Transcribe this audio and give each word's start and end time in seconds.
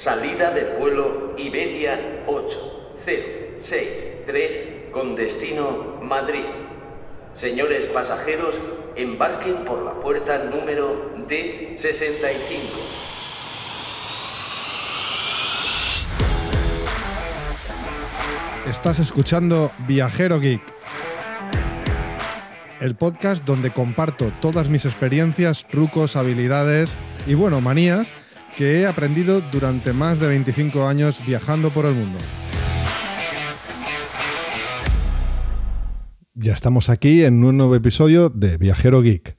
Salida 0.00 0.50
del 0.50 0.78
vuelo 0.78 1.34
Iberia 1.36 2.24
8063 2.26 4.68
con 4.92 5.14
destino 5.14 5.98
Madrid. 6.00 6.46
Señores 7.34 7.84
pasajeros, 7.84 8.58
embarquen 8.96 9.56
por 9.66 9.82
la 9.82 10.00
puerta 10.00 10.42
número 10.44 11.12
D65. 11.28 12.32
Estás 18.70 19.00
escuchando 19.00 19.70
Viajero 19.86 20.40
Geek, 20.40 20.62
el 22.80 22.96
podcast 22.96 23.44
donde 23.44 23.70
comparto 23.70 24.32
todas 24.40 24.70
mis 24.70 24.86
experiencias, 24.86 25.66
trucos, 25.70 26.16
habilidades 26.16 26.96
y 27.26 27.34
bueno, 27.34 27.60
manías 27.60 28.16
que 28.56 28.80
he 28.80 28.86
aprendido 28.86 29.40
durante 29.40 29.92
más 29.92 30.20
de 30.20 30.28
25 30.28 30.86
años 30.86 31.22
viajando 31.26 31.72
por 31.72 31.86
el 31.86 31.94
mundo. 31.94 32.18
Ya 36.34 36.54
estamos 36.54 36.88
aquí 36.88 37.24
en 37.24 37.44
un 37.44 37.56
nuevo 37.56 37.74
episodio 37.74 38.30
de 38.30 38.56
Viajero 38.56 39.02
Geek. 39.02 39.36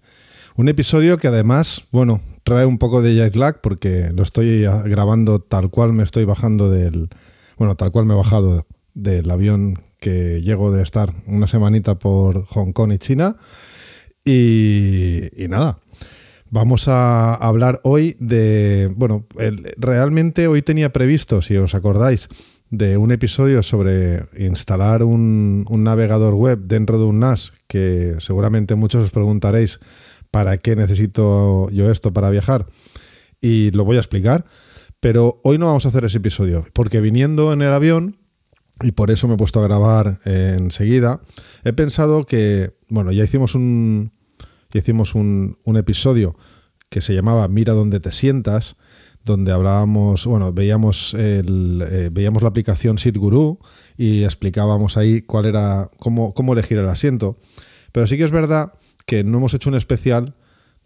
Un 0.56 0.70
episodio 0.70 1.18
que 1.18 1.28
además, 1.28 1.88
bueno, 1.92 2.22
trae 2.44 2.66
un 2.66 2.78
poco 2.78 3.02
de 3.02 3.16
jet 3.16 3.36
lag 3.36 3.62
porque 3.62 4.12
lo 4.14 4.24
estoy 4.24 4.64
grabando 4.86 5.40
tal 5.40 5.70
cual 5.70 5.94
me 5.94 6.04
estoy 6.04 6.26
bajando 6.26 6.70
del... 6.70 7.10
Bueno, 7.58 7.76
tal 7.76 7.92
cual 7.92 8.06
me 8.06 8.14
he 8.14 8.18
bajado 8.18 8.68
del 8.94 9.30
avión 9.32 9.80
que 10.00 10.42
llego 10.42 10.72
de 10.72 10.84
estar 10.84 11.14
una 11.28 11.48
semanita 11.48 11.98
por 11.98 12.46
Hong 12.46 12.72
Kong 12.72 12.92
y 12.94 12.98
China. 12.98 13.36
Y, 14.24 15.44
y 15.44 15.48
nada, 15.48 15.78
Vamos 16.54 16.90
a 16.90 17.34
hablar 17.34 17.80
hoy 17.84 18.18
de, 18.20 18.92
bueno, 18.98 19.26
realmente 19.78 20.48
hoy 20.48 20.62
tenía 20.62 20.92
previsto, 20.92 21.42
si 21.42 21.56
os 21.56 21.76
acordáis, 21.76 22.28
de 22.70 22.98
un 22.98 23.14
episodio 23.14 23.64
sobre 23.64 24.26
instalar 24.38 25.06
un, 25.06 25.66
navegador 25.70 26.34
web 26.34 26.60
dentro 26.66 26.98
de 26.98 27.06
un 27.06 27.20
NAS, 27.20 27.54
que 27.70 28.16
seguramente 28.20 28.76
muchos 28.76 29.06
os 29.06 29.12
preguntaréis 29.12 29.80
para 30.30 30.58
qué 30.58 30.76
necesito 30.76 31.70
yo 31.70 31.90
esto 31.90 32.12
para 32.12 32.30
viajar, 32.30 32.66
y 33.40 33.72
lo 33.72 33.86
voy 33.86 33.96
a 33.96 34.02
explicar, 34.02 34.44
pero 35.00 35.40
hoy 35.46 35.58
no 35.58 35.68
vamos 35.68 35.86
a 35.86 35.88
hacer 35.88 36.04
ese 36.04 36.18
episodio, 36.18 36.66
porque 36.74 37.00
viniendo 37.00 37.54
en 37.54 37.62
el 37.62 37.72
avión, 37.72 38.18
y 38.84 38.92
por 38.92 39.10
eso 39.10 39.30
me 39.30 39.36
he 39.36 39.38
puesto 39.38 39.62
a 39.62 39.64
grabar 39.64 40.18
enseguida, 40.26 41.22
he 41.64 41.72
pensado 41.72 42.26
que, 42.26 42.74
bueno, 42.90 43.14
ya 43.14 43.24
hicimos 43.24 43.56
un, 43.56 44.12
hicimos 44.80 45.16
un, 45.16 45.58
episodio 45.78 46.36
que 46.90 47.02
se 47.02 47.14
llamaba 47.14 47.48
Mira 47.48 47.74
dónde 47.74 48.00
te 48.00 48.12
sientas, 48.12 48.76
donde 49.24 49.52
hablábamos, 49.52 50.26
bueno, 50.26 50.52
veíamos, 50.52 51.14
el, 51.14 51.84
eh, 51.90 52.10
veíamos 52.12 52.42
la 52.42 52.50
aplicación 52.50 52.98
SitGuru 52.98 53.60
y 53.98 54.24
explicábamos 54.24 54.98
ahí 54.98 55.22
cuál 55.22 55.46
era, 55.46 55.90
cómo, 55.98 56.34
cómo 56.34 56.54
elegir 56.54 56.78
el 56.80 56.90
asiento. 56.90 57.38
Pero 57.92 58.08
sí 58.08 58.18
que 58.18 58.24
es 58.24 58.32
verdad 58.32 58.74
que 59.06 59.24
no 59.24 59.38
hemos 59.38 59.54
hecho 59.54 59.70
un 59.70 59.76
especial 59.76 60.36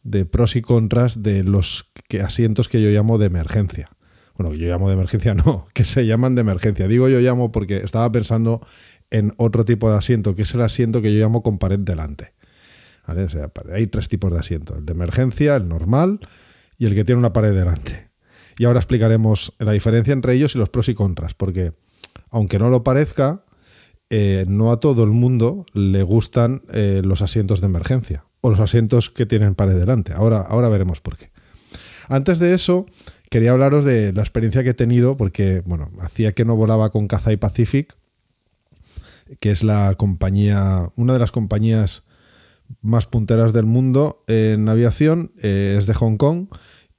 de 0.03 0.25
pros 0.25 0.55
y 0.55 0.61
contras 0.61 1.23
de 1.23 1.43
los 1.43 1.91
asientos 2.23 2.69
que 2.69 2.81
yo 2.81 2.89
llamo 2.89 3.17
de 3.17 3.27
emergencia. 3.27 3.89
Bueno, 4.37 4.53
yo 4.53 4.67
llamo 4.67 4.89
de 4.89 4.95
emergencia, 4.95 5.33
no, 5.45 5.65
que 5.73 5.85
se 5.85 6.05
llaman 6.05 6.35
de 6.35 6.41
emergencia. 6.41 6.87
Digo 6.87 7.09
yo 7.09 7.19
llamo 7.19 7.51
porque 7.51 7.77
estaba 7.77 8.11
pensando 8.11 8.61
en 9.09 9.33
otro 9.37 9.65
tipo 9.65 9.89
de 9.89 9.97
asiento, 9.97 10.35
que 10.35 10.43
es 10.43 10.53
el 10.53 10.61
asiento 10.61 11.01
que 11.01 11.13
yo 11.13 11.19
llamo 11.19 11.41
con 11.41 11.57
pared 11.57 11.79
delante 11.79 12.34
hay 13.07 13.87
tres 13.87 14.09
tipos 14.09 14.31
de 14.31 14.39
asiento, 14.39 14.75
el 14.77 14.85
de 14.85 14.93
emergencia, 14.93 15.55
el 15.55 15.67
normal 15.67 16.19
y 16.77 16.85
el 16.85 16.95
que 16.95 17.05
tiene 17.05 17.19
una 17.19 17.33
pared 17.33 17.53
delante. 17.53 18.09
Y 18.57 18.65
ahora 18.65 18.79
explicaremos 18.79 19.53
la 19.59 19.73
diferencia 19.73 20.13
entre 20.13 20.33
ellos 20.33 20.55
y 20.55 20.57
los 20.57 20.69
pros 20.69 20.89
y 20.89 20.93
contras, 20.93 21.33
porque 21.33 21.73
aunque 22.31 22.59
no 22.59 22.69
lo 22.69 22.83
parezca, 22.83 23.43
eh, 24.09 24.45
no 24.47 24.71
a 24.71 24.79
todo 24.79 25.03
el 25.03 25.11
mundo 25.11 25.65
le 25.73 26.03
gustan 26.03 26.61
eh, 26.71 27.01
los 27.03 27.21
asientos 27.21 27.59
de 27.61 27.67
emergencia 27.67 28.25
o 28.41 28.49
los 28.49 28.59
asientos 28.59 29.09
que 29.09 29.25
tienen 29.25 29.55
pared 29.55 29.75
delante. 29.75 30.13
Ahora, 30.13 30.41
ahora 30.41 30.69
veremos 30.69 31.01
por 31.01 31.17
qué. 31.17 31.31
Antes 32.07 32.39
de 32.39 32.53
eso, 32.53 32.85
quería 33.29 33.51
hablaros 33.51 33.83
de 33.83 34.13
la 34.13 34.21
experiencia 34.21 34.63
que 34.63 34.69
he 34.69 34.75
tenido, 34.75 35.17
porque 35.17 35.63
bueno, 35.65 35.91
hacía 35.99 36.33
que 36.33 36.45
no 36.45 36.55
volaba 36.55 36.91
con 36.91 37.07
y 37.07 37.37
Pacific, 37.37 37.95
que 39.39 39.51
es 39.51 39.63
la 39.63 39.95
compañía, 39.95 40.91
una 40.95 41.13
de 41.13 41.19
las 41.19 41.31
compañías 41.31 42.03
más 42.81 43.05
punteras 43.05 43.53
del 43.53 43.65
mundo 43.65 44.23
en 44.27 44.67
aviación, 44.69 45.31
eh, 45.41 45.75
es 45.79 45.87
de 45.87 45.93
Hong 45.93 46.17
Kong 46.17 46.47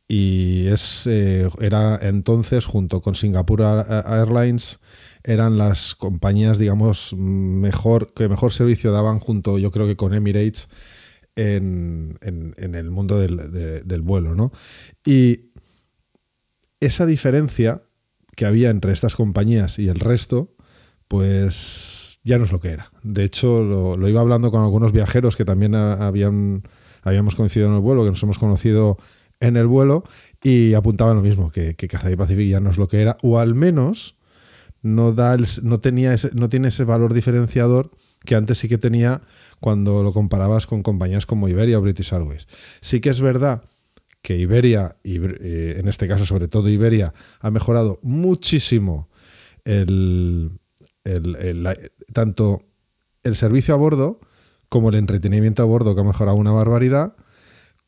y 0.09 0.69
es, 0.69 1.06
eh, 1.06 1.49
era 1.60 1.99
entonces, 2.00 2.65
junto 2.65 3.00
con 3.00 3.15
Singapore 3.15 3.65
Airlines, 4.06 4.78
eran 5.25 5.59
las 5.59 5.94
compañías, 5.94 6.59
digamos, 6.59 7.12
mejor, 7.15 8.12
que 8.15 8.28
mejor 8.28 8.53
servicio 8.53 8.93
daban 8.93 9.19
junto, 9.19 9.59
yo 9.59 9.71
creo 9.71 9.87
que 9.87 9.97
con 9.97 10.15
Emirates, 10.15 10.69
en, 11.34 12.19
el 12.22 12.91
mundo 12.91 13.19
del, 13.19 13.84
del 13.84 14.00
vuelo, 14.00 14.34
¿no? 14.34 14.53
Y 15.04 15.50
esa 16.81 17.04
diferencia 17.04 17.83
que 18.37 18.47
había 18.47 18.71
entre 18.71 18.93
estas 18.93 19.16
compañías 19.16 19.78
y 19.78 19.88
el 19.88 19.98
resto, 19.98 20.54
pues 21.09 22.16
ya 22.27 22.39
no 22.39 22.45
es 22.45 22.51
lo 22.51 22.61
que 22.61 22.71
era. 22.71 22.91
De 23.05 23.23
hecho, 23.23 23.63
lo, 23.63 24.09
iba 24.09 24.21
hablando 24.21 24.51
con 24.51 24.61
algunos 24.61 24.91
viajeros 24.91 25.37
que 25.37 25.45
también 25.45 25.77
habían, 25.77 26.65
habíamos 27.03 27.37
coincidido 27.37 27.69
en 27.69 27.77
el 27.77 27.81
vuelo, 27.81 28.05
que 28.05 28.11
nos 28.11 28.23
hemos 28.23 28.39
conocido 28.39 28.99
en 29.39 29.57
el 29.57 29.69
vuelo, 29.69 30.03
y 30.43 30.75
apuntaban 30.75 31.15
lo 31.15 31.23
mismo, 31.23 31.53
que, 31.53 31.77
que 31.77 31.89
Pacific 31.89 32.49
ya 32.49 32.59
no 32.59 32.71
es 32.71 32.79
lo 32.79 32.89
que 32.89 33.01
era, 33.01 33.17
o 33.23 33.39
al 33.39 33.55
menos 33.55 34.17
no, 34.83 35.13
da 35.13 35.37
no, 35.63 35.79
tenía 35.79 36.17
no 36.35 36.49
tiene 36.49 36.69
ese 36.69 36.83
valor 36.83 37.15
diferenciador 37.15 37.93
que 38.25 38.35
antes 38.35 38.59
sí 38.59 38.69
que 38.69 38.79
tenía 38.79 39.23
cuando 39.61 40.03
lo 40.03 40.13
comparabas 40.13 40.67
con 40.67 40.83
compañías 40.83 41.27
como 41.27 41.49
Iberia 41.49 41.79
o 41.79 41.83
British 41.83 42.13
Airways. 42.13 42.49
Sí 42.81 43.01
que 43.01 43.11
es 43.11 43.21
verdad 43.21 43.63
que 44.21 44.37
Iberia, 44.37 44.97
eh, 45.05 45.77
en 45.79 45.87
este 45.87 46.09
caso 46.09 46.27
sobre 46.27 46.49
todo 46.49 46.69
Iberia, 46.69 47.15
ha 47.39 47.53
mejorado 47.53 48.01
muchísimo 48.03 49.09
el, 49.65 50.51
tanto 52.12 52.62
el 53.22 53.37
servicio 53.37 53.75
a 53.75 53.77
bordo 53.77 54.21
como 54.69 54.89
el 54.89 54.97
entretenimiento 54.97 55.62
a 55.62 55.67
bordo, 55.67 55.94
que 55.94 56.00
ha 56.00 56.05
mejorado 56.05 56.37
una 56.37 56.53
barbaridad, 56.53 57.15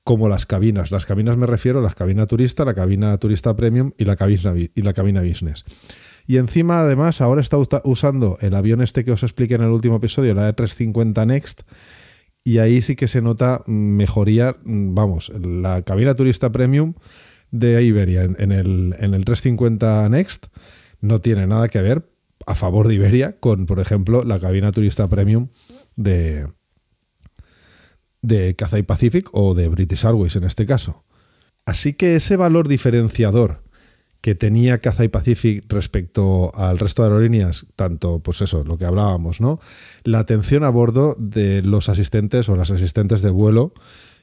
como 0.05 0.29
las 0.29 0.47
cabinas. 0.47 0.91
Las 0.91 1.07
cabinas 1.07 1.37
me 1.37 1.47
refiero 1.47 1.81
a 1.81 1.83
la 1.83 1.91
cabina 1.91 2.27
turista, 2.27 2.65
la 2.65 2.75
cabina 2.75 3.17
turista 3.19 3.55
premium 3.57 3.93
y 3.99 4.05
la 4.05 4.17
cabina, 4.17 4.55
y 4.57 4.83
la 4.83 4.93
cabina 4.93 5.23
business. 5.23 5.65
Y 6.27 6.37
encima, 6.37 6.81
además, 6.81 7.21
ahora 7.21 7.41
está 7.41 7.57
usando 7.85 8.39
el 8.41 8.55
avión 8.55 8.83
este 8.83 9.05
que 9.05 9.13
os 9.13 9.23
expliqué 9.23 9.55
en 9.55 9.63
el 9.63 9.71
último 9.71 9.97
episodio, 9.97 10.35
la 10.35 10.55
E350 10.55 11.27
Next, 11.27 11.63
y 12.45 12.59
ahí 12.59 12.81
sí 12.81 12.97
que 12.97 13.09
se 13.09 13.21
nota 13.21 13.63
mejoría, 13.67 14.57
vamos, 14.65 15.31
la 15.39 15.83
cabina 15.83 16.15
turista 16.15 16.51
premium 16.53 16.95
de 17.51 17.83
Iberia 17.83 18.23
en, 18.25 18.53
el, 18.53 18.95
en 18.99 19.15
el 19.15 19.25
350 19.25 20.09
Next 20.09 20.47
no 21.01 21.21
tiene 21.21 21.47
nada 21.47 21.69
que 21.69 21.83
ver 21.83 22.09
a 22.47 22.55
favor 22.55 22.89
de 22.89 22.95
Iberia 22.95 23.39
con, 23.39 23.67
por 23.67 23.81
ejemplo, 23.81 24.25
la 24.25 24.41
cabina 24.41 24.73
turista 24.73 25.09
premium 25.09 25.49
de, 25.97 26.47
de 28.23 28.55
Cathay 28.57 28.83
Pacific 28.83 29.29
o 29.33 29.55
de 29.55 29.69
British 29.69 30.05
Airways 30.05 30.37
en 30.37 30.45
este 30.45 30.67
caso. 30.67 31.05
Así 31.67 31.93
que 31.93 32.17
ese 32.17 32.37
valor 32.37 32.69
diferenciador 32.69 33.63
que 34.21 34.35
tenía 34.35 34.79
Cathay 34.79 35.09
Pacific 35.09 35.65
respecto 35.69 36.55
al 36.55 36.79
resto 36.79 37.03
de 37.03 37.09
aerolíneas, 37.09 37.67
tanto, 37.77 38.21
pues 38.21 38.41
eso, 38.41 38.65
lo 38.65 38.77
que 38.77 38.85
hablábamos, 38.85 39.41
¿no? 39.41 39.61
La 40.03 40.19
atención 40.19 40.65
a 40.65 40.71
bordo 40.71 41.15
de 41.19 41.63
los 41.63 41.89
asistentes 41.89 42.49
o 42.49 42.57
las 42.57 42.71
asistentes 42.71 43.23
de 43.23 43.31
vuelo, 43.31 43.73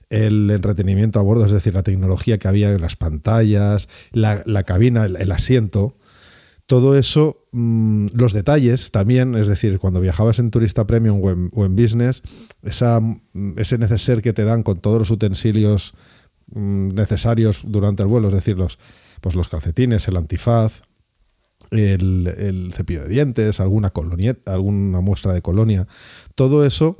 el 0.09 0.52
entretenimiento 0.52 1.20
a 1.20 1.24
bordo, 1.24 1.46
es 1.46 1.52
decir, 1.52 1.74
la 1.74 1.84
tecnología 1.84 2.38
que 2.38 2.47
había 2.47 2.72
en 2.72 2.82
las 2.82 2.96
pantallas, 2.96 3.88
la, 4.11 4.64
cabina, 4.64 5.06
el, 5.06 5.32
asiento, 5.32 5.96
todo 6.67 6.97
eso, 6.97 7.46
mm, 7.52 8.08
los 8.14 8.34
detalles 8.34 8.91
también, 8.91 9.35
es 9.35 9.47
decir, 9.47 9.79
cuando 9.79 10.02
viajabas 10.02 10.40
en 10.40 10.52
turista 10.52 10.88
premium 10.88 11.22
o 11.53 11.66
en, 11.66 11.76
business, 11.76 12.23
mm, 12.62 13.58
ese 13.58 13.78
neceser 13.78 14.22
que 14.22 14.34
te 14.34 14.46
dan 14.46 14.64
con 14.64 14.79
todos 14.79 15.00
los 15.00 15.12
utensilios 15.12 15.94
mm, 16.47 16.88
necesarios 16.90 17.62
durante 17.66 18.03
el 18.03 18.09
vuelo, 18.09 18.29
es 18.29 18.35
decir, 18.35 18.58
los, 18.58 18.79
pues 19.22 19.35
los 19.35 19.47
calcetines, 19.47 20.08
el 20.08 20.17
antifaz, 20.17 20.82
el, 21.72 22.72
cepillo 22.73 23.03
de 23.03 23.09
dientes, 23.09 23.59
alguna 23.59 23.90
colonia, 23.91 24.38
alguna 24.46 25.02
muestra 25.02 25.34
de 25.34 25.41
colonia, 25.41 25.88
todo 26.35 26.66
eso 26.66 26.97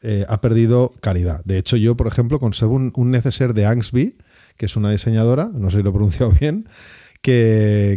eh, 0.00 0.24
ha 0.28 0.40
perdido 0.40 0.92
calidad. 1.00 1.44
De 1.44 1.58
hecho, 1.58 1.76
yo, 1.76 1.96
por 1.96 2.06
ejemplo, 2.06 2.38
conservo 2.38 2.74
un, 2.74 2.92
un 2.94 3.10
neceser 3.10 3.52
de 3.54 3.66
Angsby, 3.66 4.16
que 4.56 4.66
es 4.66 4.76
una 4.76 4.90
diseñadora, 4.90 5.50
no 5.52 5.70
sé 5.70 5.78
si 5.78 5.82
lo 5.82 5.90
he 5.90 5.92
pronunciado 5.92 6.32
bien, 6.40 6.68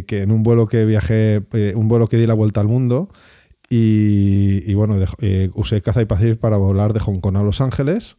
que, 0.06 0.20
en 0.22 0.30
un 0.30 0.42
vuelo 0.42 0.66
que 0.66 0.84
viajé, 0.84 1.42
eh, 1.52 1.72
un 1.74 1.88
vuelo 1.88 2.06
que 2.06 2.16
di 2.16 2.26
la 2.26 2.34
vuelta 2.34 2.60
al 2.60 2.68
mundo, 2.68 3.08
y, 3.70 4.74
bueno, 4.74 4.96
eh, 5.22 5.48
usé 5.54 5.80
Cathay 5.80 6.04
Pacific 6.04 6.38
para 6.38 6.58
volar 6.58 6.92
de 6.92 7.00
Hong 7.00 7.20
Kong 7.20 7.38
a 7.38 7.42
Los 7.42 7.62
Ángeles. 7.62 8.16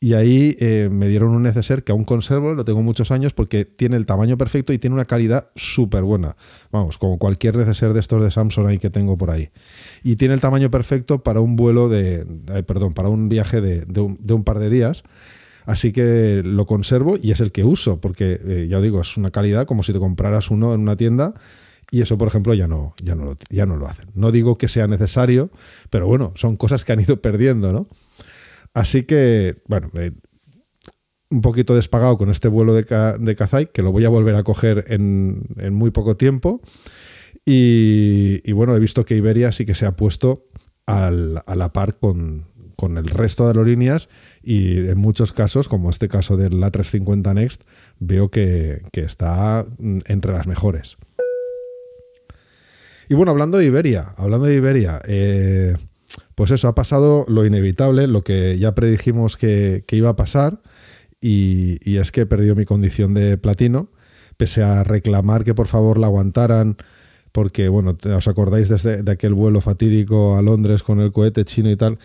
y 0.00 0.14
ahí 0.14 0.56
eh, 0.58 0.88
me 0.90 1.06
dieron 1.06 1.30
un 1.30 1.44
neceser 1.44 1.84
que 1.84 1.92
aún 1.92 2.04
conservo, 2.04 2.54
lo 2.54 2.64
tengo 2.64 2.82
muchos 2.82 3.12
años 3.12 3.32
porque 3.32 3.64
tiene 3.64 3.96
el 3.96 4.04
tamaño 4.04 4.36
perfecto 4.36 4.72
y 4.72 4.78
tiene 4.78 4.94
una 4.94 5.04
calidad 5.04 5.50
súper 5.54 6.02
buena. 6.02 6.36
Vamos, 6.72 6.98
como 6.98 7.18
cualquier 7.18 7.56
neceser 7.56 7.92
de 7.92 8.00
estos 8.00 8.20
de 8.20 8.32
Samsung 8.32 8.66
ahí 8.66 8.78
que 8.80 8.90
tengo 8.90 9.16
por 9.16 9.30
ahí. 9.30 9.50
Y 10.02 10.16
tiene 10.16 10.34
el 10.34 10.40
tamaño 10.40 10.72
perfecto 10.72 11.22
para 11.22 11.38
un 11.38 11.54
vuelo 11.54 11.88
de, 11.88 12.26
perdón, 12.66 12.94
para 12.94 13.08
un 13.08 13.28
viaje 13.28 13.60
de, 13.60 14.00
un, 14.00 14.42
par 14.42 14.58
de 14.58 14.70
días. 14.70 15.04
Así 15.64 15.92
que 15.92 16.42
lo 16.44 16.66
conservo 16.66 17.16
y 17.20 17.30
es 17.30 17.40
el 17.40 17.52
que 17.52 17.64
uso, 17.64 18.00
porque 18.00 18.40
eh, 18.44 18.66
ya 18.68 18.80
digo, 18.80 19.00
es 19.00 19.16
una 19.16 19.30
calidad 19.30 19.66
como 19.66 19.82
si 19.82 19.92
te 19.92 19.98
compraras 19.98 20.50
uno 20.50 20.74
en 20.74 20.80
una 20.80 20.96
tienda 20.96 21.34
y 21.92 22.00
eso, 22.00 22.16
por 22.16 22.26
ejemplo, 22.26 22.54
ya 22.54 22.66
no, 22.66 22.94
ya 23.02 23.14
no, 23.14 23.24
lo, 23.24 23.36
ya 23.50 23.66
no 23.66 23.76
lo 23.76 23.86
hacen. 23.86 24.08
No 24.14 24.32
digo 24.32 24.56
que 24.56 24.68
sea 24.68 24.86
necesario, 24.86 25.50
pero 25.90 26.06
bueno, 26.06 26.32
son 26.36 26.56
cosas 26.56 26.86
que 26.86 26.92
han 26.92 27.00
ido 27.00 27.20
perdiendo, 27.20 27.70
¿no? 27.70 27.86
Así 28.72 29.02
que, 29.02 29.62
bueno, 29.68 29.90
un 31.30 31.40
poquito 31.42 31.74
despagado 31.74 32.16
con 32.16 32.30
este 32.30 32.48
vuelo 32.48 32.72
de, 32.72 32.84
de 33.18 33.36
Kazai, 33.36 33.70
que 33.72 33.82
lo 33.82 33.92
voy 33.92 34.06
a 34.06 34.08
volver 34.08 34.34
a 34.36 34.42
coger 34.42 34.86
en, 34.88 35.44
muy 35.74 35.90
poco 35.90 36.16
tiempo. 36.16 36.62
Y, 37.44 38.50
bueno, 38.52 38.74
he 38.74 38.80
visto 38.80 39.04
que 39.04 39.16
Iberia 39.16 39.52
sí 39.52 39.66
que 39.66 39.74
se 39.74 39.84
ha 39.84 39.94
puesto 39.94 40.46
a 40.86 41.10
la 41.10 41.72
par 41.74 41.98
con, 41.98 42.46
el 42.90 43.06
resto 43.06 43.44
de 43.44 43.50
aerolíneas 43.50 44.08
y 44.42 44.88
en 44.88 44.98
muchos 44.98 45.32
casos, 45.32 45.68
como 45.68 45.90
este 45.90 46.08
caso 46.08 46.36
del 46.36 46.54
A350 46.54 47.34
Next, 47.34 47.62
veo 47.98 48.30
que, 48.30 48.82
está 48.92 49.64
entre 50.06 50.32
las 50.32 50.46
mejores. 50.46 50.96
Y 53.08 53.14
bueno, 53.14 53.32
hablando 53.32 53.58
de 53.58 53.66
Iberia, 53.66 54.14
hablando 54.16 54.46
de 54.46 54.56
Iberia, 54.56 55.00
eh, 55.06 55.76
pues 56.34 56.50
eso, 56.50 56.68
ha 56.68 56.74
pasado 56.74 57.24
lo 57.28 57.44
inevitable, 57.44 58.06
lo 58.06 58.22
que 58.22 58.58
ya 58.58 58.74
predijimos 58.74 59.36
que, 59.36 59.84
iba 59.90 60.10
a 60.10 60.16
pasar, 60.16 60.60
y, 61.20 61.96
es 61.96 62.10
que 62.10 62.22
he 62.22 62.26
perdido 62.26 62.56
mi 62.56 62.64
condición 62.64 63.14
de 63.14 63.36
platino, 63.38 63.90
pese 64.36 64.62
a 64.62 64.82
reclamar 64.82 65.44
que 65.44 65.54
por 65.54 65.68
favor 65.68 65.98
la 65.98 66.06
aguantaran, 66.06 66.76
porque, 67.32 67.68
bueno, 67.68 67.96
os 68.16 68.28
acordáis 68.28 68.68
desde, 68.68 69.02
de 69.02 69.12
aquel 69.12 69.34
vuelo 69.34 69.60
fatídico 69.60 70.36
a 70.36 70.42
Londres 70.42 70.82
con 70.82 71.00
el 71.00 71.12
cohete 71.12 71.44
chino 71.44 71.70
y 71.70 71.76
tal, 71.76 71.98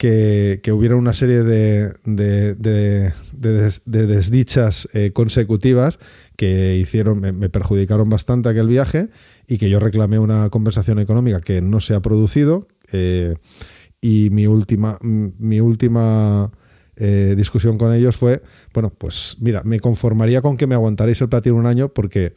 que, 0.00 0.72
hubiera 0.72 0.96
una 0.96 1.12
serie 1.12 1.42
de, 1.42 1.92
de, 2.06 3.12
desdichas 3.84 4.88
eh, 4.94 5.10
consecutivas 5.12 5.98
que 6.36 6.76
hicieron, 6.76 7.20
me, 7.20 7.50
perjudicaron 7.50 8.08
bastante 8.08 8.48
aquel 8.48 8.66
viaje 8.66 9.10
y 9.46 9.58
que 9.58 9.68
yo 9.68 9.78
reclamé 9.78 10.18
una 10.18 10.48
compensación 10.48 11.00
económica 11.00 11.42
que 11.42 11.60
no 11.60 11.82
se 11.82 11.94
ha 11.94 12.00
producido. 12.00 12.66
Eh, 12.92 13.34
y 14.00 14.30
mi 14.30 14.46
última, 14.46 14.96
mi 15.02 15.60
última 15.60 16.50
eh, 16.96 17.34
discusión 17.36 17.76
con 17.76 17.92
ellos 17.92 18.16
fue, 18.16 18.40
bueno, 18.72 18.88
pues 18.96 19.36
mira, 19.40 19.60
me 19.64 19.80
conformaría 19.80 20.40
con 20.40 20.56
que 20.56 20.66
me 20.66 20.76
aguantaréis 20.76 21.20
el 21.20 21.28
platino 21.28 21.56
un 21.56 21.66
año 21.66 21.92
porque 21.92 22.32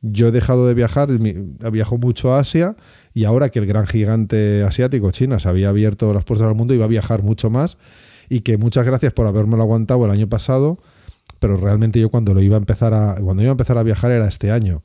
yo 0.00 0.28
he 0.28 0.30
dejado 0.30 0.66
de 0.66 0.74
viajar, 0.74 1.08
viajo 1.10 1.98
mucho 1.98 2.32
a 2.32 2.40
Asia 2.40 2.76
y 3.14 3.24
ahora 3.24 3.48
que 3.48 3.58
el 3.58 3.66
gran 3.66 3.86
gigante 3.86 4.62
asiático, 4.62 5.10
China, 5.10 5.40
se 5.40 5.48
había 5.48 5.70
abierto 5.70 6.12
las 6.14 6.24
puertas 6.24 6.46
al 6.46 6.54
mundo, 6.54 6.74
iba 6.74 6.84
a 6.84 6.88
viajar 6.88 7.22
mucho 7.22 7.50
más 7.50 7.78
y 8.28 8.40
que 8.40 8.58
muchas 8.58 8.86
gracias 8.86 9.12
por 9.12 9.32
lo 9.32 9.62
aguantado 9.62 10.04
el 10.04 10.10
año 10.10 10.28
pasado, 10.28 10.78
pero 11.40 11.56
realmente 11.56 11.98
yo 12.00 12.10
cuando 12.10 12.34
lo 12.34 12.42
iba 12.42 12.56
a 12.56 12.58
empezar 12.58 12.94
a, 12.94 13.16
cuando 13.16 13.42
iba 13.42 13.50
a 13.50 13.52
empezar 13.52 13.78
a 13.78 13.82
viajar 13.82 14.10
era 14.10 14.28
este 14.28 14.50
año. 14.50 14.82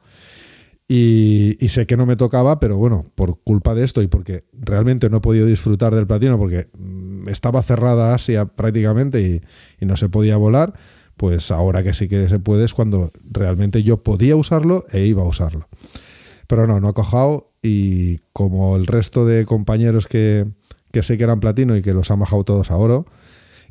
Y, 0.87 1.55
sé 1.69 1.87
que 1.87 1.97
no 1.97 2.05
me 2.05 2.15
tocaba, 2.15 2.59
pero 2.59 2.77
bueno, 2.77 3.03
por 3.15 3.39
culpa 3.41 3.73
de 3.73 3.83
esto 3.83 4.01
y 4.01 4.07
porque 4.07 4.43
realmente 4.53 5.09
no 5.09 5.17
he 5.17 5.21
podido 5.21 5.47
disfrutar 5.47 5.95
del 5.95 6.05
platino 6.05 6.37
porque 6.37 6.67
mm, 6.77 7.29
estaba 7.29 7.63
cerrada 7.63 8.13
Asia 8.13 8.45
prácticamente 8.45 9.41
y 9.79 9.85
no 9.85 9.97
se 9.97 10.09
podía 10.09 10.37
volar, 10.37 10.73
pues 11.17 11.51
ahora 11.51 11.83
que 11.83 11.93
sí 11.93 12.07
que 12.07 12.27
se 12.29 12.39
puede 12.39 12.65
es 12.65 12.73
cuando 12.73 13.11
realmente 13.29 13.83
yo 13.83 14.03
podía 14.03 14.35
usarlo 14.35 14.85
e 14.91 15.05
iba 15.05 15.23
a 15.23 15.27
usarlo. 15.27 15.67
Pero 16.47 16.67
no, 16.67 16.79
no 16.79 16.89
ha 16.89 16.93
cojado 16.93 17.51
y 17.61 18.19
como 18.33 18.75
el 18.75 18.85
resto 18.85 19.25
de 19.25 19.45
compañeros 19.45 20.07
que, 20.07 20.45
sé 21.01 21.17
que 21.17 21.23
eran 21.23 21.39
platino 21.39 21.75
y 21.77 21.81
que 21.81 21.93
los 21.93 22.11
han 22.11 22.19
bajado 22.19 22.43
todos 22.43 22.71
a 22.71 22.75
oro 22.75 23.05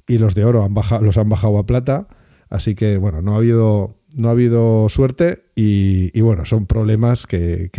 y 0.06 0.18
los 0.18 0.34
de 0.34 0.44
oro 0.44 0.64
han 0.64 0.74
bajado, 0.74 1.02
los 1.04 1.18
han 1.18 1.28
bajado 1.28 1.58
a 1.58 1.66
plata, 1.66 2.08
así 2.48 2.74
que 2.74 2.96
bueno, 2.96 3.22
no 3.22 3.34
ha 3.34 3.36
habido 3.36 3.96
no 4.16 4.28
ha 4.28 4.32
habido 4.32 4.88
suerte 4.88 5.44
y, 5.54 6.20
bueno, 6.20 6.44
son 6.46 6.66
problemas 6.66 7.26
que, 7.26 7.70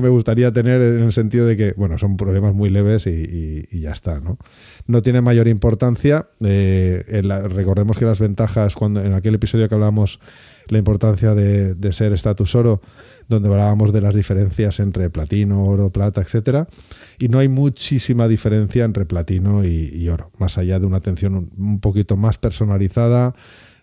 me 0.00 0.08
gustaría 0.08 0.52
tener 0.52 0.80
en 0.80 1.02
el 1.02 1.12
sentido 1.12 1.46
de 1.46 1.56
que, 1.56 1.72
bueno, 1.76 1.98
son 1.98 2.16
problemas 2.16 2.54
muy 2.54 2.70
leves 2.70 3.06
y, 3.06 3.66
ya 3.72 3.92
está, 3.92 4.20
¿no? 4.20 4.38
No 4.86 5.02
tiene 5.02 5.20
mayor 5.20 5.48
importancia. 5.48 6.26
Eh, 6.44 7.22
recordemos 7.50 7.98
que 7.98 8.04
las 8.04 8.18
ventajas, 8.18 8.74
cuando 8.74 9.02
en 9.02 9.12
aquel 9.12 9.34
episodio 9.34 9.68
que 9.68 9.74
hablamos 9.74 10.20
la 10.68 10.78
importancia 10.78 11.34
de, 11.34 11.92
ser 11.92 12.12
status 12.14 12.54
oro, 12.54 12.80
donde 13.28 13.48
hablábamos 13.48 13.92
de 13.92 14.00
las 14.00 14.14
diferencias 14.14 14.80
entre 14.80 15.10
platino, 15.10 15.64
oro, 15.64 15.90
plata, 15.90 16.20
etcétera, 16.20 16.68
y 17.18 17.28
no 17.28 17.38
hay 17.38 17.48
muchísima 17.48 18.28
diferencia 18.28 18.84
entre 18.84 19.04
platino 19.06 19.64
y, 19.64 20.08
oro, 20.08 20.30
más 20.38 20.58
allá 20.58 20.80
de 20.80 20.86
una 20.86 20.98
atención 20.98 21.50
un 21.56 21.80
poquito 21.80 22.16
más 22.16 22.38
personalizada, 22.38 23.34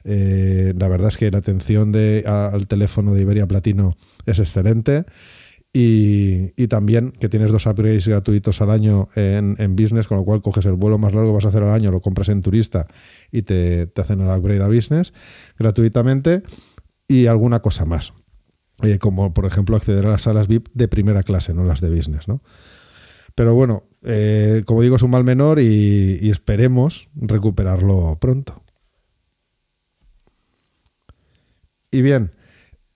eh, 0.04 0.74
la 0.78 0.88
verdad 0.88 1.10
es 1.10 1.18
que 1.18 1.32
la 1.32 1.38
atención 1.40 1.92
de, 1.92 2.24
al 2.26 2.68
teléfono 2.68 3.14
de 3.14 3.22
Iberia 3.22 3.48
Platino 3.48 3.96
es 4.26 4.40
excelente. 4.40 5.06
Y, 5.76 6.68
también 6.68 7.12
que 7.12 7.30
tienes 7.30 7.52
dos 7.52 7.66
upgrades 7.66 8.08
gratuitos 8.08 8.62
al 8.62 8.70
año 8.70 9.10
en, 9.16 9.76
business, 9.76 10.06
con 10.06 10.18
lo 10.18 10.24
cual 10.24 10.42
coges 10.42 10.66
el 10.66 10.74
vuelo 10.74 11.00
más 11.00 11.14
largo 11.14 11.32
que 11.32 11.36
vas 11.36 11.46
a 11.46 11.48
hacer 11.48 11.64
al 11.64 11.72
año, 11.74 11.90
lo 11.90 12.00
compras 12.00 12.30
en 12.30 12.44
turista 12.44 12.86
y 13.32 13.42
te, 13.42 13.92
hacen 13.98 14.22
el 14.22 14.28
upgrade 14.28 14.62
a 14.62 14.68
business 14.68 15.14
gratuitamente 15.58 16.44
y 17.08 17.26
alguna 17.26 17.60
cosa 17.62 17.86
más. 17.86 18.14
Eh, 18.84 19.00
como 19.00 19.34
por 19.34 19.46
ejemplo 19.46 19.76
acceder 19.76 20.06
a 20.06 20.10
las 20.10 20.24
salas 20.24 20.48
VIP 20.48 20.68
de 20.74 20.88
primera 20.88 21.24
clase, 21.24 21.56
no 21.56 21.64
las 21.64 21.82
de 21.82 21.90
business. 21.90 22.28
¿no? 22.28 22.44
Pero 23.34 23.56
bueno, 23.56 23.84
eh, 24.04 24.62
como 24.66 24.84
digo, 24.84 24.98
es 24.98 25.02
un 25.02 25.10
mal 25.10 25.24
menor 25.24 25.60
y 25.60 26.30
esperemos 26.30 27.10
recuperarlo 27.16 28.16
pronto. 28.22 28.63
Y 31.94 32.02
bien, 32.02 32.32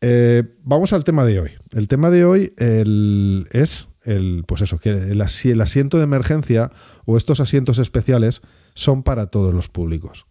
eh, 0.02 0.44
vamos 0.64 0.92
al 0.92 1.04
tema 1.04 1.24
de 1.24 1.40
hoy. 1.40 1.52
El 1.74 1.88
tema 1.88 2.10
de 2.10 2.26
hoy 2.26 2.54
es 2.58 3.90
el, 4.04 4.44
pues 4.48 4.62
eso, 4.64 4.80
que 4.80 4.90
el, 4.90 5.22
asiento 5.22 5.98
de 5.98 6.04
emergencia 6.04 6.72
o 7.06 7.16
estos 7.16 7.40
asientos 7.40 7.78
especiales 7.78 8.42
son 8.74 9.04
para 9.04 9.28
todos 9.28 9.54
los 9.54 9.70
públicos. 9.70 10.26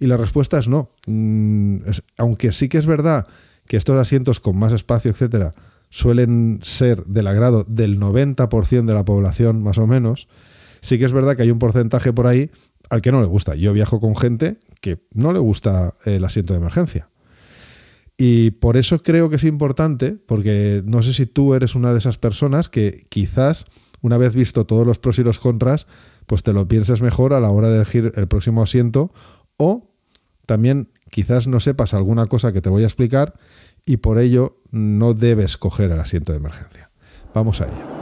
Y 0.00 0.08
la 0.08 0.16
respuesta 0.16 0.58
es 0.58 0.66
no. 0.66 0.90
Mm, 1.06 1.82
aunque 2.18 2.50
sí 2.50 2.68
que 2.68 2.78
es 2.78 2.86
verdad 2.86 3.28
que 3.68 3.76
estos 3.76 3.96
asientos 3.96 4.40
con 4.40 4.58
más 4.58 4.72
espacio, 4.72 5.12
etcétera, 5.12 5.54
suelen 5.88 6.58
ser 6.62 7.04
del 7.04 7.28
agrado 7.28 7.62
del 7.68 8.00
90% 8.00 8.86
de 8.86 8.94
la 8.94 9.04
población, 9.04 9.62
más 9.62 9.78
o 9.78 9.86
menos, 9.86 10.26
sí 10.80 10.98
que 10.98 11.04
es 11.04 11.12
verdad 11.12 11.36
que 11.36 11.42
hay 11.42 11.52
un 11.52 11.60
porcentaje 11.60 12.12
por 12.12 12.26
ahí 12.26 12.50
al 12.88 13.02
que 13.02 13.12
no 13.12 13.20
le 13.20 13.28
gusta. 13.28 13.54
Yo 13.54 13.72
viajo 13.72 14.00
con 14.00 14.16
gente 14.16 14.58
que 14.80 14.98
no 15.12 15.32
le 15.32 15.38
gusta 15.38 15.94
el 16.04 16.24
asiento 16.24 16.54
de 16.54 16.58
emergencia. 16.58 17.08
Y 18.22 18.50
por 18.50 18.76
eso 18.76 19.02
creo 19.02 19.30
que 19.30 19.36
es 19.36 19.44
importante, 19.44 20.12
porque 20.12 20.82
no 20.84 21.02
sé 21.02 21.14
si 21.14 21.24
tú 21.24 21.54
eres 21.54 21.74
una 21.74 21.92
de 21.92 22.00
esas 22.00 22.18
personas 22.18 22.68
que 22.68 23.06
quizás, 23.08 23.64
una 24.02 24.18
vez 24.18 24.34
visto 24.34 24.66
todos 24.66 24.86
los 24.86 24.98
pros 24.98 25.18
y 25.18 25.22
los 25.22 25.38
contras, 25.38 25.86
pues 26.26 26.42
te 26.42 26.52
lo 26.52 26.68
pienses 26.68 27.00
mejor 27.00 27.32
a 27.32 27.40
la 27.40 27.48
hora 27.48 27.70
de 27.70 27.76
elegir 27.76 28.12
el 28.16 28.28
próximo 28.28 28.62
asiento 28.62 29.10
o 29.56 29.94
también 30.44 30.90
quizás 31.08 31.46
no 31.46 31.60
sepas 31.60 31.94
alguna 31.94 32.26
cosa 32.26 32.52
que 32.52 32.60
te 32.60 32.68
voy 32.68 32.82
a 32.82 32.88
explicar 32.88 33.38
y 33.86 33.96
por 33.96 34.18
ello 34.18 34.60
no 34.70 35.14
debes 35.14 35.56
coger 35.56 35.90
el 35.90 36.00
asiento 36.00 36.32
de 36.32 36.40
emergencia. 36.40 36.90
Vamos 37.32 37.62
a 37.62 37.68
ello. 37.68 37.99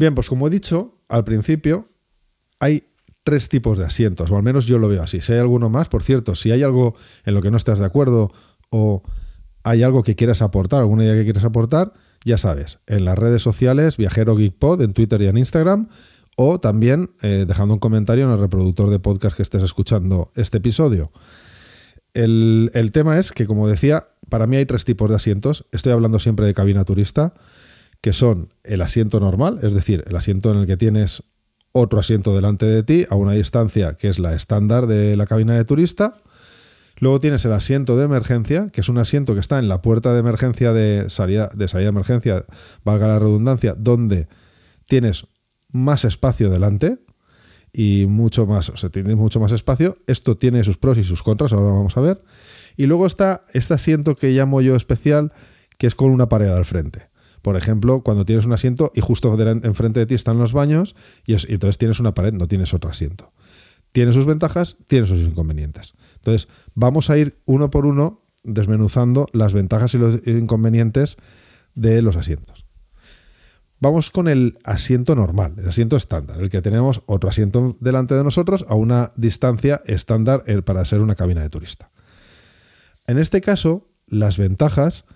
Bien, 0.00 0.14
pues 0.14 0.30
como 0.30 0.46
he 0.46 0.50
dicho 0.50 1.02
al 1.10 1.24
principio, 1.24 1.86
hay 2.58 2.84
tres 3.22 3.50
tipos 3.50 3.76
de 3.76 3.84
asientos, 3.84 4.30
o 4.30 4.36
al 4.38 4.42
menos 4.42 4.64
yo 4.64 4.78
lo 4.78 4.88
veo 4.88 5.02
así. 5.02 5.20
Si 5.20 5.30
hay 5.34 5.40
alguno 5.40 5.68
más, 5.68 5.90
por 5.90 6.02
cierto, 6.02 6.34
si 6.34 6.50
hay 6.50 6.62
algo 6.62 6.94
en 7.26 7.34
lo 7.34 7.42
que 7.42 7.50
no 7.50 7.58
estás 7.58 7.78
de 7.78 7.84
acuerdo 7.84 8.32
o 8.70 9.02
hay 9.62 9.82
algo 9.82 10.02
que 10.02 10.16
quieras 10.16 10.40
aportar, 10.40 10.80
alguna 10.80 11.04
idea 11.04 11.16
que 11.16 11.24
quieras 11.24 11.44
aportar, 11.44 11.92
ya 12.24 12.38
sabes, 12.38 12.78
en 12.86 13.04
las 13.04 13.18
redes 13.18 13.42
sociales, 13.42 13.98
Viajero 13.98 14.38
Geekpod, 14.38 14.80
en 14.80 14.94
Twitter 14.94 15.20
y 15.20 15.26
en 15.26 15.36
Instagram, 15.36 15.90
o 16.34 16.60
también 16.60 17.10
eh, 17.20 17.44
dejando 17.46 17.74
un 17.74 17.80
comentario 17.80 18.24
en 18.24 18.32
el 18.32 18.40
reproductor 18.40 18.88
de 18.88 19.00
podcast 19.00 19.36
que 19.36 19.42
estés 19.42 19.62
escuchando 19.62 20.30
este 20.34 20.56
episodio. 20.56 21.12
El, 22.14 22.70
el, 22.72 22.90
tema 22.90 23.18
es 23.18 23.32
que, 23.32 23.44
como 23.44 23.68
decía, 23.68 24.08
para 24.30 24.46
mí 24.46 24.56
hay 24.56 24.64
tres 24.64 24.86
tipos 24.86 25.10
de 25.10 25.16
asientos. 25.16 25.66
Estoy 25.72 25.92
hablando 25.92 26.18
siempre 26.18 26.46
de 26.46 26.54
cabina 26.54 26.86
turista 26.86 27.34
que 28.00 28.12
son 28.12 28.54
el 28.64 28.80
asiento 28.80 29.20
normal, 29.20 29.60
es 29.62 29.74
decir, 29.74 30.04
el 30.06 30.16
asiento 30.16 30.50
en 30.52 30.58
el 30.58 30.66
que 30.66 30.76
tienes 30.76 31.22
otro 31.72 32.00
asiento 32.00 32.34
delante 32.34 32.66
de 32.66 32.82
ti 32.82 33.06
a 33.10 33.14
una 33.14 33.32
distancia 33.32 33.94
que 33.94 34.08
es 34.08 34.18
la 34.18 34.34
estándar 34.34 34.86
de 34.86 35.16
la 35.16 35.26
cabina 35.26 35.54
de 35.54 35.64
turista. 35.64 36.22
Luego 36.98 37.20
tienes 37.20 37.44
el 37.44 37.52
asiento 37.52 37.96
de 37.96 38.04
emergencia, 38.04 38.68
que 38.72 38.80
es 38.80 38.88
un 38.88 38.98
asiento 38.98 39.34
que 39.34 39.40
está 39.40 39.58
en 39.58 39.68
la 39.68 39.80
puerta 39.80 40.12
de 40.12 40.20
emergencia 40.20 40.72
de 40.72 41.08
salida 41.08 41.48
de, 41.54 41.68
salida 41.68 41.86
de 41.86 41.90
emergencia, 41.90 42.44
valga 42.84 43.06
la 43.06 43.18
redundancia, 43.18 43.74
donde 43.74 44.28
tienes 44.86 45.26
más 45.68 46.04
espacio 46.04 46.50
delante 46.50 46.98
y 47.72 48.06
mucho 48.06 48.46
más, 48.46 48.68
o 48.68 48.76
sea, 48.76 48.90
tienes 48.90 49.16
mucho 49.16 49.40
más 49.40 49.52
espacio. 49.52 49.96
Esto 50.06 50.36
tiene 50.36 50.64
sus 50.64 50.76
pros 50.76 50.98
y 50.98 51.04
sus 51.04 51.22
contras, 51.22 51.52
ahora 51.52 51.72
vamos 51.72 51.96
a 51.96 52.00
ver. 52.00 52.22
Y 52.76 52.86
luego 52.86 53.06
está 53.06 53.44
este 53.54 53.74
asiento 53.74 54.16
que 54.16 54.30
llamo 54.30 54.60
yo 54.60 54.76
especial, 54.76 55.32
que 55.78 55.86
es 55.86 55.94
con 55.94 56.10
una 56.10 56.28
pared 56.28 56.48
al 56.48 56.64
frente. 56.64 57.09
Por 57.42 57.56
ejemplo, 57.56 58.02
cuando 58.02 58.24
tienes 58.24 58.44
un 58.44 58.52
asiento 58.52 58.92
y 58.94 59.00
justo 59.00 59.36
enfrente 59.40 60.00
de 60.00 60.06
ti 60.06 60.14
están 60.14 60.38
los 60.38 60.52
baños 60.52 60.94
y, 61.26 61.32
entonces 61.32 61.78
tienes 61.78 62.00
una 62.00 62.14
pared, 62.14 62.32
no 62.32 62.48
tienes 62.48 62.74
otro 62.74 62.90
asiento. 62.90 63.32
Tiene 63.92 64.12
sus 64.12 64.26
ventajas, 64.26 64.76
tiene 64.86 65.06
sus 65.06 65.20
inconvenientes. 65.20 65.94
Entonces, 66.16 66.48
vamos 66.74 67.10
a 67.10 67.18
ir 67.18 67.38
uno 67.44 67.70
por 67.70 67.86
uno 67.86 68.22
desmenuzando 68.42 69.26
las 69.32 69.52
ventajas 69.52 69.94
y 69.94 69.98
los 69.98 70.26
inconvenientes 70.26 71.16
de 71.74 72.02
los 72.02 72.16
asientos. 72.16 72.66
Vamos 73.82 74.10
con 74.10 74.28
el 74.28 74.58
asiento 74.62 75.14
normal, 75.14 75.54
el 75.56 75.66
asiento 75.66 75.96
estándar, 75.96 76.38
el 76.40 76.50
que 76.50 76.60
tenemos 76.60 77.02
otro 77.06 77.30
asiento 77.30 77.74
delante 77.80 78.14
de 78.14 78.22
nosotros 78.22 78.66
a 78.68 78.74
una 78.74 79.12
distancia 79.16 79.80
estándar 79.86 80.44
eh, 80.46 80.60
para 80.60 80.84
ser 80.84 81.00
una 81.00 81.14
cabina 81.14 81.40
de 81.40 81.48
turista. 81.48 81.90
En 83.06 83.18
este 83.18 83.40
caso, 83.40 83.88
las 84.06 84.36
ventajas 84.36 85.06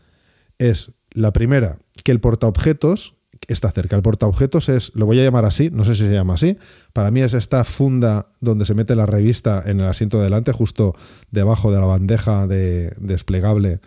es 0.58 0.92
la 1.14 1.32
primera, 1.32 1.78
que 2.02 2.12
el 2.12 2.20
portaobjetos 2.20 3.14
está 3.48 3.70
cerca. 3.70 3.96
El 3.96 4.02
portaobjetos 4.02 4.68
es, 4.68 4.92
lo 4.94 5.06
voy 5.06 5.20
a 5.20 5.24
llamar 5.24 5.44
así, 5.44 5.70
no 5.70 5.84
sé 5.84 5.94
si 5.94 6.02
se 6.02 6.12
llama 6.12 6.34
así. 6.34 6.58
Para 6.92 7.10
mí 7.10 7.20
es 7.22 7.34
esta 7.34 7.64
funda 7.64 8.28
donde 8.40 8.66
se 8.66 8.74
mete 8.74 8.96
la 8.96 9.06
revista 9.06 9.62
en 9.64 9.80
el 9.80 9.86
asiento 9.86 10.18
de 10.18 10.24
delante, 10.24 10.52
justo 10.52 10.94
debajo 11.30 11.72
de 11.72 11.80
la 11.80 11.86
bandeja 11.86 12.46
de, 12.46 12.92
desplegable 12.98 13.80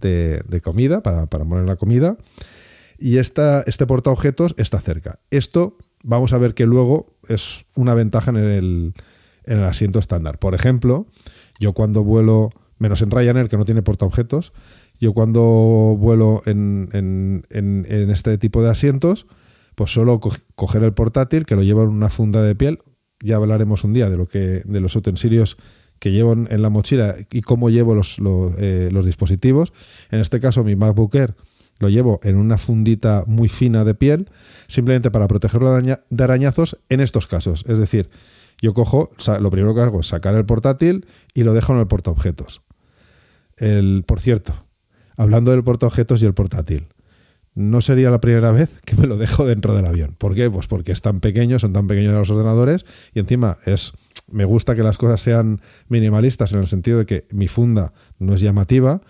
de, 0.00 0.60
comida, 0.62 1.02
para, 1.02 1.26
poner 1.26 1.64
la 1.64 1.76
comida. 1.76 2.16
Y 2.98 3.18
esta, 3.18 3.62
este 3.66 3.86
portaobjetos 3.86 4.54
está 4.58 4.80
cerca. 4.80 5.20
Esto 5.30 5.78
vamos 6.02 6.32
a 6.32 6.38
ver 6.38 6.54
que 6.54 6.66
luego 6.66 7.06
es 7.28 7.66
una 7.74 7.94
ventaja 7.94 8.30
en 8.30 8.36
el, 8.36 8.94
en 9.44 9.58
el 9.58 9.64
asiento 9.64 9.98
estándar. 9.98 10.38
Por 10.38 10.54
ejemplo, 10.54 11.06
yo 11.58 11.72
cuando 11.72 12.04
vuelo, 12.04 12.50
menos 12.78 13.02
en 13.02 13.10
Ryanair, 13.10 13.48
que 13.48 13.56
no 13.56 13.64
tiene 13.64 13.82
portaobjetos, 13.82 14.52
yo 15.00 15.14
cuando 15.14 15.40
vuelo 15.98 16.42
en, 16.44 17.42
este 17.50 18.36
tipo 18.36 18.62
de 18.62 18.68
asientos, 18.68 19.26
pues 19.74 19.92
solo 19.92 20.20
coger 20.20 20.84
el 20.84 20.92
portátil, 20.92 21.46
que 21.46 21.56
lo 21.56 21.62
llevo 21.62 21.82
en 21.82 21.88
una 21.88 22.10
funda 22.10 22.42
de 22.42 22.54
piel. 22.54 22.78
Ya 23.22 23.36
hablaremos 23.36 23.82
un 23.82 23.94
día 23.94 24.10
de 24.10 24.18
lo 24.18 24.26
que, 24.26 24.62
de 24.64 24.80
los 24.80 24.94
utensilios 24.94 25.56
que 25.98 26.12
llevo 26.12 26.32
en 26.32 26.62
la 26.62 26.68
mochila 26.68 27.16
y 27.30 27.40
cómo 27.40 27.70
llevo 27.70 27.94
los, 27.94 28.18
eh, 28.58 28.90
los, 28.92 29.06
dispositivos. 29.06 29.72
En 30.10 30.20
este 30.20 30.38
caso, 30.38 30.64
mi 30.64 30.76
MacBook 30.76 31.14
Air 31.14 31.34
lo 31.78 31.88
llevo 31.88 32.20
en 32.22 32.36
una 32.36 32.58
fundita 32.58 33.24
muy 33.26 33.48
fina 33.48 33.84
de 33.84 33.94
piel, 33.94 34.28
simplemente 34.66 35.10
para 35.10 35.28
protegerlo 35.28 35.80
de 35.80 36.24
arañazos 36.24 36.78
en 36.90 37.00
estos 37.00 37.26
casos. 37.26 37.64
Es 37.66 37.78
decir, 37.78 38.10
yo 38.60 38.74
cojo, 38.74 39.10
lo 39.40 39.50
primero 39.50 39.74
que 39.74 39.80
hago 39.80 40.00
es 40.00 40.08
sacar 40.08 40.34
el 40.34 40.44
portátil 40.44 41.06
y 41.32 41.42
lo 41.42 41.54
dejo 41.54 41.72
en 41.72 41.80
el 41.80 41.86
portaobjetos. 41.86 42.60
El, 43.56 44.04
por 44.06 44.20
cierto, 44.20 44.54
hablando 45.20 45.50
del 45.50 45.62
portaobjetos 45.62 46.22
y 46.22 46.26
el 46.26 46.32
portátil. 46.32 46.86
No 47.54 47.82
sería 47.82 48.10
la 48.10 48.22
primera 48.22 48.52
vez 48.52 48.70
que 48.86 48.96
me 48.96 49.06
lo 49.06 49.18
dejo 49.18 49.44
dentro 49.44 49.74
del 49.74 49.84
avión. 49.84 50.14
¿Por 50.16 50.34
qué? 50.34 50.50
Pues 50.50 50.66
porque 50.66 50.92
es 50.92 51.02
tan 51.02 51.20
pequeño, 51.20 51.58
son 51.58 51.74
tan 51.74 51.86
pequeños 51.86 52.14
los 52.14 52.30
ordenadores 52.30 52.86
y 53.12 53.20
encima 53.20 53.58
es 53.66 53.92
me 54.30 54.44
gusta 54.44 54.74
que 54.74 54.82
las 54.82 54.96
cosas 54.96 55.20
sean 55.20 55.60
minimalistas 55.88 56.52
en 56.52 56.60
el 56.60 56.68
sentido 56.68 56.98
de 57.00 57.06
que 57.06 57.26
mi 57.32 57.48
funda 57.48 57.92
no 58.18 58.32
es 58.34 58.40
llamativa, 58.40 59.02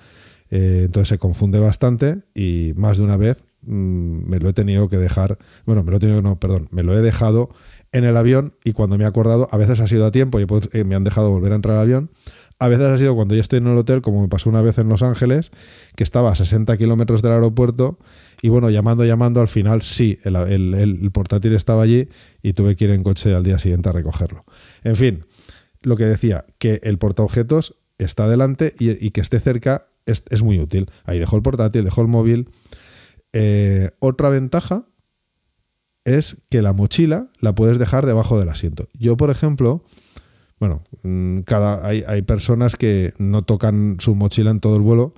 eh, 0.50 0.83
entonces 0.87 1.09
se 1.09 1.19
confunde 1.19 1.61
bastante 1.61 2.23
y 2.35 2.73
más 2.75 2.99
de 2.99 3.05
una 3.05 3.17
vez 3.17 3.37
mm, 3.62 4.29
me 4.29 4.40
lo 4.40 4.49
he 4.49 4.52
tenido 4.52 4.88
que 4.88 4.97
dejar, 4.97 5.38
bueno, 5.67 5.85
me 5.85 5.90
lo 5.90 5.99
he 5.99 6.00
tenido, 6.00 6.23
no, 6.23 6.40
perdón, 6.40 6.69
me 6.71 6.83
lo 6.83 6.99
he 6.99 7.02
dejado 7.02 7.50
en 7.93 8.05
el 8.05 8.17
avión 8.17 8.55
y 8.64 8.73
cuando 8.73 8.99
me 8.99 9.05
he 9.05 9.07
acordado, 9.07 9.49
a 9.52 9.59
veces 9.59 9.79
ha 9.81 9.87
sido 9.87 10.07
a 10.07 10.11
tiempo 10.11 10.40
y 10.40 10.47
eh, 10.73 10.85
me 10.85 10.97
han 10.97 11.05
dejado 11.05 11.31
volver 11.31 11.52
a 11.52 11.57
entrar 11.57 11.76
al 11.76 11.83
avión, 11.83 12.11
a 12.61 12.69
veces 12.69 12.87
ha 12.87 12.99
sido 12.99 13.14
cuando 13.14 13.35
yo 13.35 13.40
estoy 13.40 13.57
en 13.59 13.67
el 13.69 13.76
hotel, 13.76 14.02
como 14.02 14.21
me 14.21 14.29
pasó 14.29 14.50
una 14.50 14.61
vez 14.61 14.76
en 14.76 14.90
Los 14.90 15.02
Ángeles, 15.02 15.50
que 15.97 16.05
estaba 16.05 16.31
a 16.31 16.35
60 16.35 16.76
kilómetros 16.76 17.23
del 17.23 17.33
aeropuerto 17.33 17.99
y 18.43 18.50
bueno, 18.50 18.69
llamando, 18.69 19.05
llamando, 19.07 19.40
al 19.40 19.49
final 19.49 19.81
sí, 19.81 20.19
el, 20.25 21.11
portátil 21.11 21.55
estaba 21.55 21.83
allí 21.83 22.11
y 22.43 22.52
tuve 22.52 22.76
que 22.76 22.85
ir 22.85 22.90
en 22.90 23.02
coche 23.02 23.35
al 23.35 23.45
día 23.45 23.59
siguiente 23.59 23.88
a 23.88 23.93
recogerlo. 23.93 24.45
En 24.85 24.95
fin, 24.95 25.25
lo 25.81 25.97
que 25.97 26.05
decía, 26.05 26.45
que 26.59 26.81
el 26.83 26.99
portaobjetos 26.99 27.76
está 27.97 28.29
delante 28.29 28.75
y, 28.79 29.11
que 29.11 29.23
esté 29.23 29.40
cerca 29.40 29.87
es, 30.05 30.43
muy 30.43 30.59
útil. 30.61 30.90
Ahí 31.05 31.19
dejo 31.19 31.37
el 31.37 31.43
portátil, 31.43 31.85
dejo 31.85 32.02
el 32.02 32.09
móvil. 32.09 32.50
Eh, 33.33 33.88
otra 34.00 34.29
ventaja 34.29 34.85
es 36.05 36.37
que 36.50 36.61
la 36.61 36.75
mochila 36.75 37.31
la 37.40 37.55
puedes 37.55 37.79
dejar 37.79 38.05
debajo 38.05 38.38
del 38.38 38.50
asiento. 38.50 38.87
Yo, 38.99 39.17
por 39.17 39.31
ejemplo, 39.31 39.83
bueno, 40.61 40.85
mm, 41.02 41.40
cada, 41.40 41.87
hay, 41.87 42.05
hay, 42.07 42.21
personas 42.21 42.76
que 42.76 43.14
no 43.17 43.43
tocan 43.43 43.97
su 43.99 44.14
mochila 44.14 44.50
en 44.50 44.61
todo 44.61 44.76
el 44.76 44.83
vuelo. 44.83 45.14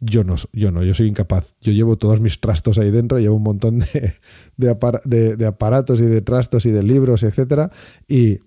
Yo 0.00 0.24
no, 0.24 0.36
yo 0.52 0.72
no, 0.72 0.82
yo 0.82 0.94
soy 0.94 1.08
incapaz. 1.08 1.54
Yo 1.60 1.72
llevo 1.72 1.96
todos 1.96 2.20
mis 2.20 2.40
trastos 2.40 2.78
ahí 2.78 2.90
dentro, 2.90 3.18
llevo 3.18 3.36
un 3.36 3.42
montón 3.42 3.80
de, 3.80 4.14
de, 4.56 5.46
aparatos 5.46 6.00
y 6.00 6.06
de 6.06 6.22
trastos 6.22 6.64
y 6.64 6.70
de 6.70 6.82
libros, 6.82 7.22
etcétera. 7.22 7.70
Y 8.08 8.38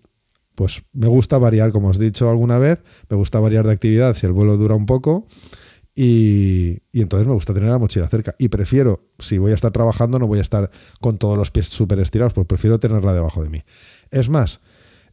pues 0.56 0.84
me 0.94 1.08
gusta 1.08 1.38
variar, 1.38 1.72
como 1.72 1.90
os 1.90 2.02
he 2.02 2.04
dicho 2.04 2.28
alguna 2.28 2.58
vez, 2.58 2.84
me 3.08 3.18
gusta 3.18 3.40
variar 3.40 3.68
de 3.68 3.74
actividad 3.74 4.16
si 4.16 4.26
el 4.26 4.32
vuelo 4.32 4.58
dura 4.58 4.74
un 4.74 4.88
poco. 4.88 5.28
Y, 5.94 6.80
y, 6.92 7.02
entonces 7.02 7.28
me 7.28 7.36
gusta 7.36 7.54
tener 7.54 7.70
la 7.70 7.78
mochila 7.78 8.08
cerca. 8.08 8.34
Y 8.40 8.50
prefiero, 8.50 9.12
si 9.20 9.38
voy 9.38 9.52
a 9.52 9.56
estar 9.56 9.72
trabajando, 9.72 10.18
no 10.18 10.26
voy 10.26 10.40
a 10.40 10.42
estar 10.42 10.72
con 11.00 11.20
todos 11.20 11.38
los 11.38 11.52
pies 11.52 11.68
súper 11.68 12.00
estirados, 12.00 12.34
pues 12.34 12.48
prefiero 12.48 12.80
tenerla 12.80 13.14
debajo 13.14 13.44
de 13.44 13.50
mí. 13.50 13.62
Es 14.10 14.28
más, 14.28 14.60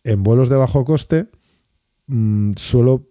en 0.04 0.22
vuelos 0.22 0.48
de 0.48 0.56
bajo 0.56 0.84
coste, 0.84 1.28
mm, 2.06 2.52
suelo, 2.56 3.08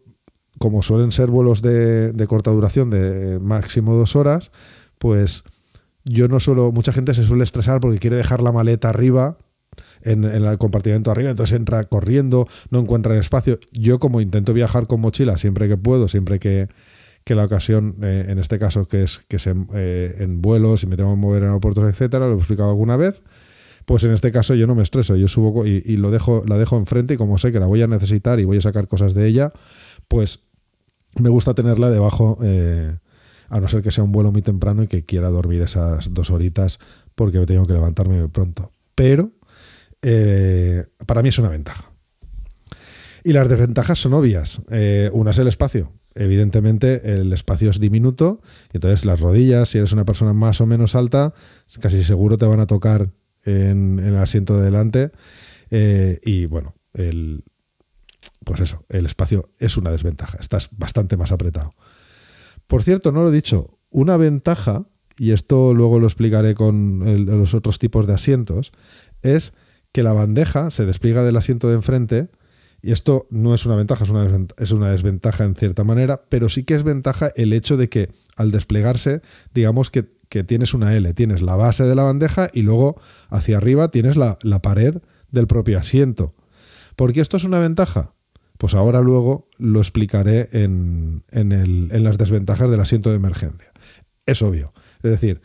como 0.59 0.83
suelen 0.83 1.11
ser 1.11 1.29
vuelos 1.29 1.61
de, 1.61 2.25
corta 2.27 2.51
duración, 2.51 2.89
de 2.89 3.39
máximo 3.39 3.95
dos 3.95 4.15
horas, 4.15 4.51
pues 4.97 5.43
yo 6.03 6.27
no 6.27 6.39
suelo, 6.39 6.71
mucha 6.71 6.91
gente 6.91 7.13
se 7.13 7.25
suele 7.25 7.43
estresar 7.43 7.79
porque 7.79 7.99
quiere 7.99 8.15
dejar 8.15 8.41
la 8.41 8.51
maleta 8.51 8.89
arriba, 8.89 9.37
en, 10.03 10.23
el 10.25 10.57
compartimento 10.57 11.11
arriba, 11.11 11.29
entonces 11.29 11.55
entra 11.55 11.83
corriendo, 11.85 12.47
no 12.71 12.79
encuentra 12.79 13.17
espacio. 13.17 13.59
Yo 13.71 13.99
como 13.99 14.19
intento 14.19 14.53
viajar 14.53 14.87
con 14.87 14.99
mochila 14.99 15.37
siempre 15.37 15.67
que 15.67 15.77
puedo, 15.77 16.07
siempre 16.07 16.39
que, 16.39 16.67
la 17.27 17.45
ocasión, 17.45 17.95
eh, 18.01 18.25
en 18.27 18.39
este 18.39 18.59
caso 18.59 18.85
que 18.87 19.03
es 19.03 19.19
que 19.19 19.39
se, 19.39 19.55
eh, 19.73 20.15
en 20.19 20.41
vuelos 20.41 20.83
y 20.83 20.87
me 20.87 20.97
tengo 20.97 21.11
que 21.11 21.21
mover 21.21 21.43
en 21.43 21.49
aeropuertos, 21.49 21.89
etcétera, 21.89 22.27
lo 22.27 22.33
he 22.33 22.37
explicado 22.37 22.69
alguna 22.69 22.97
vez, 22.97 23.21
pues 23.85 24.03
en 24.03 24.11
este 24.11 24.31
caso 24.31 24.55
yo 24.55 24.67
no 24.67 24.75
me 24.75 24.83
estreso, 24.83 25.15
yo 25.15 25.27
subo 25.27 25.65
y, 25.65 25.81
lo 25.97 26.11
dejo, 26.11 26.43
la 26.47 26.57
dejo 26.57 26.77
enfrente 26.77 27.15
y 27.15 27.17
como 27.17 27.37
sé 27.37 27.51
que 27.51 27.59
la 27.59 27.67
voy 27.67 27.81
a 27.81 27.87
necesitar 27.87 28.39
y 28.39 28.45
voy 28.45 28.57
a 28.57 28.61
sacar 28.61 28.87
cosas 28.87 29.13
de 29.13 29.27
ella, 29.27 29.51
pues 30.07 30.39
me 31.19 31.29
gusta 31.29 31.53
tenerla 31.53 31.89
debajo, 31.89 32.37
eh, 32.43 32.97
a 33.49 33.59
no 33.59 33.67
ser 33.67 33.81
que 33.81 33.91
sea 33.91 34.03
un 34.03 34.11
vuelo 34.11 34.31
muy 34.31 34.41
temprano 34.41 34.83
y 34.83 34.87
que 34.87 35.03
quiera 35.03 35.29
dormir 35.29 35.61
esas 35.61 36.13
dos 36.13 36.29
horitas 36.29 36.79
porque 37.15 37.39
me 37.39 37.45
tengo 37.45 37.67
que 37.67 37.73
levantarme 37.73 38.19
muy 38.19 38.29
pronto. 38.29 38.71
Pero 38.95 39.31
eh, 40.01 40.85
para 41.05 41.21
mí 41.21 41.29
es 41.29 41.37
una 41.37 41.49
ventaja. 41.49 41.91
Y 43.23 43.33
las 43.33 43.47
desventajas 43.49 43.99
son 43.99 44.13
obvias. 44.13 44.61
Eh, 44.71 45.09
una 45.13 45.31
es 45.31 45.37
el 45.37 45.47
espacio. 45.47 45.91
Evidentemente 46.15 47.13
el 47.13 47.31
espacio 47.31 47.69
es 47.69 47.79
diminuto, 47.79 48.41
y 48.73 48.77
entonces 48.77 49.05
las 49.05 49.19
rodillas, 49.21 49.69
si 49.69 49.77
eres 49.77 49.93
una 49.93 50.03
persona 50.03 50.33
más 50.33 50.59
o 50.59 50.65
menos 50.65 50.95
alta, 50.95 51.33
casi 51.79 52.03
seguro 52.03 52.37
te 52.37 52.45
van 52.45 52.59
a 52.59 52.67
tocar 52.67 53.11
en, 53.45 53.99
el 53.99 54.17
asiento 54.17 54.57
de 54.57 54.63
delante. 54.63 55.11
Eh, 55.69 56.19
y 56.23 56.45
bueno, 56.45 56.75
el, 56.93 57.43
pues 58.43 58.59
eso, 58.59 58.85
el 58.89 59.05
espacio 59.05 59.51
es 59.59 59.77
una 59.77 59.91
desventaja, 59.91 60.37
estás 60.39 60.69
bastante 60.71 61.17
más 61.17 61.31
apretado. 61.31 61.71
Por 62.67 62.83
cierto, 62.83 63.11
no 63.11 63.23
lo 63.23 63.29
he 63.29 63.35
dicho, 63.35 63.79
una 63.89 64.17
ventaja, 64.17 64.85
y 65.17 65.31
esto 65.31 65.73
luego 65.73 65.99
lo 65.99 66.07
explicaré 66.07 66.55
con 66.55 67.01
los 67.25 67.53
otros 67.53 67.79
tipos 67.79 68.07
de 68.07 68.13
asientos, 68.13 68.71
es 69.21 69.53
que 69.91 70.03
la 70.03 70.13
bandeja 70.13 70.69
se 70.69 70.85
despliega 70.85 71.23
del 71.23 71.37
asiento 71.37 71.67
de 71.67 71.75
enfrente, 71.75 72.29
y 72.81 72.91
esto 72.91 73.27
no 73.29 73.53
es 73.53 73.65
una 73.65 73.75
ventaja, 73.75 74.05
es 74.05 74.09
una, 74.09 74.47
es 74.57 74.71
una 74.71 74.89
desventaja 74.89 75.43
en 75.43 75.55
cierta 75.55 75.83
manera, 75.83 76.23
pero 76.29 76.49
sí 76.49 76.63
que 76.63 76.73
es 76.73 76.83
ventaja 76.83 77.31
el 77.35 77.53
hecho 77.53 77.77
de 77.77 77.89
que 77.89 78.09
al 78.37 78.49
desplegarse, 78.49 79.21
digamos 79.53 79.91
que 79.91 80.20
que 80.31 80.45
tienes 80.45 80.73
una 80.73 80.95
L, 80.95 81.13
tienes 81.13 81.41
la 81.41 81.57
base 81.57 81.83
de 81.83 81.93
la 81.93 82.03
bandeja 82.03 82.49
y 82.53 82.61
luego 82.61 82.95
hacia 83.27 83.57
arriba 83.57 83.91
tienes 83.91 84.15
la, 84.15 84.37
pared 84.61 84.95
del 85.29 85.45
propio 85.45 85.77
asiento. 85.77 86.33
¿Por 86.95 87.11
qué 87.11 87.19
esto 87.19 87.35
es 87.35 87.43
una 87.43 87.59
ventaja? 87.59 88.13
Pues 88.57 88.73
ahora 88.73 89.01
luego 89.01 89.49
lo 89.57 89.79
explicaré 89.79 90.47
en, 90.53 91.25
en, 91.31 92.03
las 92.05 92.17
desventajas 92.17 92.71
del 92.71 92.79
asiento 92.79 93.09
de 93.09 93.17
emergencia. 93.17 93.73
Es 94.25 94.41
obvio. 94.41 94.71
Es 95.03 95.11
decir, 95.11 95.41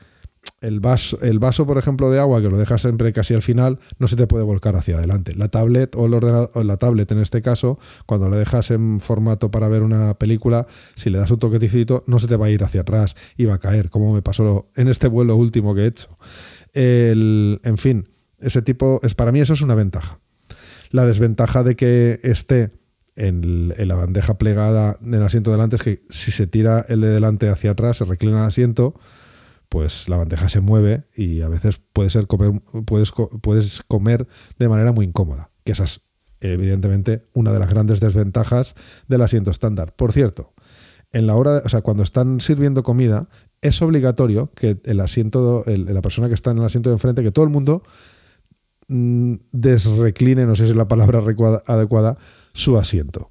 el 0.60 0.80
vaso, 0.80 1.18
el 1.20 1.38
vaso, 1.38 1.66
por 1.66 1.78
ejemplo, 1.78 2.10
de 2.10 2.18
agua, 2.18 2.40
que 2.40 2.48
lo 2.48 2.56
dejas 2.56 2.80
siempre 2.80 3.12
casi 3.12 3.34
al 3.34 3.42
final, 3.42 3.78
no 3.98 4.08
se 4.08 4.16
te 4.16 4.26
puede 4.26 4.44
volcar 4.44 4.74
hacia 4.76 4.96
adelante. 4.96 5.34
La 5.34 5.48
tablet 5.48 5.94
o 5.96 6.06
el 6.06 6.14
ordenador, 6.14 6.64
la 6.64 6.76
tablet 6.76 7.10
en 7.12 7.18
este 7.18 7.42
caso, 7.42 7.78
cuando 8.06 8.28
la 8.28 8.36
dejas 8.36 8.70
en 8.70 9.00
formato 9.00 9.50
para 9.50 9.68
ver 9.68 9.82
una 9.82 10.14
película, 10.14 10.66
si 10.94 11.10
le 11.10 11.18
das 11.18 11.30
un 11.30 11.38
toquecito, 11.38 12.04
no 12.06 12.18
se 12.18 12.26
te 12.26 12.36
va 12.36 12.46
a 12.46 12.50
ir 12.50 12.64
hacia 12.64 12.80
atrás 12.80 13.14
y 13.36 13.44
va 13.44 13.54
a 13.54 13.58
caer, 13.58 13.90
como 13.90 14.14
me 14.14 14.22
pasó 14.22 14.70
en 14.76 14.88
este 14.88 15.08
vuelo 15.08 15.36
último 15.36 15.74
que 15.74 15.82
he 15.82 15.86
hecho. 15.86 16.16
en 16.72 17.78
fin, 17.78 18.08
ese 18.38 18.62
tipo, 18.62 19.00
es 19.02 19.14
para 19.14 19.32
mí 19.32 19.40
eso 19.40 19.52
es 19.52 19.60
una 19.60 19.74
ventaja. 19.74 20.20
La 20.90 21.04
desventaja 21.04 21.62
de 21.62 21.76
que 21.76 22.20
esté 22.22 22.70
en, 23.16 23.74
en, 23.76 23.88
la 23.88 23.96
bandeja 23.96 24.38
plegada 24.38 24.96
del 25.00 25.22
asiento 25.22 25.50
delante 25.50 25.76
es 25.76 25.82
que 25.82 26.02
si 26.10 26.30
se 26.30 26.46
tira 26.46 26.84
el 26.88 27.00
de 27.00 27.08
delante 27.08 27.48
hacia 27.48 27.72
atrás, 27.72 27.98
se 27.98 28.04
reclina 28.04 28.38
el 28.38 28.44
asiento, 28.44 28.94
pues 29.68 30.08
la 30.08 30.16
bandeja 30.16 30.48
se 30.48 30.60
mueve 30.60 31.04
y 31.14 31.42
a 31.42 31.48
veces 31.48 31.80
puede 31.92 32.10
ser 32.10 32.26
puedes, 32.26 33.12
puedes 33.40 33.82
comer 33.88 34.26
de 34.58 34.68
manera 34.68 34.92
muy 34.92 35.06
incómoda, 35.06 35.50
que 35.64 35.72
esa 35.72 35.84
es 35.84 36.02
evidentemente 36.40 37.24
una 37.32 37.52
de 37.52 37.58
las 37.58 37.68
grandes 37.68 38.00
desventajas 38.00 38.74
del 39.08 39.22
asiento 39.22 39.50
estándar. 39.50 39.94
Por 39.96 40.12
cierto, 40.12 40.52
en 41.12 41.26
la 41.26 41.36
hora, 41.36 41.62
o 41.64 41.68
sea, 41.68 41.82
cuando 41.82 42.02
están 42.02 42.40
sirviendo 42.40 42.82
comida, 42.82 43.28
es 43.62 43.80
obligatorio 43.82 44.52
que 44.54 44.78
el 44.84 45.00
asiento, 45.00 45.64
la 45.66 46.02
persona 46.02 46.28
que 46.28 46.34
está 46.34 46.50
en 46.50 46.58
el 46.58 46.64
asiento 46.64 46.90
de 46.90 46.94
enfrente, 46.94 47.22
que 47.22 47.32
todo 47.32 47.44
el 47.44 47.50
mundo 47.50 47.82
mm, 48.88 49.34
desrecline, 49.52 50.46
no 50.46 50.54
sé 50.56 50.64
si 50.64 50.70
es 50.70 50.76
la 50.76 50.88
palabra 50.88 51.20
adecuada, 51.66 52.18
su 52.52 52.76
asiento. 52.76 53.30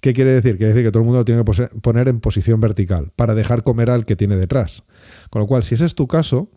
¿Qué 0.00 0.12
quiere 0.12 0.32
decir? 0.32 0.58
Quiere 0.58 0.74
decir 0.74 0.84
que 0.84 0.90
todo 0.90 1.00
el 1.00 1.06
mundo 1.06 1.20
lo 1.20 1.24
tiene 1.24 1.42
que 1.42 1.80
poner 1.80 2.08
en 2.08 2.20
posición 2.20 2.60
vertical 2.60 3.10
para 3.16 3.34
dejar 3.34 3.62
comer 3.62 3.88
al 3.88 4.04
que 4.04 4.16
tiene 4.16 4.36
detrás. 4.36 4.84
Con 5.34 5.40
lo 5.40 5.48
cual, 5.48 5.64
si 5.64 5.74
ese 5.74 5.84
es 5.84 5.96
tu 5.96 6.06
caso, 6.06 6.48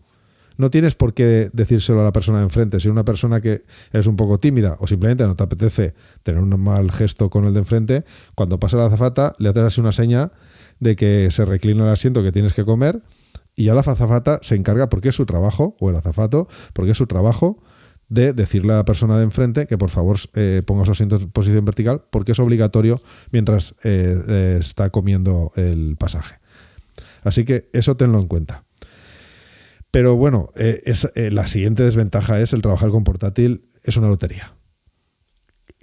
no 0.56 0.70
tienes 0.70 0.94
por 0.94 1.12
qué 1.12 1.50
decírselo 1.52 2.00
a 2.00 2.04
la 2.04 2.12
persona 2.12 2.38
de 2.38 2.44
enfrente. 2.44 2.78
Si 2.78 2.86
una 2.86 3.04
persona 3.04 3.40
que 3.40 3.64
es 3.90 4.06
un 4.06 4.14
poco 4.14 4.38
tímida 4.38 4.76
o 4.78 4.86
simplemente 4.86 5.24
no 5.24 5.34
te 5.34 5.42
apetece 5.42 5.94
tener 6.22 6.40
un 6.40 6.50
mal 6.62 6.92
gesto 6.92 7.28
con 7.28 7.44
el 7.44 7.54
de 7.54 7.58
enfrente, 7.58 8.04
cuando 8.36 8.60
pasa 8.60 8.76
la 8.76 8.86
azafata 8.86 9.34
le 9.40 9.48
haces 9.48 9.64
así 9.64 9.80
una 9.80 9.90
seña 9.90 10.30
de 10.78 10.94
que 10.94 11.28
se 11.32 11.44
reclina 11.44 11.82
el 11.82 11.90
asiento 11.90 12.22
que 12.22 12.30
tienes 12.30 12.52
que 12.52 12.64
comer 12.64 13.02
y 13.56 13.64
ya 13.64 13.74
la 13.74 13.80
azafata 13.80 14.38
se 14.42 14.54
encarga, 14.54 14.88
porque 14.88 15.08
es 15.08 15.16
su 15.16 15.26
trabajo, 15.26 15.76
o 15.80 15.90
el 15.90 15.96
azafato, 15.96 16.46
porque 16.72 16.92
es 16.92 16.98
su 16.98 17.08
trabajo, 17.08 17.60
de 18.08 18.32
decirle 18.32 18.74
a 18.74 18.76
la 18.76 18.84
persona 18.84 19.16
de 19.16 19.24
enfrente 19.24 19.66
que 19.66 19.76
por 19.76 19.90
favor 19.90 20.18
eh, 20.34 20.62
ponga 20.64 20.84
su 20.84 20.92
asiento 20.92 21.16
en 21.16 21.32
posición 21.32 21.64
vertical 21.64 22.04
porque 22.10 22.30
es 22.30 22.38
obligatorio 22.38 23.02
mientras 23.32 23.74
eh, 23.82 24.14
eh, 24.28 24.56
está 24.60 24.90
comiendo 24.90 25.50
el 25.56 25.96
pasaje. 25.98 26.36
Así 27.24 27.44
que 27.44 27.68
eso 27.72 27.96
tenlo 27.96 28.20
en 28.20 28.28
cuenta. 28.28 28.67
Pero 29.90 30.16
bueno, 30.16 30.50
es, 30.54 31.10
la 31.14 31.46
siguiente 31.46 31.82
desventaja 31.82 32.40
es 32.40 32.52
el 32.52 32.62
trabajar 32.62 32.90
con 32.90 33.04
portátil 33.04 33.68
es 33.82 33.96
una 33.96 34.08
lotería. 34.08 34.54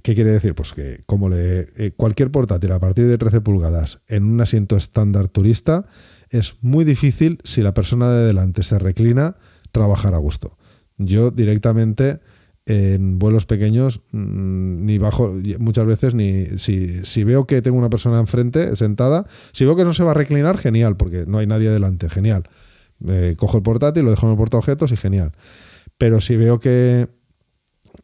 ¿Qué 0.03 0.13
quiere 0.13 0.31
decir? 0.31 0.53
Pues 0.53 0.74
que 0.74 1.01
como 1.07 1.29
le, 1.29 1.93
cualquier 1.97 2.29
portátil 2.29 2.71
a 2.71 2.79
partir 2.79 3.07
de 3.07 3.17
13 3.17 3.41
pulgadas 3.41 4.01
en 4.07 4.24
un 4.25 4.39
asiento 4.39 4.77
estándar 4.77 5.29
turista 5.29 5.85
es 6.29 6.57
muy 6.62 6.85
difícil 6.85 7.39
si 7.43 7.62
la 7.62 7.74
persona 7.74 8.12
de 8.12 8.27
delante 8.27 8.63
se 8.63 8.77
reclina 8.77 9.38
trabajar 9.71 10.13
a 10.13 10.19
gusto. 10.19 10.57
Yo 10.97 11.31
directamente 11.31 12.19
en 12.67 13.19
vuelos 13.19 13.45
pequeños 13.45 14.01
mm, 14.12 14.85
ni 14.85 14.97
bajo 14.97 15.33
muchas 15.59 15.85
veces 15.85 16.13
ni 16.13 16.45
si, 16.57 17.05
si, 17.05 17.24
veo 17.24 17.45
que 17.45 17.62
tengo 17.62 17.77
una 17.77 17.91
persona 17.91 18.19
enfrente 18.19 18.75
sentada 18.75 19.27
si 19.51 19.65
veo 19.65 19.75
que 19.75 19.83
no 19.83 19.93
se 19.93 20.03
va 20.03 20.12
a 20.12 20.15
reclinar 20.15 20.57
genial 20.57 20.97
porque 20.97 21.25
no 21.27 21.38
hay 21.38 21.45
nadie 21.45 21.69
delante 21.69 22.09
genial 22.09 22.50
cojo 23.38 23.58
el 23.58 23.64
portátil 23.64 24.04
lo 24.04 24.12
dejo 24.12 24.25
en 24.25 24.32
el 24.32 24.38
portaobjetos 24.38 24.92
y 24.92 24.98
genial. 24.98 25.32
Pero 25.98 26.22
si 26.22 26.36
veo 26.36 26.60
que, 26.60 27.08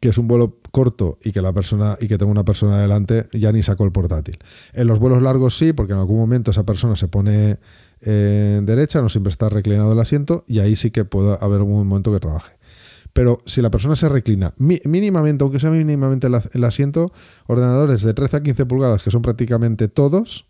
que 0.00 0.08
es 0.08 0.18
un 0.18 0.28
vuelo 0.28 0.58
corto 0.70 1.18
y 1.22 1.32
que 1.32 1.42
la 1.42 1.52
persona 1.52 1.96
y 2.00 2.08
que 2.08 2.18
tengo 2.18 2.32
una 2.32 2.44
persona 2.44 2.80
delante 2.80 3.26
ya 3.32 3.52
ni 3.52 3.62
saco 3.62 3.84
el 3.84 3.92
portátil. 3.92 4.38
En 4.72 4.86
los 4.86 4.98
vuelos 4.98 5.22
largos 5.22 5.56
sí 5.56 5.72
porque 5.72 5.92
en 5.92 5.98
algún 5.98 6.18
momento 6.18 6.50
esa 6.50 6.64
persona 6.64 6.96
se 6.96 7.08
pone 7.08 7.58
eh, 8.00 8.60
derecha 8.64 9.00
no 9.00 9.08
siempre 9.08 9.30
está 9.30 9.48
reclinado 9.48 9.92
el 9.92 10.00
asiento 10.00 10.44
y 10.48 10.58
ahí 10.58 10.74
sí 10.74 10.90
que 10.90 11.04
puede 11.04 11.38
haber 11.40 11.60
un 11.60 11.86
momento 11.86 12.12
que 12.12 12.20
trabaje. 12.20 12.52
Pero 13.12 13.42
si 13.46 13.60
la 13.60 13.70
persona 13.70 13.94
se 13.94 14.08
reclina 14.08 14.54
mínimamente, 14.56 15.44
aunque 15.44 15.60
sea 15.60 15.70
mínimamente 15.70 16.28
el, 16.28 16.64
asiento, 16.64 17.12
ordenadores 17.46 18.02
de 18.02 18.14
13 18.14 18.38
a 18.38 18.42
15 18.42 18.66
pulgadas, 18.66 19.02
que 19.02 19.10
son 19.10 19.20
prácticamente 19.20 19.88
todos, 19.88 20.46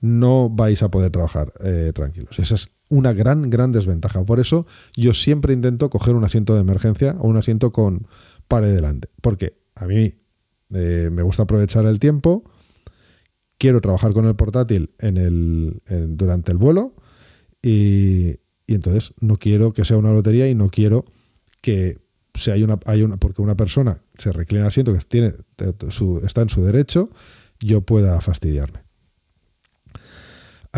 no 0.00 0.48
vais 0.48 0.80
a 0.84 0.90
poder 0.90 1.10
trabajar 1.10 1.52
eh, 1.60 1.90
tranquilos. 1.92 2.38
Esa 2.38 2.54
es 2.54 2.70
una 2.88 3.12
gran, 3.12 3.50
gran 3.50 3.72
desventaja. 3.72 4.24
Por 4.24 4.40
eso 4.40 4.66
yo 4.96 5.14
siempre 5.14 5.52
intento 5.52 5.90
coger 5.90 6.14
un 6.14 6.24
asiento 6.24 6.54
de 6.54 6.60
emergencia 6.60 7.16
o 7.18 7.28
un 7.28 7.36
asiento 7.36 7.72
con 7.72 8.06
pared 8.48 8.74
delante. 8.74 9.08
Porque 9.20 9.58
a 9.74 9.86
mí 9.86 10.14
eh, 10.74 11.08
me 11.12 11.22
gusta 11.22 11.44
aprovechar 11.44 11.86
el 11.86 11.98
tiempo, 11.98 12.44
quiero 13.58 13.80
trabajar 13.80 14.12
con 14.12 14.26
el 14.26 14.36
portátil 14.36 14.90
en 14.98 15.16
el, 15.16 15.82
durante 16.16 16.52
el 16.52 16.58
vuelo 16.58 16.94
y, 17.62 18.36
entonces 18.66 19.14
no 19.20 19.38
quiero 19.38 19.72
que 19.72 19.84
sea 19.84 19.96
una 19.96 20.12
lotería 20.12 20.48
y 20.48 20.54
no 20.54 20.68
quiero 20.68 21.06
que 21.62 21.98
si 22.34 22.50
hay 22.50 22.62
una, 22.62 22.78
hay 22.84 23.02
una, 23.02 23.16
porque 23.16 23.40
una 23.40 23.56
persona 23.56 24.02
se 24.14 24.30
reclina 24.30 24.64
el 24.64 24.68
asiento 24.68 24.92
que 24.92 24.98
tiene, 25.00 25.32
está 26.22 26.42
en 26.42 26.48
su 26.50 26.62
derecho, 26.62 27.08
yo 27.58 27.80
pueda 27.80 28.20
fastidiarme. 28.20 28.87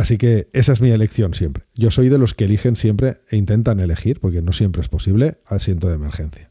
Así 0.00 0.16
que 0.16 0.48
esa 0.54 0.72
es 0.72 0.80
mi 0.80 0.88
elección 0.88 1.34
siempre. 1.34 1.66
Yo 1.74 1.90
soy 1.90 2.08
de 2.08 2.16
los 2.16 2.32
que 2.32 2.46
eligen 2.46 2.74
siempre 2.74 3.18
e 3.28 3.36
intentan 3.36 3.80
elegir, 3.80 4.18
porque 4.18 4.40
no 4.40 4.54
siempre 4.54 4.80
es 4.80 4.88
posible, 4.88 5.42
asiento 5.44 5.88
de 5.88 5.94
emergencia. 5.96 6.50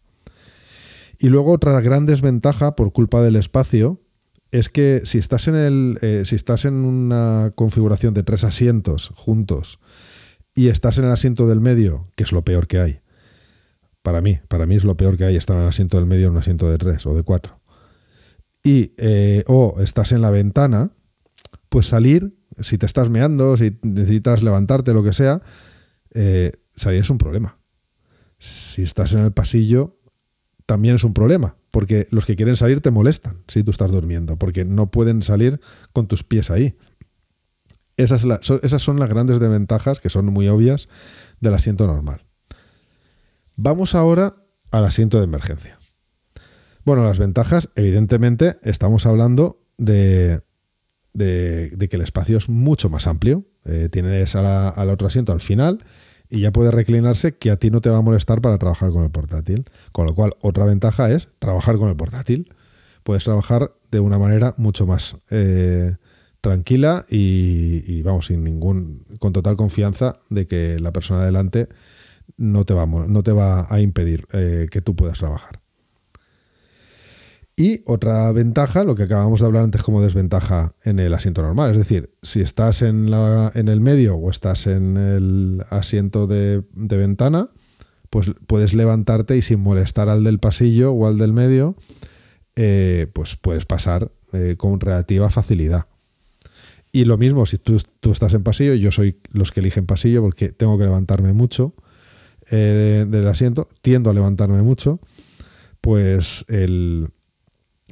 Y 1.18 1.30
luego 1.30 1.54
otra 1.54 1.82
gran 1.82 2.06
desventaja 2.06 2.76
por 2.76 2.94
culpa 2.94 3.24
del 3.24 3.36
espacio 3.36 4.04
es 4.52 4.70
que 4.70 5.02
si 5.06 5.18
estás 5.18 5.48
en 5.48 5.56
el, 5.56 5.98
eh, 6.04 6.26
si 6.28 6.36
estás 6.36 6.66
en 6.66 6.76
una 6.76 7.52
configuración 7.56 8.14
de 8.14 8.22
tres 8.22 8.44
asientos 8.44 9.12
juntos 9.16 9.80
y 10.54 10.68
estás 10.68 11.00
en 11.00 11.06
el 11.06 11.12
asiento 11.12 11.48
del 11.48 11.60
medio, 11.60 12.08
que 12.16 12.26
es 12.26 12.32
lo 12.32 12.44
peor 12.44 12.68
que 12.68 12.80
hay, 12.80 13.00
para 14.04 14.22
mí, 14.22 14.38
para 14.48 14.68
mí 14.68 14.76
es 14.76 14.84
lo 14.84 14.96
peor 14.96 15.18
que 15.18 15.26
hay 15.26 15.38
estar 15.38 15.56
en 15.56 15.64
el 15.64 15.70
asiento 15.70 15.98
del 15.98 16.06
medio 16.06 16.28
en 16.28 16.34
un 16.34 16.38
asiento 16.38 16.70
de 16.70 16.78
tres 16.78 17.04
o 17.08 17.16
de 17.16 17.24
cuatro. 17.24 17.60
Y, 18.64 18.94
eh, 18.98 19.44
o 19.48 19.82
estás 19.82 20.12
en 20.12 20.22
la 20.22 20.30
ventana, 20.30 20.92
pues 21.70 21.88
salir, 21.88 22.38
si 22.60 22.78
te 22.78 22.86
estás 22.86 23.10
meando, 23.10 23.58
si 23.58 23.78
necesitas 23.82 24.44
levantarte, 24.44 24.94
lo 24.94 25.04
que 25.04 25.14
sea, 25.14 25.42
eh, 26.14 26.52
salir 26.76 27.02
es 27.02 27.10
un 27.10 27.18
problema. 27.18 27.60
Si 28.38 28.82
estás 28.82 29.14
en 29.14 29.20
el 29.20 29.32
pasillo, 29.32 30.00
también 30.66 30.96
es 30.96 31.04
un 31.04 31.14
problema, 31.14 31.58
porque 31.72 32.08
los 32.12 32.26
que 32.26 32.36
quieren 32.36 32.56
salir 32.56 32.82
te 32.82 32.92
molestan 32.92 33.44
si 33.48 33.64
tú 33.64 33.72
estás 33.72 33.92
durmiendo, 33.92 34.38
porque 34.38 34.66
no 34.66 34.92
pueden 34.92 35.24
salir 35.24 35.60
con 35.94 36.08
tus 36.08 36.24
pies 36.24 36.50
ahí. 36.50 36.78
Esas, 37.98 38.24
esas 38.64 38.82
son 38.82 39.00
las 39.00 39.10
grandes 39.10 39.40
desventajas, 39.40 40.00
que 40.00 40.10
son 40.10 40.28
muy 40.28 40.48
obvias, 40.48 40.88
del 41.42 41.54
asiento 41.54 41.86
normal. 41.86 42.26
Vamos 43.56 43.94
ahora 43.94 44.36
al 44.72 44.86
asiento 44.86 45.18
de 45.18 45.26
emergencia. 45.26 45.78
Bueno, 46.86 47.04
las 47.04 47.20
ventajas, 47.20 47.70
evidentemente, 47.76 48.58
estamos 48.64 49.06
hablando 49.06 49.66
de, 49.78 50.42
que 51.26 51.96
el 51.96 52.02
espacio 52.02 52.38
es 52.38 52.50
mucho 52.50 52.90
más 52.90 53.08
amplio. 53.08 53.46
Eh, 53.66 53.90
tienes 53.92 54.36
al 54.36 54.90
otro 54.90 55.08
asiento 55.08 55.32
al 55.32 55.42
final 55.42 55.80
y 56.30 56.42
ya 56.42 56.52
puede 56.52 56.72
reclinarse 56.72 57.36
que 57.38 57.52
a 57.52 57.58
ti 57.58 57.70
no 57.70 57.82
te 57.82 57.90
va 57.90 57.98
a 57.98 58.02
molestar 58.02 58.42
para 58.42 58.58
trabajar 58.58 58.92
con 58.92 59.04
el 59.04 59.12
portátil. 59.12 59.66
Con 59.92 60.06
lo 60.06 60.16
cual, 60.16 60.32
otra 60.42 60.66
ventaja 60.66 61.12
es 61.12 61.30
trabajar 61.40 61.78
con 61.78 61.90
el 61.90 61.96
portátil. 61.96 62.54
Puedes 63.04 63.24
trabajar 63.24 63.74
de 63.92 64.00
una 64.00 64.18
manera 64.18 64.54
mucho 64.58 64.86
más 64.86 65.18
eh, 65.30 65.96
tranquila 66.42 67.06
y, 67.10 67.84
y, 67.86 68.02
vamos, 68.02 68.28
sin 68.28 68.44
ningún, 68.44 69.06
con 69.20 69.34
total 69.34 69.56
confianza 69.56 70.20
de 70.30 70.48
que 70.48 70.80
la 70.80 70.92
persona 70.92 71.26
delante 71.26 71.70
no 72.38 72.66
te 72.66 72.74
va, 72.74 72.86
no 72.86 73.24
te 73.24 73.32
va 73.32 73.68
a 73.70 73.80
impedir 73.82 74.28
eh, 74.32 74.68
que 74.72 74.82
tú 74.82 74.96
puedas 74.96 75.18
trabajar. 75.18 75.62
Y 77.60 77.82
otra 77.86 78.32
ventaja, 78.32 78.86
lo 78.86 78.96
que 78.96 79.04
acabamos 79.04 79.42
de 79.42 79.46
hablar 79.46 79.66
antes 79.66 79.84
como 79.84 80.02
desventaja 80.02 80.76
en 80.86 80.98
el 80.98 81.14
asiento 81.14 81.42
normal, 81.42 81.72
es 81.72 81.78
decir, 81.78 82.10
si 82.22 82.40
estás 82.40 82.82
en, 82.82 83.12
la, 83.12 83.52
en 83.54 83.68
el 83.68 83.82
medio 83.82 84.16
o 84.16 84.32
estás 84.32 84.66
en 84.66 84.96
el 84.96 85.62
asiento 85.70 86.26
de, 86.26 86.64
ventana, 86.74 87.50
pues 88.10 88.32
puedes 88.48 88.74
levantarte 88.74 89.36
y 89.36 89.42
sin 89.42 89.60
molestar 89.60 90.08
al 90.08 90.24
del 90.24 90.40
pasillo 90.40 90.94
o 90.94 91.06
al 91.06 91.18
del 91.18 91.34
medio, 91.34 91.76
eh, 92.56 93.08
pues 93.12 93.36
puedes 93.36 93.66
pasar 93.66 94.10
eh, 94.32 94.56
con 94.58 94.80
relativa 94.80 95.30
facilidad. 95.30 95.88
Y 96.94 97.04
lo 97.04 97.18
mismo, 97.18 97.46
si 97.46 97.58
tú, 97.58 97.78
tú, 98.00 98.14
estás 98.14 98.34
en 98.36 98.44
pasillo, 98.44 98.74
yo 98.76 98.94
soy 98.94 99.20
los 99.34 99.52
que 99.52 99.60
eligen 99.60 99.86
pasillo 99.86 100.22
porque 100.22 100.54
tengo 100.54 100.78
que 100.78 100.86
levantarme 100.86 101.34
mucho, 101.34 101.74
eh, 102.52 103.06
del 103.06 103.28
asiento, 103.28 103.68
tiendo 103.82 104.10
a 104.10 104.14
levantarme 104.14 104.62
mucho, 104.62 105.02
pues 105.82 106.46
el, 106.48 107.10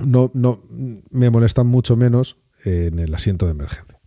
no, 0.03 0.31
no, 0.33 0.61
me 1.11 1.29
molestan 1.29 1.67
mucho 1.67 1.95
menos 1.95 2.37
en 2.63 2.99
el 2.99 3.13
asiento 3.13 3.45
de 3.45 3.51
emergencia. 3.51 3.99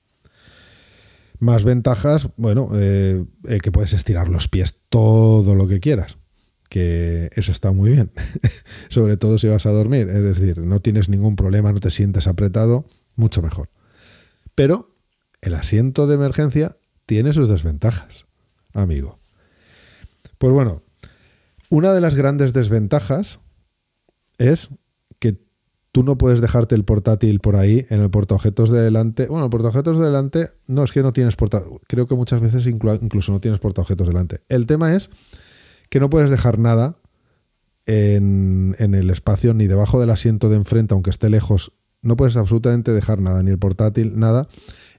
Más 1.39 1.65
ventajas, 1.65 2.29
bueno, 2.37 2.71
eh, 2.75 3.25
que 3.63 3.73
puedes 3.73 3.93
estirar 3.93 4.29
los 4.29 4.49
pies 4.49 4.77
todo 4.89 5.55
lo 5.55 5.67
que 5.67 5.81
quieras, 5.81 6.19
que 6.69 7.31
eso 7.35 7.51
está 7.51 7.73
muy 7.73 7.91
bien, 7.91 8.11
sobre 8.89 9.17
todo 9.17 9.39
si 9.39 9.49
vas 9.49 9.65
a 9.67 9.71
dormir, 9.71 10.09
es 10.09 10.23
decir, 10.23 10.59
no 10.59 10.81
tienes 10.81 11.09
ningún 11.09 11.37
problema, 11.37 11.73
no 11.73 11.81
te 11.81 11.91
sientes 11.91 12.27
apretado, 12.27 12.85
mucho 13.17 13.41
mejor. 13.41 13.71
Pero 14.55 14.95
el 15.41 15.55
asiento 15.55 16.07
de 16.07 16.17
emergencia 16.17 16.77
tiene 17.07 17.33
sus 17.33 17.49
desventajas, 17.49 18.27
amigo. 18.75 19.19
Pues 20.37 20.53
bueno, 20.53 20.83
una 21.71 21.93
de 21.93 22.01
las 22.01 22.15
grandes 22.15 22.53
desventajas 22.53 23.41
es 24.39 24.71
tú 25.93 26.05
no 26.05 26.17
puedes 26.19 26.41
dejarte 26.41 26.75
el 26.75 26.85
portátil 26.85 27.41
por 27.41 27.57
ahí 27.57 27.87
en 27.91 28.01
el 28.01 28.11
portaobjetos 28.11 28.71
de 28.71 28.81
delante. 28.81 29.27
Bueno, 29.27 29.45
el 29.45 29.51
portaobjetos 29.51 29.99
de 29.99 30.05
delante 30.05 30.49
no 30.67 30.85
es 30.85 30.93
que 30.93 31.03
no 31.03 31.13
tienes 31.13 31.37
portátil. 31.37 31.79
Creo 31.89 32.07
que 32.07 32.15
muchas 32.15 32.41
veces 32.41 32.67
incluso 32.67 33.33
no 33.33 33.41
tienes 33.41 33.61
portaobjetos 33.61 34.07
delante. 34.07 34.41
El 34.49 34.67
tema 34.67 34.95
es 34.95 35.11
que 35.89 36.01
no 36.01 36.09
puedes 36.09 36.31
dejar 36.31 36.59
nada 36.59 36.97
en, 37.87 38.77
en, 38.79 38.95
el 38.95 39.11
espacio 39.11 39.53
ni 39.55 39.67
debajo 39.67 39.99
del 39.99 40.11
asiento 40.11 40.49
de 40.49 40.57
enfrente, 40.57 40.95
aunque 40.95 41.11
esté 41.11 41.29
lejos. 41.29 41.73
No 42.03 42.17
puedes 42.17 42.37
absolutamente 42.37 42.93
dejar 42.93 43.21
nada, 43.21 43.43
ni 43.43 43.51
el 43.51 43.59
portátil, 43.59 44.19
nada, 44.19 44.49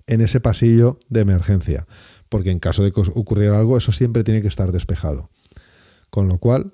en 0.08 0.21
ese 0.21 0.41
pasillo 0.41 0.99
de 1.10 1.21
emergencia. 1.21 1.88
Porque 2.27 2.51
en 2.51 2.60
caso 2.60 2.84
de 2.84 2.91
que 2.91 3.01
ocurriera 3.01 3.58
algo, 3.58 3.77
eso 3.77 3.91
siempre 3.91 4.23
tiene 4.23 4.41
que 4.41 4.47
estar 4.49 4.71
despejado. 4.71 5.30
Con 6.10 6.27
lo 6.27 6.38
cual, 6.38 6.73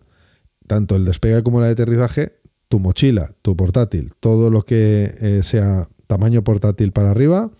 tanto 0.65 0.95
el 0.95 1.05
despegue 1.05 1.43
como 1.43 1.63
el 1.63 1.71
aterrizaje 1.71 2.39
tu 2.67 2.79
mochila, 2.79 3.33
tu 3.41 3.55
portátil, 3.55 4.13
todo 4.19 4.49
lo 4.49 4.63
que 4.63 5.15
eh, 5.19 5.41
sea 5.43 5.87
tamaño 6.07 6.43
portátil 6.43 6.91
para 6.91 7.11
arriba, 7.11 7.51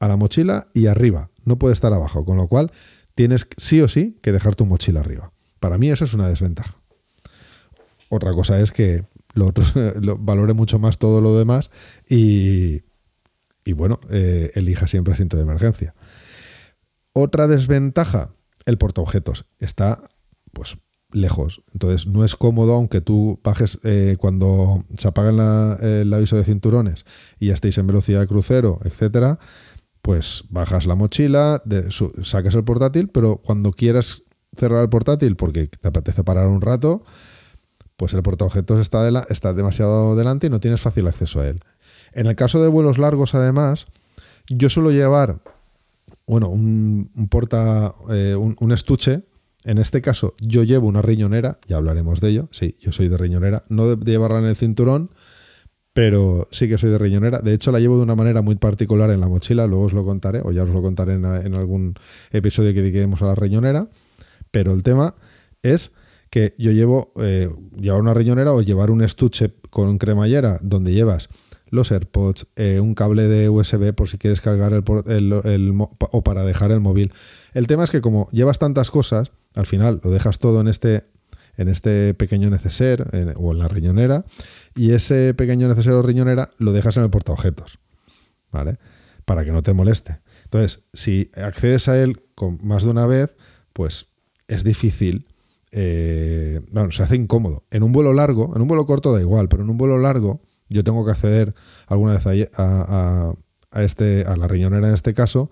a 0.00 0.08
la 0.08 0.16
mochila 0.16 0.68
y 0.74 0.86
arriba. 0.86 1.30
No 1.44 1.58
puede 1.58 1.74
estar 1.74 1.92
abajo, 1.92 2.24
con 2.24 2.36
lo 2.36 2.46
cual 2.46 2.70
tienes 3.14 3.48
sí 3.56 3.80
o 3.80 3.88
sí 3.88 4.18
que 4.22 4.32
dejar 4.32 4.54
tu 4.54 4.64
mochila 4.66 5.00
arriba. 5.00 5.32
Para 5.60 5.78
mí 5.78 5.90
eso 5.90 6.04
es 6.04 6.14
una 6.14 6.28
desventaja. 6.28 6.80
Otra 8.08 8.32
cosa 8.32 8.60
es 8.60 8.72
que 8.72 9.04
lo 9.34 10.18
valore 10.18 10.52
mucho 10.52 10.78
más 10.78 10.98
todo 10.98 11.20
lo 11.20 11.36
demás 11.36 11.70
y, 12.08 12.82
y 13.64 13.72
bueno, 13.72 14.00
eh, 14.10 14.50
elija 14.54 14.86
siempre 14.86 15.14
asiento 15.14 15.36
de 15.36 15.42
emergencia. 15.42 15.94
Otra 17.12 17.46
desventaja, 17.46 18.34
el 18.66 18.78
portaobjetos. 18.78 19.46
Está 19.58 20.02
pues 20.52 20.78
lejos. 21.10 21.62
Entonces 21.72 22.06
no 22.06 22.24
es 22.24 22.36
cómodo, 22.36 22.74
aunque 22.74 23.00
tú 23.00 23.40
bajes 23.42 23.78
eh, 23.84 24.16
cuando 24.18 24.84
se 24.96 25.08
apaga 25.08 25.78
el 25.80 26.12
aviso 26.12 26.36
de 26.36 26.44
cinturones 26.44 27.04
y 27.38 27.48
ya 27.48 27.54
estéis 27.54 27.78
en 27.78 27.86
velocidad 27.86 28.20
de 28.20 28.26
crucero, 28.26 28.78
etcétera, 28.84 29.38
pues 30.02 30.44
bajas 30.50 30.86
la 30.86 30.94
mochila, 30.94 31.62
de, 31.64 31.90
sacas 32.22 32.54
el 32.54 32.64
portátil, 32.64 33.08
pero 33.08 33.38
cuando 33.38 33.72
quieras 33.72 34.22
cerrar 34.56 34.82
el 34.82 34.88
portátil 34.88 35.36
porque 35.36 35.66
te 35.66 35.88
apetece 35.88 36.24
parar 36.24 36.48
un 36.48 36.60
rato, 36.60 37.02
pues 37.96 38.14
el 38.14 38.22
portaobjetos 38.22 38.80
está, 38.80 39.08
está 39.28 39.52
demasiado 39.54 40.14
delante 40.16 40.46
y 40.46 40.50
no 40.50 40.60
tienes 40.60 40.80
fácil 40.80 41.06
acceso 41.08 41.40
a 41.40 41.48
él. 41.48 41.60
En 42.12 42.26
el 42.26 42.36
caso 42.36 42.62
de 42.62 42.68
vuelos 42.68 42.98
largos, 42.98 43.34
además, 43.34 43.86
yo 44.48 44.70
suelo 44.70 44.90
llevar, 44.90 45.40
bueno, 46.26 46.48
un, 46.48 47.10
porta, 47.30 47.92
eh, 48.10 48.34
un 48.34 48.72
estuche 48.72 49.24
en 49.68 49.76
este 49.76 50.00
caso, 50.00 50.34
yo 50.40 50.62
llevo 50.64 50.88
una 50.88 51.02
riñonera, 51.02 51.58
ya 51.68 51.76
hablaremos 51.76 52.22
de 52.22 52.30
ello. 52.30 52.48
Sí, 52.52 52.78
yo 52.80 52.90
soy 52.90 53.08
de 53.08 53.18
riñonera, 53.18 53.64
no 53.68 53.94
de 53.94 54.10
llevarla 54.10 54.38
en 54.38 54.46
el 54.46 54.56
cinturón, 54.56 55.10
pero 55.92 56.48
sí 56.50 56.70
que 56.70 56.78
soy 56.78 56.88
de 56.88 56.96
riñonera. 56.96 57.40
De 57.40 57.52
hecho, 57.52 57.70
la 57.70 57.78
llevo 57.78 57.98
de 57.98 58.02
una 58.02 58.14
manera 58.14 58.40
muy 58.40 58.54
particular 58.54 59.10
en 59.10 59.20
la 59.20 59.28
mochila, 59.28 59.66
luego 59.66 59.84
os 59.84 59.92
lo 59.92 60.06
contaré, 60.06 60.40
o 60.42 60.52
ya 60.52 60.62
os 60.62 60.70
lo 60.70 60.80
contaré 60.80 61.16
en, 61.16 61.54
algún 61.54 61.92
episodio 62.30 62.72
que 62.72 62.80
dediquemos 62.80 63.20
a 63.20 63.26
la 63.26 63.34
riñonera. 63.34 63.90
Pero 64.50 64.72
el 64.72 64.82
tema 64.82 65.16
es 65.62 65.92
que 66.30 66.54
yo 66.56 66.72
llevo 66.72 67.12
eh, 67.20 67.50
llevar 67.78 68.00
una 68.00 68.14
riñonera 68.14 68.54
o 68.54 68.62
llevar 68.62 68.90
un 68.90 69.02
estuche 69.02 69.52
con 69.68 69.98
cremallera 69.98 70.60
donde 70.62 70.94
llevas 70.94 71.28
los 71.70 71.92
AirPods, 71.92 72.46
eh, 72.56 72.80
un 72.80 72.94
cable 72.94 73.28
de 73.28 73.48
USB 73.48 73.92
por 73.92 74.08
si 74.08 74.18
quieres 74.18 74.40
cargar 74.40 74.72
el, 74.72 74.84
o 75.98 76.22
para 76.22 76.44
dejar 76.44 76.70
el 76.70 76.80
móvil. 76.80 77.12
El 77.54 77.66
tema 77.66 77.84
es 77.84 77.90
que 77.90 78.00
como 78.00 78.28
llevas 78.30 78.58
tantas 78.58 78.90
cosas, 78.90 79.32
al 79.54 79.66
final 79.66 80.00
lo 80.02 80.10
dejas 80.10 80.38
todo 80.38 80.60
en 80.60 80.68
este, 80.68 81.04
en 81.56 81.68
este 81.68 82.14
pequeño 82.14 82.50
neceser 82.50 83.34
o 83.36 83.52
en 83.52 83.58
la 83.58 83.68
riñonera 83.68 84.24
y 84.74 84.92
ese 84.92 85.34
pequeño 85.34 85.68
neceser 85.68 85.92
o 85.92 86.02
riñonera 86.02 86.50
lo 86.58 86.72
dejas 86.72 86.96
en 86.96 87.04
el 87.04 87.10
portaobjetos, 87.10 87.78
¿vale? 88.50 88.78
Para 89.24 89.44
que 89.44 89.52
no 89.52 89.62
te 89.62 89.74
moleste. 89.74 90.20
Entonces, 90.44 90.80
si 90.94 91.30
accedes 91.34 91.88
a 91.88 92.00
él 92.00 92.22
con 92.34 92.58
más 92.62 92.84
de 92.84 92.90
una 92.90 93.06
vez, 93.06 93.36
pues 93.72 94.06
es 94.46 94.64
difícil. 94.64 95.26
Eh, 95.70 96.60
bueno, 96.72 96.90
se 96.90 97.02
hace 97.02 97.16
incómodo. 97.16 97.64
En 97.70 97.82
un 97.82 97.92
vuelo 97.92 98.14
largo, 98.14 98.54
en 98.56 98.62
un 98.62 98.68
vuelo 98.68 98.86
corto 98.86 99.12
da 99.12 99.20
igual, 99.20 99.48
pero 99.48 99.62
en 99.62 99.70
un 99.70 99.76
vuelo 99.76 99.98
largo 99.98 100.40
yo 100.68 100.84
tengo 100.84 101.04
que 101.04 101.12
acceder 101.12 101.54
alguna 101.86 102.18
vez 102.18 102.50
a, 102.56 103.34
a, 103.70 103.82
este, 103.82 104.24
a 104.24 104.36
la 104.36 104.48
riñonera 104.48 104.88
en 104.88 104.94
este 104.94 105.14
caso 105.14 105.50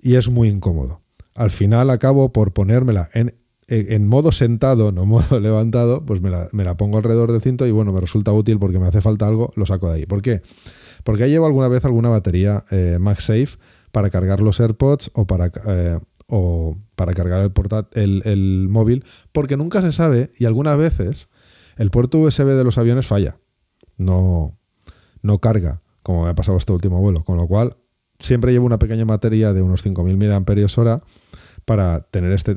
y 0.00 0.16
es 0.16 0.28
muy 0.28 0.48
incómodo 0.48 1.02
al 1.34 1.50
final 1.50 1.90
acabo 1.90 2.32
por 2.32 2.52
ponérmela 2.52 3.08
en, 3.14 4.06
modo 4.06 4.32
sentado, 4.32 4.92
no 4.92 5.06
modo 5.06 5.40
levantado, 5.40 6.04
pues 6.04 6.20
me 6.20 6.30
la, 6.30 6.76
pongo 6.76 6.98
alrededor 6.98 7.32
del 7.32 7.40
cinto 7.40 7.66
y 7.66 7.70
bueno, 7.70 7.92
me 7.92 8.00
resulta 8.00 8.32
útil 8.32 8.58
porque 8.58 8.78
me 8.78 8.86
hace 8.86 9.00
falta 9.00 9.26
algo, 9.26 9.52
lo 9.56 9.64
saco 9.64 9.88
de 9.88 9.98
ahí. 9.98 10.06
¿Por 10.06 10.22
qué? 10.22 10.42
Porque 11.04 11.28
llevo 11.28 11.46
alguna 11.46 11.68
vez 11.68 11.84
alguna 11.84 12.08
batería 12.08 12.64
eh, 12.70 12.98
MagSafe 13.00 13.58
para 13.92 14.10
cargar 14.10 14.40
los 14.40 14.60
AirPods 14.60 15.12
o 15.14 15.26
para, 15.26 15.50
eh, 15.66 15.98
o 16.26 16.76
para 16.94 17.14
cargar 17.14 17.50
el, 17.92 18.22
el, 18.24 18.68
móvil, 18.68 19.04
porque 19.32 19.56
nunca 19.56 19.80
se 19.80 19.92
sabe 19.92 20.32
y 20.36 20.44
algunas 20.44 20.76
veces 20.76 21.28
el 21.76 21.90
puerto 21.90 22.18
USB 22.18 22.48
de 22.48 22.64
los 22.64 22.76
aviones 22.76 23.06
falla, 23.06 23.38
no, 24.00 24.58
no 25.22 25.38
carga, 25.38 25.82
como 26.02 26.24
me 26.24 26.30
ha 26.30 26.34
pasado 26.34 26.58
este 26.58 26.72
último 26.72 27.00
vuelo, 27.00 27.24
con 27.24 27.36
lo 27.36 27.46
cual 27.46 27.76
siempre 28.18 28.52
llevo 28.52 28.66
una 28.66 28.78
pequeña 28.78 29.04
batería 29.04 29.52
de 29.52 29.62
unos 29.62 29.84
5.000 29.84 30.16
mAh 30.16 31.02
para 31.64 32.00
tener 32.00 32.32
este, 32.32 32.56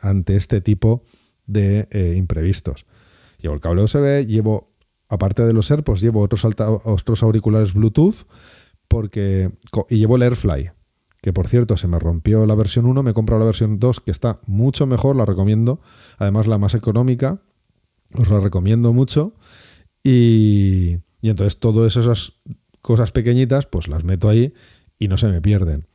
ante 0.00 0.36
este 0.36 0.60
tipo 0.60 1.04
de 1.46 1.88
eh, 1.90 2.14
imprevistos. 2.16 2.86
Llevo 3.38 3.54
el 3.54 3.60
cable 3.60 3.82
USB, 3.82 4.26
llevo, 4.26 4.70
aparte 5.08 5.44
de 5.44 5.52
los 5.52 5.70
AirPods, 5.70 6.00
llevo 6.00 6.20
otros, 6.20 6.44
otros 6.44 7.22
auriculares 7.22 7.74
Bluetooth 7.74 8.26
porque, 8.86 9.50
y 9.88 9.96
llevo 9.96 10.16
el 10.16 10.22
AirFly, 10.22 10.70
que 11.22 11.32
por 11.32 11.48
cierto 11.48 11.76
se 11.76 11.88
me 11.88 11.98
rompió 11.98 12.44
la 12.46 12.54
versión 12.54 12.84
1, 12.86 13.02
me 13.02 13.10
he 13.12 13.14
comprado 13.14 13.40
la 13.40 13.46
versión 13.46 13.78
2 13.78 14.00
que 14.00 14.10
está 14.10 14.40
mucho 14.46 14.86
mejor, 14.86 15.16
la 15.16 15.24
recomiendo, 15.24 15.80
además 16.18 16.46
la 16.46 16.58
más 16.58 16.74
económica, 16.74 17.40
os 18.14 18.28
la 18.28 18.40
recomiendo 18.40 18.92
mucho 18.92 19.34
y, 20.02 20.98
y 21.20 21.30
entonces 21.30 21.58
todas 21.58 21.96
esas 21.96 22.32
cosas 22.80 23.12
pequeñitas, 23.12 23.66
pues 23.66 23.88
las 23.88 24.04
meto 24.04 24.28
ahí 24.28 24.52
y 24.98 25.08
no 25.08 25.16
se 25.16 25.28
me 25.28 25.40
pierden. 25.40 25.86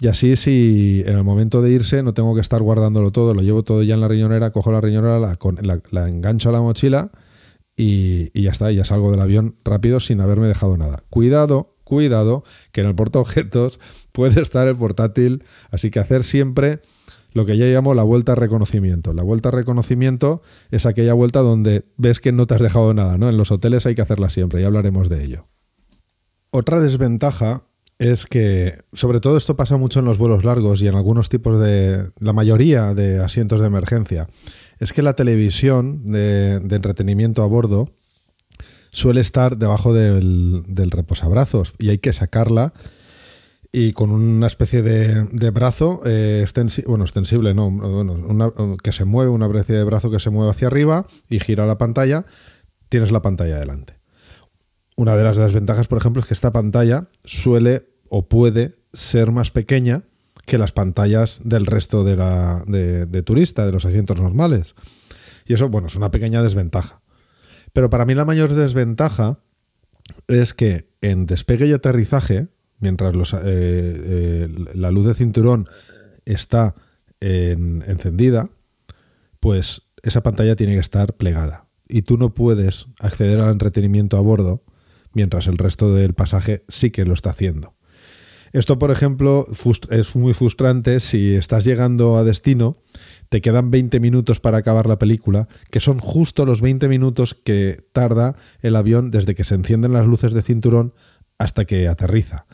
Y 0.00 0.06
así 0.06 0.36
si 0.36 1.02
en 1.06 1.16
el 1.16 1.24
momento 1.24 1.60
de 1.60 1.72
irse 1.72 2.02
no 2.02 2.14
tengo 2.14 2.34
que 2.34 2.40
estar 2.40 2.62
guardándolo 2.62 3.10
todo, 3.10 3.34
lo 3.34 3.42
llevo 3.42 3.64
todo 3.64 3.82
ya 3.82 3.94
en 3.94 4.00
la 4.00 4.08
riñonera, 4.08 4.50
cojo 4.52 4.70
la 4.70 4.80
riñonera, 4.80 5.18
la, 5.18 6.08
engancho 6.08 6.50
a 6.50 6.52
la 6.52 6.60
mochila 6.60 7.10
y, 7.76 8.30
y, 8.32 8.42
ya 8.42 8.52
está, 8.52 8.70
ya 8.70 8.84
salgo 8.84 9.10
del 9.10 9.20
avión 9.20 9.56
rápido 9.64 9.98
sin 9.98 10.20
haberme 10.20 10.46
dejado 10.46 10.76
nada. 10.76 11.02
Cuidado, 11.10 11.74
cuidado, 11.82 12.44
que 12.70 12.82
en 12.82 12.88
el 12.88 12.94
portaobjetos 12.94 13.80
puede 14.12 14.40
estar 14.40 14.68
el 14.68 14.76
portátil, 14.76 15.44
así 15.70 15.90
que 15.90 15.98
hacer 15.98 16.22
siempre 16.22 16.80
lo 17.32 17.44
que 17.44 17.56
ya 17.56 17.66
llamo 17.66 17.94
la 17.94 18.02
vuelta 18.02 18.32
a 18.32 18.34
reconocimiento. 18.34 19.12
La 19.12 19.22
vuelta 19.22 19.50
a 19.50 19.52
reconocimiento 19.52 20.42
es 20.70 20.86
aquella 20.86 21.14
vuelta 21.14 21.40
donde 21.40 21.84
ves 21.96 22.20
que 22.20 22.32
no 22.32 22.46
te 22.46 22.54
has 22.54 22.60
dejado 22.60 22.94
nada, 22.94 23.18
¿no? 23.18 23.28
En 23.28 23.36
los 23.36 23.50
hoteles 23.50 23.86
hay 23.86 23.94
que 23.94 24.02
hacerla 24.02 24.30
siempre, 24.30 24.60
ya 24.60 24.66
hablaremos 24.66 25.08
de 25.08 25.24
ello. 25.24 25.46
Otra 26.50 26.80
desventaja 26.80 27.64
es 27.98 28.26
que, 28.26 28.78
sobre 28.92 29.20
todo 29.20 29.36
esto 29.36 29.56
pasa 29.56 29.76
mucho 29.76 29.98
en 29.98 30.04
los 30.04 30.18
vuelos 30.18 30.44
largos 30.44 30.80
y 30.80 30.86
en 30.86 30.94
algunos 30.94 31.28
tipos 31.28 31.60
de, 31.60 32.10
la 32.20 32.32
mayoría 32.32 32.94
de 32.94 33.18
asientos 33.18 33.60
de 33.60 33.66
emergencia, 33.66 34.28
es 34.78 34.92
que 34.92 35.02
la 35.02 35.14
televisión 35.14 36.06
de, 36.06 36.54
entretenimiento 36.54 37.42
a 37.42 37.46
bordo 37.46 37.90
suele 38.90 39.20
estar 39.20 39.58
debajo 39.58 39.92
del, 39.92 40.64
reposabrazos 40.90 41.74
y 41.78 41.90
hay 41.90 41.98
que 41.98 42.12
sacarla 42.12 42.72
y 43.70 43.92
con 43.92 44.10
una 44.10 44.46
especie 44.46 44.82
de, 44.82 45.50
brazo 45.50 46.00
eh, 46.06 46.44
bueno, 46.86 47.04
extensible, 47.04 47.52
no, 47.54 47.70
bueno, 47.70 48.76
que 48.82 48.92
se 48.92 49.04
mueve, 49.04 49.30
una 49.30 49.46
especie 49.46 49.76
de 49.76 49.84
brazo 49.84 50.10
que 50.10 50.20
se 50.20 50.30
mueve 50.30 50.50
hacia 50.50 50.68
arriba 50.68 51.06
y 51.28 51.38
gira 51.40 51.66
la 51.66 51.78
pantalla, 51.78 52.24
tienes 52.88 53.12
la 53.12 53.22
pantalla 53.22 53.58
delante. 53.58 53.98
Una 54.96 55.16
de 55.16 55.24
las 55.24 55.36
desventajas, 55.36 55.86
por 55.86 55.98
ejemplo, 55.98 56.20
es 56.20 56.26
que 56.26 56.34
esta 56.34 56.52
pantalla 56.52 57.08
suele 57.24 57.88
o 58.08 58.28
puede 58.28 58.74
ser 58.92 59.30
más 59.30 59.50
pequeña 59.50 60.02
que 60.46 60.58
las 60.58 60.72
pantallas 60.72 61.40
del 61.44 61.66
resto 61.66 62.04
de, 62.04 62.16
la, 62.16 62.64
de, 62.66 63.22
turista, 63.22 63.66
de 63.66 63.72
los 63.72 63.84
asientos 63.84 64.18
normales. 64.20 64.74
Y 65.46 65.52
eso, 65.52 65.68
bueno, 65.68 65.88
es 65.88 65.94
una 65.94 66.10
pequeña 66.10 66.42
desventaja. 66.42 67.02
Pero 67.72 67.90
para 67.90 68.06
mí 68.06 68.14
la 68.14 68.24
mayor 68.24 68.54
desventaja 68.54 69.38
es 70.26 70.54
que 70.54 70.88
en 71.02 71.26
despegue 71.26 71.66
y 71.66 71.72
aterrizaje, 71.74 72.48
mientras 72.78 73.14
eh, 73.34 73.38
eh, 73.44 74.48
la 74.74 74.90
luz 74.90 75.06
de 75.06 75.14
cinturón 75.14 75.68
está 76.24 76.74
encendida, 77.20 78.48
pues 79.40 79.82
esa 80.02 80.22
pantalla 80.22 80.54
tiene 80.54 80.74
que 80.74 80.80
estar 80.80 81.14
plegada. 81.16 81.66
Y 81.88 82.02
tú 82.02 82.16
no 82.16 82.34
puedes 82.34 82.86
acceder 83.00 83.40
al 83.40 83.50
entretenimiento 83.50 84.16
a 84.16 84.20
bordo 84.20 84.62
mientras 85.12 85.48
el 85.48 85.58
resto 85.58 85.92
del 85.94 86.14
pasaje 86.14 86.64
sí 86.68 86.90
que 86.90 87.04
lo 87.04 87.14
está 87.14 87.30
haciendo. 87.30 87.74
Esto, 88.52 88.78
por 88.78 88.90
ejemplo, 88.90 89.46
es 89.90 90.16
muy 90.16 90.32
frustrante 90.32 91.00
si 91.00 91.34
estás 91.34 91.64
llegando 91.64 92.16
a 92.16 92.24
destino, 92.24 92.76
te 93.28 93.42
quedan 93.42 93.70
20 93.70 94.00
minutos 94.00 94.40
para 94.40 94.58
acabar 94.58 94.86
la 94.86 94.98
película, 94.98 95.48
que 95.70 95.80
son 95.80 95.98
justo 95.98 96.46
los 96.46 96.62
20 96.62 96.88
minutos 96.88 97.34
que 97.34 97.84
tarda 97.92 98.36
el 98.60 98.76
avión 98.76 99.10
desde 99.10 99.34
que 99.34 99.44
se 99.44 99.54
encienden 99.54 99.92
las 99.92 100.06
luces 100.06 100.32
de 100.32 100.42
cinturón 100.42 100.94
hasta 101.38 101.64
que 101.64 101.88
aterriza. 101.88 102.46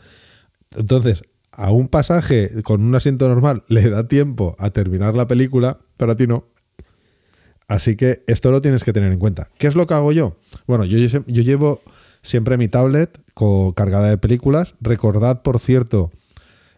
Entonces, 0.71 1.23
a 1.51 1.71
un 1.71 1.87
pasaje 1.87 2.49
con 2.63 2.83
un 2.83 2.95
asiento 2.95 3.27
normal 3.27 3.63
le 3.67 3.89
da 3.89 4.07
tiempo 4.07 4.55
a 4.59 4.69
terminar 4.69 5.15
la 5.15 5.27
película, 5.27 5.79
pero 5.97 6.11
a 6.11 6.15
ti 6.15 6.27
no. 6.27 6.47
Así 7.67 7.95
que 7.95 8.23
esto 8.27 8.51
lo 8.51 8.61
tienes 8.61 8.83
que 8.83 8.93
tener 8.93 9.11
en 9.11 9.19
cuenta. 9.19 9.49
¿Qué 9.57 9.67
es 9.67 9.75
lo 9.75 9.87
que 9.87 9.95
hago 9.95 10.11
yo? 10.11 10.37
Bueno, 10.67 10.85
yo, 10.85 10.99
yo 10.99 11.41
llevo 11.41 11.81
siempre 12.21 12.57
mi 12.57 12.67
tablet 12.67 13.19
cargada 13.75 14.09
de 14.09 14.17
películas. 14.17 14.75
Recordad, 14.81 15.41
por 15.41 15.59
cierto, 15.59 16.11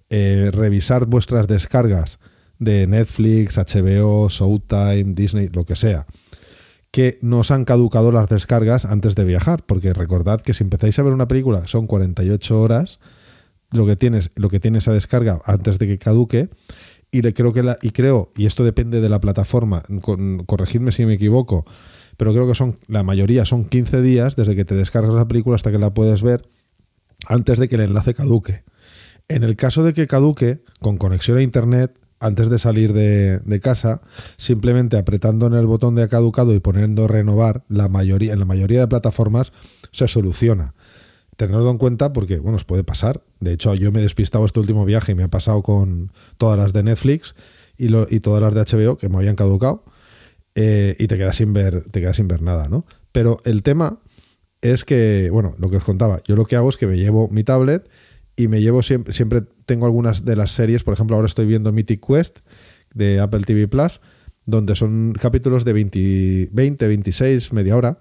eh, 0.09 0.51
revisar 0.53 1.05
vuestras 1.05 1.47
descargas 1.47 2.19
de 2.59 2.87
Netflix, 2.87 3.57
HBO, 3.57 4.29
Showtime, 4.29 5.13
Disney, 5.13 5.49
lo 5.49 5.63
que 5.63 5.75
sea, 5.75 6.05
que 6.91 7.19
nos 7.21 7.51
han 7.51 7.65
caducado 7.65 8.11
las 8.11 8.29
descargas 8.29 8.85
antes 8.85 9.15
de 9.15 9.23
viajar, 9.23 9.65
porque 9.65 9.93
recordad 9.93 10.41
que 10.41 10.53
si 10.53 10.63
empezáis 10.63 10.97
a 10.99 11.03
ver 11.03 11.13
una 11.13 11.27
película 11.27 11.67
son 11.67 11.87
48 11.87 12.59
horas 12.59 12.99
lo 13.71 13.85
que 13.85 13.95
tienes, 13.95 14.31
lo 14.35 14.49
que 14.49 14.59
tiene 14.59 14.77
esa 14.77 14.93
descarga 14.93 15.41
antes 15.45 15.79
de 15.79 15.87
que 15.87 15.97
caduque. 15.97 16.49
Y 17.09 17.21
le 17.21 17.33
creo 17.33 17.53
que 17.53 17.63
y 17.81 17.91
creo, 17.91 18.31
y 18.35 18.47
esto 18.47 18.65
depende 18.65 18.99
de 18.99 19.07
la 19.07 19.21
plataforma, 19.21 19.81
corregidme 20.45 20.91
si 20.91 21.05
me 21.05 21.13
equivoco, 21.13 21.65
pero 22.17 22.33
creo 22.33 22.47
que 22.47 22.53
son, 22.55 22.77
la 22.87 23.01
mayoría 23.01 23.45
son 23.45 23.63
15 23.63 24.01
días 24.01 24.35
desde 24.35 24.57
que 24.57 24.65
te 24.65 24.75
descargas 24.75 25.13
la 25.13 25.25
película 25.25 25.55
hasta 25.55 25.71
que 25.71 25.79
la 25.79 25.93
puedes 25.93 26.21
ver, 26.21 26.49
antes 27.25 27.59
de 27.59 27.69
que 27.69 27.75
el 27.75 27.81
enlace 27.81 28.13
caduque. 28.13 28.65
En 29.29 29.43
el 29.43 29.55
caso 29.55 29.85
de 29.85 29.93
que 29.93 30.05
caduque, 30.05 30.63
con 30.81 30.97
conexión 30.97 31.37
a 31.37 31.41
internet, 31.41 31.97
antes 32.19 32.49
de 32.49 32.59
salir 32.59 32.93
de, 32.93 33.59
casa, 33.61 34.01
simplemente 34.37 34.97
apretando 34.97 35.47
en 35.47 35.53
el 35.53 35.67
botón 35.67 35.95
de 35.95 36.07
caducado 36.07 36.53
y 36.53 36.59
poniendo 36.59 37.07
renovar, 37.07 37.63
la 37.69 37.89
mayoría, 37.89 38.33
en 38.33 38.39
la 38.39 38.45
mayoría 38.45 38.79
de 38.79 38.87
plataformas 38.87 39.51
se 39.91 40.07
soluciona. 40.07 40.73
Tenerlo 41.35 41.69
en 41.69 41.77
cuenta 41.77 42.13
porque, 42.13 42.39
bueno, 42.39 42.55
os 42.55 42.65
puede 42.65 42.83
pasar. 42.83 43.21
De 43.39 43.53
hecho, 43.53 43.75
yo 43.75 43.91
me 43.91 43.99
he 43.99 44.03
despistado 44.03 44.45
este 44.45 44.59
último 44.59 44.85
viaje 44.85 45.11
y 45.11 45.15
me 45.15 45.23
ha 45.23 45.27
pasado 45.27 45.61
con 45.61 46.11
todas 46.37 46.57
las 46.57 46.73
de 46.73 46.83
Netflix 46.83 47.35
y, 47.77 47.95
y 48.13 48.19
todas 48.19 48.41
las 48.41 48.55
de 48.55 48.61
HBO 48.61 48.97
que 48.97 49.09
me 49.09 49.17
habían 49.17 49.35
caducado 49.35 49.83
eh, 50.59 50.95
y 50.97 51.05
te 51.05 51.17
quedas 51.17 51.35
sin 51.35 51.53
ver, 51.53 51.83
te 51.91 52.01
quedas 52.01 52.15
sin 52.15 52.27
ver 52.27 52.41
nada, 52.41 52.67
¿no? 52.67 52.87
Pero 53.11 53.39
el 53.45 53.61
tema 53.61 53.99
es 54.61 54.85
que, 54.85 55.29
bueno, 55.31 55.53
lo 55.59 55.69
que 55.69 55.77
os 55.77 55.83
contaba, 55.83 56.19
yo 56.27 56.35
lo 56.35 56.45
que 56.45 56.55
hago 56.55 56.67
es 56.69 56.77
que 56.77 56.87
me 56.87 56.97
llevo 56.97 57.27
mi 57.27 57.43
tablet 57.43 57.87
y 58.37 58.47
me 58.47 58.61
llevo 58.61 58.83
siempre, 58.83 59.13
siempre 59.13 59.41
tengo 59.65 59.87
algunas 59.87 60.23
de 60.23 60.35
las 60.35 60.51
series, 60.51 60.83
por 60.83 60.93
ejemplo, 60.93 61.15
ahora 61.15 61.25
estoy 61.25 61.47
viendo 61.47 61.73
Mythic 61.73 62.05
Quest 62.05 62.39
de 62.93 63.19
Apple 63.19 63.41
TV 63.41 63.67
Plus, 63.67 63.99
donde 64.45 64.75
son 64.75 65.13
capítulos 65.19 65.65
de 65.65 65.73
20, 65.73 66.49
20 66.53 66.87
26, 66.87 67.51
media 67.51 67.75
hora. 67.75 67.99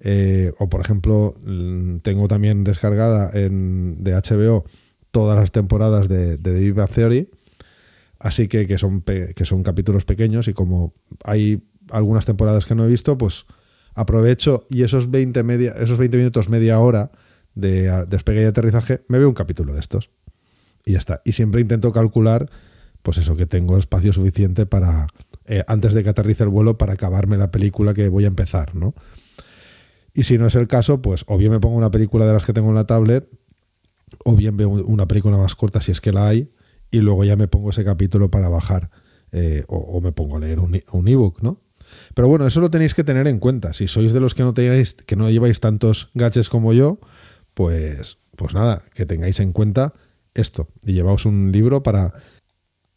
Eh, 0.00 0.52
o 0.58 0.68
por 0.68 0.80
ejemplo, 0.80 1.34
mm, 1.44 1.98
tengo 1.98 2.28
también 2.28 2.64
descargada 2.64 3.30
en, 3.34 4.02
de 4.02 4.14
HBO 4.14 4.64
todas 5.10 5.38
las 5.38 5.52
temporadas 5.52 6.08
de, 6.08 6.38
de 6.38 6.52
The 6.52 6.60
Big 6.60 6.88
Theory. 6.88 7.28
Así 8.20 8.46
que, 8.46 8.68
que, 8.68 8.78
son, 8.78 9.02
que 9.02 9.44
son 9.44 9.64
capítulos 9.64 10.04
pequeños 10.04 10.46
y 10.46 10.52
como 10.52 10.94
hay 11.24 11.60
algunas 11.90 12.24
temporadas 12.24 12.66
que 12.66 12.76
no 12.76 12.84
he 12.84 12.88
visto, 12.88 13.18
pues 13.18 13.46
aprovecho 13.94 14.66
y 14.70 14.84
esos 14.84 15.10
20, 15.10 15.42
media, 15.42 15.72
esos 15.72 15.98
20 15.98 16.16
minutos, 16.18 16.48
media 16.48 16.78
hora 16.78 17.10
de 17.54 18.06
despegue 18.06 18.42
y 18.42 18.46
aterrizaje, 18.46 19.04
me 19.08 19.18
veo 19.18 19.28
un 19.28 19.34
capítulo 19.34 19.72
de 19.74 19.80
estos. 19.80 20.10
Y 20.84 20.92
ya 20.92 20.98
está. 20.98 21.22
Y 21.24 21.32
siempre 21.32 21.60
intento 21.60 21.92
calcular, 21.92 22.50
pues 23.02 23.18
eso, 23.18 23.36
que 23.36 23.46
tengo 23.46 23.78
espacio 23.78 24.12
suficiente 24.12 24.66
para, 24.66 25.06
eh, 25.46 25.64
antes 25.66 25.94
de 25.94 26.02
que 26.02 26.10
aterrice 26.10 26.44
el 26.44 26.48
vuelo, 26.48 26.78
para 26.78 26.94
acabarme 26.94 27.36
la 27.36 27.50
película 27.50 27.94
que 27.94 28.08
voy 28.08 28.24
a 28.24 28.28
empezar, 28.28 28.74
¿no? 28.74 28.94
Y 30.14 30.24
si 30.24 30.38
no 30.38 30.46
es 30.46 30.54
el 30.54 30.68
caso, 30.68 31.00
pues 31.00 31.24
o 31.26 31.38
bien 31.38 31.52
me 31.52 31.60
pongo 31.60 31.76
una 31.76 31.90
película 31.90 32.26
de 32.26 32.32
las 32.32 32.44
que 32.44 32.52
tengo 32.52 32.68
en 32.68 32.74
la 32.74 32.86
tablet, 32.86 33.28
o 34.24 34.36
bien 34.36 34.56
veo 34.56 34.68
una 34.68 35.06
película 35.06 35.38
más 35.38 35.54
corta 35.54 35.80
si 35.80 35.90
es 35.92 36.00
que 36.00 36.12
la 36.12 36.28
hay, 36.28 36.52
y 36.90 36.98
luego 36.98 37.24
ya 37.24 37.36
me 37.36 37.48
pongo 37.48 37.70
ese 37.70 37.84
capítulo 37.84 38.30
para 38.30 38.48
bajar, 38.50 38.90
eh, 39.30 39.64
o, 39.68 40.00
me 40.02 40.12
pongo 40.12 40.36
a 40.36 40.40
leer 40.40 40.60
un 40.60 41.08
ebook, 41.08 41.42
¿no? 41.42 41.62
Pero 42.14 42.28
bueno, 42.28 42.46
eso 42.46 42.60
lo 42.60 42.70
tenéis 42.70 42.94
que 42.94 43.04
tener 43.04 43.26
en 43.26 43.38
cuenta. 43.38 43.72
Si 43.72 43.88
sois 43.88 44.12
de 44.12 44.20
los 44.20 44.34
que 44.34 44.42
no, 44.42 44.54
tenéis, 44.54 44.94
que 44.94 45.16
no 45.16 45.30
lleváis 45.30 45.60
tantos 45.60 46.10
gadgets 46.14 46.48
como 46.48 46.72
yo, 46.72 46.98
pues, 47.54 48.18
pues 48.36 48.54
nada, 48.54 48.84
que 48.94 49.06
tengáis 49.06 49.40
en 49.40 49.52
cuenta 49.52 49.94
esto 50.34 50.68
y 50.84 50.94
llevaos 50.94 51.26
un 51.26 51.52
libro 51.52 51.82
para 51.82 52.14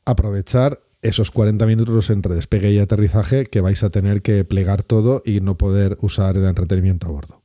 aprovechar 0.05 0.81
esos 1.01 1.31
40 1.31 1.65
minutos 1.65 2.09
entre 2.09 2.35
despegue 2.35 2.71
y 2.71 2.79
aterrizaje 2.79 3.45
que 3.45 3.61
vais 3.61 3.83
a 3.83 3.89
tener 3.89 4.21
que 4.21 4.43
plegar 4.43 4.83
todo 4.83 5.21
y 5.25 5.41
no 5.41 5.57
poder 5.57 5.97
usar 6.01 6.37
el 6.37 6.45
entretenimiento 6.45 7.07
a 7.07 7.11
bordo. 7.11 7.43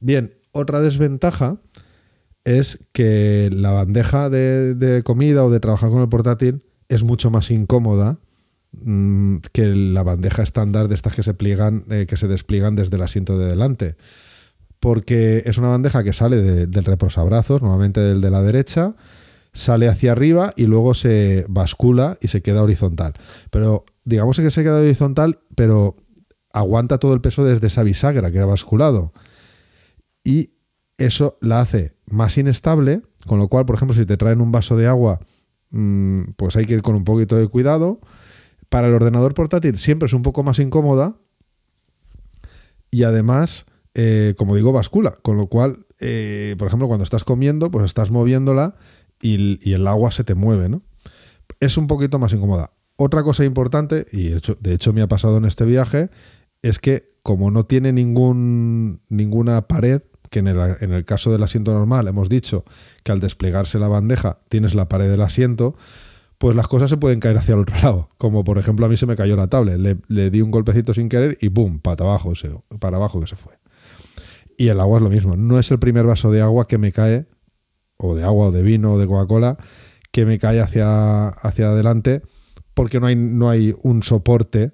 Bien, 0.00 0.34
otra 0.52 0.80
desventaja 0.80 1.58
es 2.44 2.78
que 2.92 3.50
la 3.52 3.72
bandeja 3.72 4.30
de, 4.30 5.02
comida 5.04 5.44
o 5.44 5.50
de 5.50 5.60
trabajar 5.60 5.90
con 5.90 6.00
el 6.00 6.08
portátil 6.08 6.64
es 6.88 7.04
mucho 7.04 7.30
más 7.30 7.50
incómoda 7.50 8.18
Mm, 8.72 9.38
que 9.52 9.66
la 9.74 10.02
bandeja 10.02 10.42
estándar 10.42 10.88
de 10.88 10.94
estas 10.94 11.14
que 11.14 11.22
se 11.22 11.34
pliegan, 11.34 11.84
eh, 11.90 12.06
que 12.08 12.16
se 12.16 12.26
despliegan 12.26 12.74
desde 12.74 12.96
el 12.96 13.02
asiento 13.02 13.38
de 13.38 13.46
delante. 13.46 13.96
Porque 14.82 15.44
es 15.46 15.58
una 15.58 15.68
bandeja 15.68 16.02
que 16.02 16.12
sale 16.12 16.42
del 16.66 16.84
reposabrazos, 16.84 17.62
normalmente 17.62 18.00
del 18.00 18.20
de 18.20 18.30
la 18.30 18.42
derecha, 18.42 18.96
sale 19.52 19.88
hacia 19.88 20.10
arriba 20.10 20.52
y 20.56 20.66
luego 20.66 20.94
se 20.94 21.46
bascula 21.48 22.18
y 22.20 22.26
se 22.28 22.42
queda 22.42 22.64
horizontal. 22.64 23.12
Pero 23.50 23.84
digamos 24.04 24.38
que 24.40 24.50
se 24.50 24.64
queda 24.64 24.80
horizontal, 24.80 25.38
pero 25.54 25.94
aguanta 26.52 26.98
todo 26.98 27.14
el 27.14 27.20
peso 27.20 27.44
desde 27.44 27.68
esa 27.68 27.84
bisagra 27.84 28.32
que 28.32 28.40
ha 28.40 28.46
basculado. 28.46 29.12
Y 30.24 30.54
eso 30.98 31.38
la 31.40 31.60
hace 31.60 31.94
más 32.06 32.36
inestable, 32.36 33.02
con 33.26 33.38
lo 33.38 33.46
cual, 33.46 33.66
por 33.66 33.76
ejemplo, 33.76 33.96
si 33.96 34.04
te 34.04 34.16
traen 34.16 34.40
un 34.40 34.50
vaso 34.50 34.76
de 34.76 34.88
agua, 34.88 35.20
mm, 35.70 36.32
pues 36.36 36.56
hay 36.56 36.66
que 36.66 36.74
ir 36.74 36.82
con 36.82 36.96
un 36.96 37.04
poquito 37.04 37.36
de 37.36 37.46
cuidado 37.46 38.00
para 38.72 38.88
el 38.88 38.94
ordenador 38.94 39.34
portátil 39.34 39.76
siempre 39.76 40.06
es 40.06 40.14
un 40.14 40.22
poco 40.22 40.42
más 40.42 40.58
incómoda 40.58 41.14
y 42.90 43.04
además, 43.04 43.66
eh, 43.94 44.34
como 44.36 44.56
digo, 44.56 44.72
bascula, 44.72 45.18
con 45.22 45.36
lo 45.36 45.46
cual, 45.46 45.86
eh, 46.00 46.54
por 46.58 46.66
ejemplo, 46.66 46.88
cuando 46.88 47.04
estás 47.04 47.24
comiendo, 47.24 47.70
pues 47.70 47.86
estás 47.86 48.10
moviéndola 48.10 48.74
y, 49.20 49.72
el 49.72 49.86
agua 49.86 50.10
se 50.10 50.24
te 50.24 50.34
mueve, 50.34 50.68
¿no? 50.68 50.82
Es 51.60 51.76
un 51.76 51.86
poquito 51.86 52.18
más 52.18 52.32
incómoda. 52.32 52.72
Otra 52.96 53.22
cosa 53.22 53.44
importante, 53.44 54.06
y 54.12 54.32
hecho, 54.32 54.56
de 54.60 54.74
hecho 54.74 54.92
me 54.92 55.02
ha 55.02 55.08
pasado 55.08 55.36
en 55.38 55.44
este 55.44 55.64
viaje, 55.64 56.10
es 56.62 56.78
que 56.78 57.12
como 57.22 57.50
no 57.50 57.66
tiene 57.66 57.92
ningún, 57.92 59.00
ninguna 59.08 59.68
pared, 59.68 60.02
que 60.30 60.40
en 60.40 60.48
el, 60.48 61.04
caso 61.04 61.30
del 61.30 61.42
asiento 61.42 61.72
normal 61.74 62.08
hemos 62.08 62.28
dicho 62.28 62.64
que 63.04 63.12
al 63.12 63.20
desplegarse 63.20 63.78
la 63.78 63.88
bandeja 63.88 64.38
tienes 64.48 64.74
la 64.74 64.88
pared 64.88 65.10
del 65.10 65.20
asiento, 65.20 65.76
pues 66.38 66.56
las 66.56 66.68
cosas 66.68 66.88
se 66.90 66.96
pueden 66.96 67.20
caer 67.20 67.36
hacia 67.36 67.54
el 67.54 67.60
otro 67.60 67.76
lado. 67.82 68.08
Como 68.16 68.42
por 68.42 68.58
ejemplo 68.58 68.86
a 68.86 68.88
mí 68.88 68.96
se 68.96 69.06
me 69.06 69.14
cayó 69.14 69.36
la 69.36 69.48
tablet, 69.48 69.78
le, 70.08 70.30
di 70.30 70.40
un 70.40 70.50
golpecito 70.50 70.94
sin 70.94 71.08
querer 71.08 71.36
y 71.40 71.50
¡pum! 71.50 71.78
para 71.78 72.04
abajo, 72.04 72.34
se, 72.34 72.50
para 72.80 72.96
abajo 72.96 73.20
que 73.20 73.26
se 73.26 73.36
fue. 73.36 73.52
Y 74.62 74.68
el 74.68 74.78
agua 74.78 74.98
es 74.98 75.02
lo 75.02 75.10
mismo. 75.10 75.34
No 75.36 75.58
es 75.58 75.72
el 75.72 75.80
primer 75.80 76.06
vaso 76.06 76.30
de 76.30 76.40
agua 76.40 76.68
que 76.68 76.78
me 76.78 76.92
cae, 76.92 77.26
o 77.96 78.14
de 78.14 78.22
agua, 78.22 78.46
o 78.46 78.52
de 78.52 78.62
vino, 78.62 78.92
o 78.92 78.98
de 79.00 79.08
Coca-Cola, 79.08 79.56
que 80.12 80.24
me 80.24 80.38
cae 80.38 80.60
hacia, 80.60 81.26
hacia 81.26 81.70
adelante, 81.70 82.22
porque 82.72 83.00
no 83.00 83.08
hay, 83.08 83.16
no 83.16 83.50
hay 83.50 83.74
un 83.82 84.04
soporte 84.04 84.70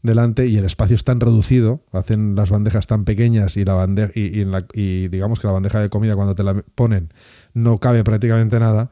delante 0.00 0.46
y 0.46 0.58
el 0.58 0.64
espacio 0.64 0.94
es 0.94 1.02
tan 1.02 1.18
reducido, 1.18 1.84
hacen 1.90 2.36
las 2.36 2.50
bandejas 2.50 2.86
tan 2.86 3.04
pequeñas 3.04 3.56
y 3.56 3.64
la 3.64 3.74
bandeja 3.74 4.12
y, 4.14 5.08
digamos 5.08 5.40
que 5.40 5.48
la 5.48 5.54
bandeja 5.54 5.80
de 5.80 5.88
comida 5.88 6.14
cuando 6.14 6.36
te 6.36 6.44
la 6.44 6.62
ponen 6.76 7.12
no 7.52 7.78
cabe 7.78 8.04
prácticamente 8.04 8.60
nada 8.60 8.90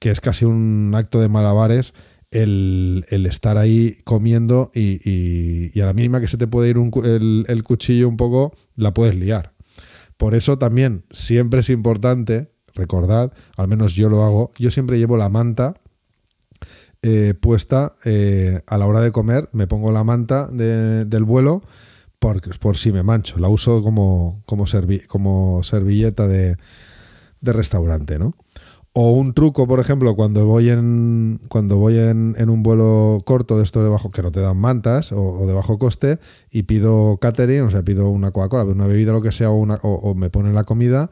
que 0.00 0.10
es 0.10 0.20
casi 0.20 0.44
un 0.44 0.92
acto 0.96 1.20
de 1.20 1.28
malabares 1.28 1.94
el, 2.30 3.04
estar 3.10 3.58
ahí 3.58 3.98
comiendo 4.04 4.70
y, 4.74 5.80
a 5.80 5.86
la 5.86 5.92
mínima 5.92 6.20
que 6.20 6.28
se 6.28 6.36
te 6.36 6.46
puede 6.46 6.70
ir 6.70 6.76
el, 6.76 7.62
cuchillo 7.64 8.08
un 8.08 8.16
poco, 8.16 8.56
la 8.76 8.92
puedes 8.92 9.14
liar. 9.14 9.53
Por 10.16 10.34
eso 10.34 10.58
también 10.58 11.04
siempre 11.10 11.60
es 11.60 11.70
importante, 11.70 12.52
recordad, 12.74 13.32
al 13.56 13.68
menos 13.68 13.94
yo 13.94 14.08
lo 14.08 14.24
hago, 14.24 14.52
yo 14.58 14.70
siempre 14.70 14.98
llevo 14.98 15.16
la 15.16 15.28
manta 15.28 15.74
eh, 17.02 17.34
puesta 17.38 17.96
eh, 18.04 18.62
a 18.66 18.78
la 18.78 18.86
hora 18.86 19.00
de 19.00 19.12
comer, 19.12 19.48
me 19.52 19.66
pongo 19.66 19.92
la 19.92 20.04
manta 20.04 20.48
del 20.48 21.24
vuelo 21.24 21.62
por, 22.18 22.40
por, 22.58 22.78
si 22.78 22.92
me 22.92 23.02
mancho, 23.02 23.38
la 23.38 23.48
uso 23.48 23.82
como, 23.82 24.42
como, 24.46 24.64
como 25.08 25.62
servilleta 25.62 26.26
de, 26.26 26.56
de 27.40 27.52
restaurante, 27.52 28.18
¿no? 28.18 28.34
O 28.96 29.10
un 29.10 29.34
truco, 29.34 29.66
por 29.66 29.80
ejemplo, 29.80 30.14
cuando 30.14 30.46
voy 30.46 30.70
en 30.70 31.40
cuando 31.48 31.78
voy 31.78 31.98
en, 31.98 32.48
un 32.48 32.62
vuelo 32.62 33.18
corto 33.24 33.58
de 33.58 33.64
esto 33.64 33.82
de 33.82 33.88
bajo, 33.88 34.12
que 34.12 34.22
no 34.22 34.30
te 34.30 34.38
dan 34.38 34.56
mantas 34.56 35.10
o, 35.10 35.44
de 35.48 35.52
bajo 35.52 35.80
coste, 35.80 36.20
y 36.48 36.62
pido 36.62 37.18
catering, 37.20 37.62
o 37.62 37.70
sea, 37.72 37.82
pido 37.82 38.08
una 38.08 38.30
Coca-Cola, 38.30 38.62
una 38.62 38.86
bebida, 38.86 39.10
lo 39.10 39.20
que 39.20 39.32
sea, 39.32 39.50
o, 39.50 39.56
una, 39.56 39.80
o, 39.82 40.14
me 40.14 40.30
ponen 40.30 40.54
la 40.54 40.62
comida, 40.62 41.10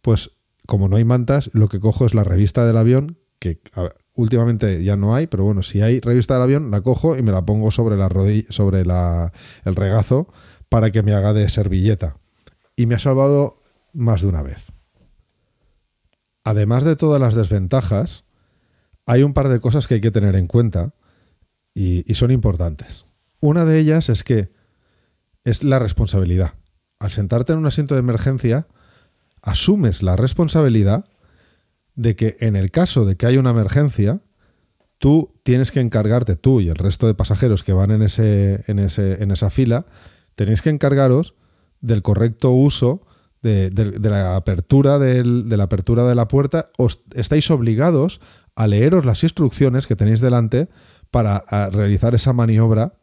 pues 0.00 0.30
como 0.66 0.88
no 0.88 0.96
hay 0.96 1.04
mantas, 1.04 1.50
lo 1.52 1.68
que 1.68 1.80
cojo 1.80 2.06
es 2.06 2.14
la 2.14 2.24
revista 2.24 2.64
del 2.64 2.78
avión, 2.78 3.18
que 3.38 3.60
últimamente 4.14 4.82
ya 4.82 4.96
no 4.96 5.14
hay, 5.14 5.26
pero 5.26 5.44
bueno, 5.44 5.62
si 5.62 5.82
hay 5.82 6.00
revista 6.00 6.32
del 6.32 6.44
avión, 6.44 6.70
la 6.70 6.80
cojo 6.80 7.14
y 7.14 7.22
me 7.22 7.30
la 7.30 7.44
pongo 7.44 7.70
sobre 7.70 7.98
la 7.98 8.08
rodilla, 8.08 8.50
sobre 8.50 8.86
la, 8.86 9.34
el 9.66 9.76
regazo 9.76 10.28
para 10.70 10.90
que 10.90 11.02
me 11.02 11.12
haga 11.12 11.34
de 11.34 11.46
servilleta. 11.50 12.16
Y 12.74 12.86
me 12.86 12.94
ha 12.94 12.98
salvado 12.98 13.60
más 13.92 14.22
de 14.22 14.28
una 14.28 14.42
vez 14.42 14.77
además 16.48 16.82
de 16.82 16.96
todas 16.96 17.20
las 17.20 17.34
desventajas, 17.34 18.24
hay 19.04 19.22
un 19.22 19.34
par 19.34 19.50
de 19.50 19.60
cosas 19.60 19.86
que 19.86 19.96
hay 19.96 20.00
que 20.00 20.10
tener 20.10 20.34
en 20.34 20.46
cuenta 20.46 20.94
y, 21.74 22.02
son 22.14 22.30
importantes. 22.30 23.04
Una 23.38 23.66
de 23.66 23.78
ellas 23.78 24.08
es 24.08 24.24
que 24.24 24.50
es 25.44 25.62
la 25.62 25.78
responsabilidad. 25.78 26.54
Al 27.00 27.10
sentarte 27.10 27.52
en 27.52 27.58
un 27.58 27.66
asiento 27.66 27.94
de 27.94 28.00
emergencia, 28.00 28.66
asumes 29.42 30.02
la 30.02 30.16
responsabilidad 30.16 31.04
de 31.96 32.16
que 32.16 32.38
en 32.40 32.56
el 32.56 32.70
caso 32.70 33.04
de 33.04 33.16
que 33.16 33.26
haya 33.26 33.40
una 33.40 33.50
emergencia, 33.50 34.22
tú 34.96 35.38
tienes 35.42 35.70
que 35.70 35.80
encargarte, 35.80 36.34
tú 36.36 36.62
y 36.62 36.70
el 36.70 36.76
resto 36.76 37.06
de 37.06 37.14
pasajeros 37.14 37.62
que 37.62 37.74
van 37.74 37.90
en, 37.90 38.00
ese, 38.00 38.64
en, 38.68 38.78
ese, 38.78 39.22
en 39.22 39.32
esa 39.32 39.50
fila, 39.50 39.84
tenéis 40.34 40.62
que 40.62 40.70
encargaros 40.70 41.34
del 41.82 42.00
correcto 42.00 42.52
uso 42.52 43.06
de, 43.42 43.70
la 44.00 44.36
apertura 44.36 44.98
de 44.98 45.24
la 45.24 45.64
apertura 45.64 46.06
de 46.06 46.14
la 46.14 46.28
puerta, 46.28 46.70
os 46.76 47.00
estáis 47.14 47.50
obligados 47.50 48.20
a 48.54 48.66
leeros 48.66 49.04
las 49.04 49.22
instrucciones 49.22 49.86
que 49.86 49.96
tenéis 49.96 50.20
delante 50.20 50.68
para 51.10 51.44
realizar 51.70 52.14
esa 52.14 52.32
maniobra. 52.32 52.94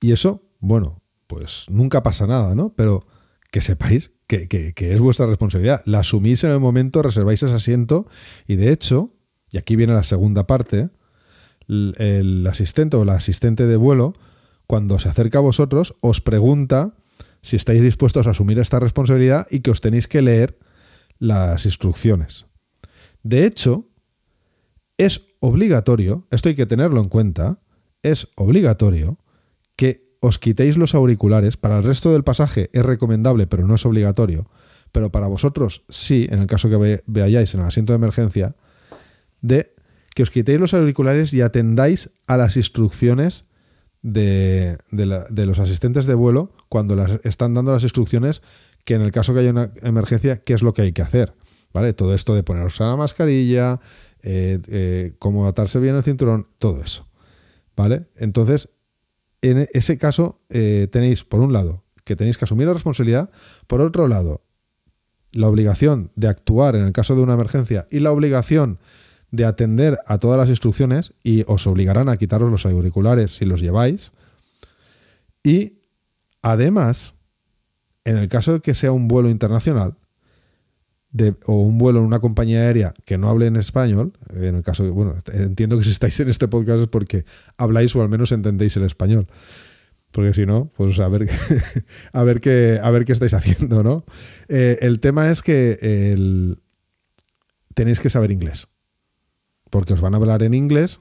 Y 0.00 0.12
eso, 0.12 0.42
bueno, 0.58 1.02
pues 1.26 1.66
nunca 1.68 2.02
pasa 2.02 2.26
nada, 2.26 2.54
¿no? 2.54 2.74
Pero 2.74 3.06
que 3.50 3.60
sepáis 3.60 4.12
que, 4.26 4.72
es 4.74 5.00
vuestra 5.00 5.26
responsabilidad. 5.26 5.82
La 5.84 6.00
asumís 6.00 6.42
en 6.44 6.50
el 6.50 6.60
momento, 6.60 7.02
reserváis 7.02 7.42
ese 7.42 7.54
asiento 7.54 8.06
y 8.46 8.56
de 8.56 8.72
hecho, 8.72 9.14
y 9.50 9.58
aquí 9.58 9.76
viene 9.76 9.92
la 9.92 10.04
segunda 10.04 10.46
parte, 10.46 10.88
el 11.68 12.46
asistente 12.46 12.96
o 12.96 13.04
la 13.04 13.14
asistente 13.14 13.66
de 13.66 13.76
vuelo, 13.76 14.14
cuando 14.66 14.98
se 14.98 15.08
acerca 15.08 15.38
a 15.38 15.42
vosotros, 15.42 15.94
os 16.00 16.20
pregunta 16.20 16.94
si 17.42 17.56
estáis 17.56 17.82
dispuestos 17.82 18.26
a 18.26 18.30
asumir 18.30 18.58
esta 18.58 18.80
responsabilidad 18.80 19.46
y 19.50 19.60
que 19.60 19.70
os 19.70 19.80
tenéis 19.80 20.08
que 20.08 20.22
leer 20.22 20.58
las 21.18 21.66
instrucciones. 21.66 22.46
De 23.22 23.44
hecho, 23.44 23.88
es 24.96 25.22
obligatorio, 25.40 26.26
esto 26.30 26.48
hay 26.48 26.54
que 26.54 26.66
tenerlo 26.66 27.00
en 27.00 27.08
cuenta, 27.08 27.60
es 28.02 28.28
obligatorio 28.36 29.18
que 29.76 30.16
os 30.20 30.38
quitéis 30.38 30.76
los 30.76 30.94
auriculares. 30.94 31.56
Para 31.56 31.78
el 31.78 31.84
resto 31.84 32.12
del 32.12 32.24
pasaje 32.24 32.70
es 32.72 32.84
recomendable, 32.84 33.46
pero 33.46 33.66
no 33.66 33.74
es 33.74 33.84
obligatorio. 33.84 34.48
Pero 34.92 35.10
para 35.10 35.26
vosotros 35.26 35.84
sí, 35.88 36.28
en 36.30 36.40
el 36.40 36.46
caso 36.46 36.68
que 36.68 37.02
veáis 37.06 37.54
en 37.54 37.60
el 37.60 37.66
asiento 37.66 37.92
de 37.92 37.96
emergencia, 37.96 38.54
de 39.40 39.74
que 40.14 40.22
os 40.22 40.30
quitéis 40.30 40.60
los 40.60 40.74
auriculares 40.74 41.32
y 41.32 41.40
atendáis 41.40 42.10
a 42.26 42.36
las 42.36 42.56
instrucciones 42.56 43.46
de, 44.02 44.78
los 44.90 45.58
asistentes 45.58 46.06
de 46.06 46.14
vuelo 46.14 46.52
cuando 46.68 46.96
las 46.96 47.24
están 47.24 47.54
dando 47.54 47.72
las 47.72 47.82
instrucciones 47.82 48.42
que 48.84 48.94
en 48.94 49.02
el 49.02 49.12
caso 49.12 49.32
que 49.32 49.40
haya 49.40 49.50
una 49.50 49.72
emergencia, 49.82 50.42
qué 50.42 50.54
es 50.54 50.62
lo 50.62 50.74
que 50.74 50.82
hay 50.82 50.92
que 50.92 51.02
hacer. 51.02 51.34
¿Vale? 51.72 51.94
Todo 51.94 52.14
esto 52.14 52.34
de 52.34 52.42
ponerse 52.42 52.82
la 52.82 52.96
mascarilla, 52.96 53.80
eh, 54.22 54.58
eh, 54.68 55.14
cómo 55.18 55.46
atarse 55.46 55.80
bien 55.80 55.96
el 55.96 56.02
cinturón, 56.02 56.48
todo 56.58 56.82
eso. 56.82 57.08
¿Vale? 57.74 58.08
Entonces, 58.16 58.68
en 59.40 59.66
ese 59.72 59.96
caso 59.96 60.42
eh, 60.50 60.88
tenéis, 60.90 61.24
por 61.24 61.40
un 61.40 61.52
lado, 61.52 61.84
que 62.04 62.16
tenéis 62.16 62.36
que 62.36 62.44
asumir 62.44 62.66
la 62.66 62.74
responsabilidad, 62.74 63.30
por 63.66 63.80
otro 63.80 64.06
lado, 64.06 64.44
la 65.32 65.48
obligación 65.48 66.10
de 66.14 66.28
actuar 66.28 66.76
en 66.76 66.84
el 66.84 66.92
caso 66.92 67.14
de 67.16 67.22
una 67.22 67.34
emergencia 67.34 67.86
y 67.90 68.00
la 68.00 68.12
obligación 68.12 68.78
de 69.32 69.46
atender 69.46 69.98
a 70.06 70.18
todas 70.18 70.38
las 70.38 70.50
instrucciones 70.50 71.14
y 71.24 71.42
os 71.48 71.66
obligarán 71.66 72.08
a 72.08 72.18
quitaros 72.18 72.50
los 72.50 72.66
auriculares 72.66 73.34
si 73.34 73.46
los 73.46 73.60
lleváis. 73.60 74.12
Y 75.42 75.78
además, 76.42 77.14
en 78.04 78.18
el 78.18 78.28
caso 78.28 78.52
de 78.52 78.60
que 78.60 78.74
sea 78.74 78.92
un 78.92 79.08
vuelo 79.08 79.30
internacional 79.30 79.96
o 81.46 81.60
un 81.60 81.78
vuelo 81.78 82.00
en 82.00 82.06
una 82.06 82.20
compañía 82.20 82.60
aérea 82.60 82.94
que 83.06 83.18
no 83.18 83.28
hable 83.30 83.46
en 83.46 83.56
español, 83.56 84.12
en 84.34 84.56
el 84.56 84.62
caso 84.62 84.84
de, 84.84 84.90
bueno, 84.90 85.14
entiendo 85.32 85.78
que 85.78 85.84
si 85.84 85.90
estáis 85.90 86.20
en 86.20 86.28
este 86.28 86.46
podcast 86.46 86.82
es 86.82 86.88
porque 86.88 87.24
habláis 87.56 87.96
o 87.96 88.02
al 88.02 88.08
menos 88.10 88.32
entendéis 88.32 88.76
el 88.76 88.84
español. 88.84 89.26
Porque 90.10 90.34
si 90.34 90.44
no, 90.44 90.70
pues 90.76 91.00
a 91.00 91.08
ver, 91.08 91.26
a 92.12 92.22
ver, 92.22 92.42
qué, 92.42 92.78
a 92.82 92.90
ver 92.90 93.06
qué 93.06 93.14
estáis 93.14 93.32
haciendo, 93.32 93.82
¿no? 93.82 94.04
Eh, 94.48 94.78
el 94.82 95.00
tema 95.00 95.30
es 95.30 95.40
que 95.40 96.58
tenéis 97.74 97.98
que 97.98 98.10
saber 98.10 98.30
inglés 98.30 98.68
porque 99.72 99.94
os 99.94 100.02
van 100.02 100.12
a 100.12 100.18
hablar 100.18 100.42
en 100.42 100.52
inglés 100.52 101.00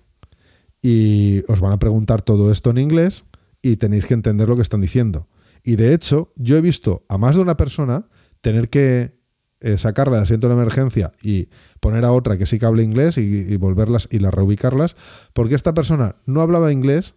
y 0.82 1.44
os 1.52 1.60
van 1.60 1.74
a 1.74 1.80
preguntar 1.80 2.22
todo 2.22 2.54
esto 2.54 2.70
en 2.70 2.78
inglés 2.78 3.26
y 3.62 3.76
tenéis 3.76 4.06
que 4.06 4.14
entender 4.14 4.48
lo 4.48 4.56
que 4.56 4.62
están 4.62 4.80
diciendo. 4.80 5.28
Y 5.62 5.76
de 5.76 5.94
hecho, 5.94 6.32
yo 6.38 6.56
he 6.56 6.62
visto 6.62 7.06
a 7.10 7.18
más 7.18 7.36
de 7.36 7.42
una 7.42 7.58
persona 7.58 8.08
tener 8.40 8.70
que 8.70 9.20
eh, 9.60 9.78
sacarla 9.78 10.18
de 10.18 10.24
asiento 10.24 10.48
de 10.48 10.54
emergencia 10.54 11.12
y 11.22 11.50
poner 11.82 12.06
a 12.06 12.14
otra 12.14 12.38
que 12.38 12.46
sí 12.46 12.60
que 12.60 12.66
hable 12.66 12.82
inglés 12.82 13.18
y, 13.18 13.58
volverlas 13.58 14.08
y 14.10 14.20
las 14.20 14.34
reubicarlas, 14.34 14.96
porque 15.34 15.56
esta 15.56 15.74
persona 15.74 16.16
no 16.26 16.40
hablaba 16.40 16.72
inglés 16.72 17.16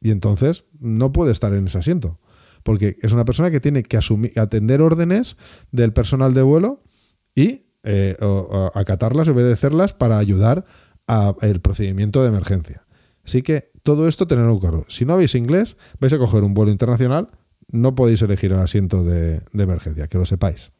y 0.00 0.12
entonces 0.12 0.64
no 0.78 1.10
puede 1.10 1.32
estar 1.32 1.52
en 1.54 1.66
ese 1.66 1.78
asiento. 1.78 2.20
Porque 2.62 2.96
es 3.02 3.12
una 3.12 3.24
persona 3.24 3.50
que 3.50 3.60
tiene 3.60 3.82
que 3.82 3.96
asumir, 3.96 4.38
atender 4.38 4.80
órdenes 4.80 5.36
del 5.72 5.92
personal 5.92 6.34
de 6.34 6.42
vuelo 6.42 6.84
y 7.34 7.64
eh, 7.82 8.16
acatarlas 8.72 9.26
y 9.26 9.30
obedecerlas 9.30 9.92
para 9.92 10.16
ayudar 10.16 10.64
el 11.40 11.60
procedimiento 11.60 12.22
de 12.22 12.28
emergencia. 12.28 12.84
Así 13.24 13.42
que 13.42 13.70
todo 13.82 14.08
esto 14.08 14.26
tenerlo 14.26 14.58
claro. 14.58 14.86
Si 14.88 15.04
no 15.04 15.14
habéis 15.14 15.34
inglés, 15.34 15.76
vais 16.00 16.12
a 16.12 16.18
coger 16.18 16.42
un 16.42 16.54
vuelo 16.54 16.72
internacional, 16.72 17.30
no 17.68 17.94
podéis 17.94 18.22
elegir 18.22 18.52
el 18.52 18.58
asiento 18.58 19.04
de, 19.04 19.42
emergencia, 19.52 20.06
que 20.08 20.18
lo 20.18 20.26
sepáis. 20.26 20.72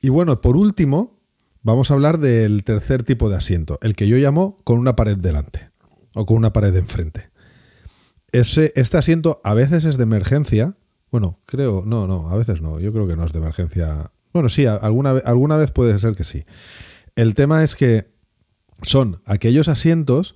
Y 0.00 0.08
bueno, 0.08 0.40
por 0.40 0.56
último, 0.56 1.20
vamos 1.62 1.90
a 1.90 1.94
hablar 1.94 2.18
del 2.18 2.64
tercer 2.64 3.02
tipo 3.02 3.30
de 3.30 3.36
asiento, 3.36 3.78
el 3.82 3.94
que 3.94 4.08
yo 4.08 4.16
llamo 4.16 4.60
con 4.64 4.78
una 4.78 4.96
pared 4.96 5.16
delante 5.16 5.70
o 6.14 6.26
con 6.26 6.36
una 6.36 6.52
pared 6.52 6.74
enfrente. 6.76 7.30
Ese, 8.32 8.72
este 8.76 8.96
asiento 8.96 9.40
a 9.44 9.54
veces 9.54 9.84
es 9.84 9.98
de 9.98 10.04
emergencia. 10.04 10.76
Bueno, 11.10 11.38
creo, 11.46 11.84
no, 11.86 12.06
no, 12.06 12.30
a 12.30 12.36
veces 12.36 12.62
no. 12.62 12.80
Yo 12.80 12.92
creo 12.92 13.06
que 13.06 13.14
no 13.14 13.26
es 13.26 13.32
de 13.32 13.38
emergencia. 13.38 14.10
Bueno, 14.32 14.48
sí, 14.48 14.66
alguna, 14.66 15.10
alguna 15.10 15.56
vez 15.56 15.70
puede 15.70 15.98
ser 15.98 16.16
que 16.16 16.24
sí. 16.24 16.44
El 17.14 17.34
tema 17.34 17.62
es 17.62 17.76
que 17.76 18.11
son 18.82 19.22
aquellos 19.24 19.68
asientos 19.68 20.34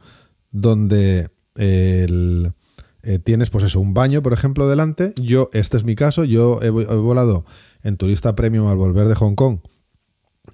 donde 0.50 1.30
eh, 1.56 2.52
tienes, 3.24 3.50
pues 3.50 3.64
eso, 3.64 3.80
un 3.80 3.94
baño, 3.94 4.22
por 4.22 4.32
ejemplo, 4.32 4.68
delante. 4.68 5.12
Yo, 5.16 5.50
este 5.52 5.76
es 5.76 5.84
mi 5.84 5.94
caso, 5.94 6.24
yo 6.24 6.60
he, 6.62 6.70
volado 6.70 7.44
en 7.82 7.96
turista 7.96 8.34
premium 8.34 8.68
al 8.68 8.76
volver 8.76 9.08
de 9.08 9.14
Hong 9.14 9.34
Kong 9.34 9.58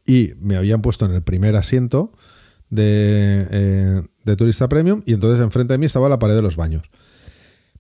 y 0.07 0.33
me 0.39 0.57
habían 0.57 0.83
puesto 0.83 1.07
en 1.07 1.13
el 1.13 1.23
primer 1.23 1.57
asiento 1.57 2.13
de, 2.71 3.47
eh, 3.51 4.03
de 4.25 4.37
turista 4.37 4.69
premium 4.69 5.03
y 5.07 5.13
entonces 5.13 5.41
enfrente 5.43 5.75
de 5.75 5.79
mí 5.79 5.87
estaba 5.87 6.09
la 6.09 6.19
pared 6.19 6.35
de 6.35 6.43
los 6.43 6.57
baños. 6.57 6.85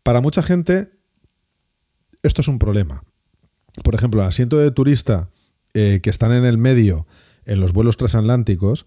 Para 0.02 0.20
mucha 0.20 0.42
gente 0.42 0.90
esto 2.22 2.40
es 2.40 2.48
un 2.48 2.58
problema. 2.58 3.04
Por 3.82 3.94
ejemplo, 3.94 4.20
el 4.20 4.28
asiento 4.28 4.58
de 4.58 4.70
turista 4.70 5.30
eh, 5.74 6.00
que 6.02 6.10
están 6.10 6.32
en 6.32 6.44
el 6.44 6.58
medio 6.58 7.06
en 7.44 7.60
los 7.60 7.72
vuelos 7.72 7.96
transatlánticos, 7.96 8.86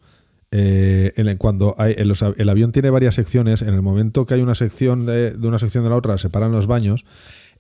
eh, 0.58 1.36
cuando 1.38 1.76
el 1.78 2.50
avión 2.50 2.72
tiene 2.72 2.90
varias 2.90 3.16
secciones, 3.16 3.62
en 3.62 3.74
el 3.74 3.82
momento 3.82 4.26
que 4.26 4.36
hay 4.36 4.42
una 4.42 4.56
sección 4.56 5.06
de, 5.06 5.36
una 5.44 5.60
sección 5.60 5.84
de 5.84 5.90
la 5.90 5.98
otra, 5.98 6.18
separan 6.18 6.54
los 6.54 6.66
baños, 6.66 7.04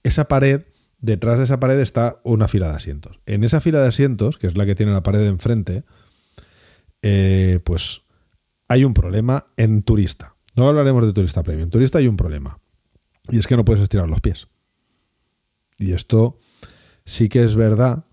esa 0.04 0.30
pared, 0.30 0.62
detrás 1.00 1.38
de 1.38 1.44
esa 1.44 1.60
pared 1.60 1.78
está 1.80 2.22
una 2.24 2.48
fila 2.48 2.70
de 2.70 2.76
asientos. 2.76 3.20
En 3.26 3.44
esa 3.44 3.60
fila 3.60 3.82
de 3.82 3.90
asientos, 3.90 4.38
que 4.38 4.48
es 4.48 4.56
la 4.56 4.66
que 4.66 4.76
tiene 4.76 4.94
la 4.94 5.04
pared 5.04 5.20
de 5.20 5.28
enfrente, 5.28 5.84
eh, 7.02 7.60
pues 7.66 8.04
hay 8.70 8.86
un 8.86 8.94
problema 8.94 9.48
en 9.58 9.82
turista. 9.82 10.36
No 10.56 10.66
hablaremos 10.66 11.06
de 11.06 11.12
turista 11.12 11.44
premium. 11.44 11.66
En 11.66 11.72
turista 11.72 11.98
hay 11.98 12.08
un 12.08 12.16
problema. 12.16 12.60
Y 13.30 13.40
es 13.40 13.48
que 13.48 13.58
no 13.58 13.66
puedes 13.66 13.84
estirar 13.84 14.08
los 14.08 14.22
pies. 14.22 14.48
Y 15.78 15.92
esto 15.92 16.40
sí 17.04 17.28
que 17.28 17.44
es 17.44 17.58
verdad 17.58 18.06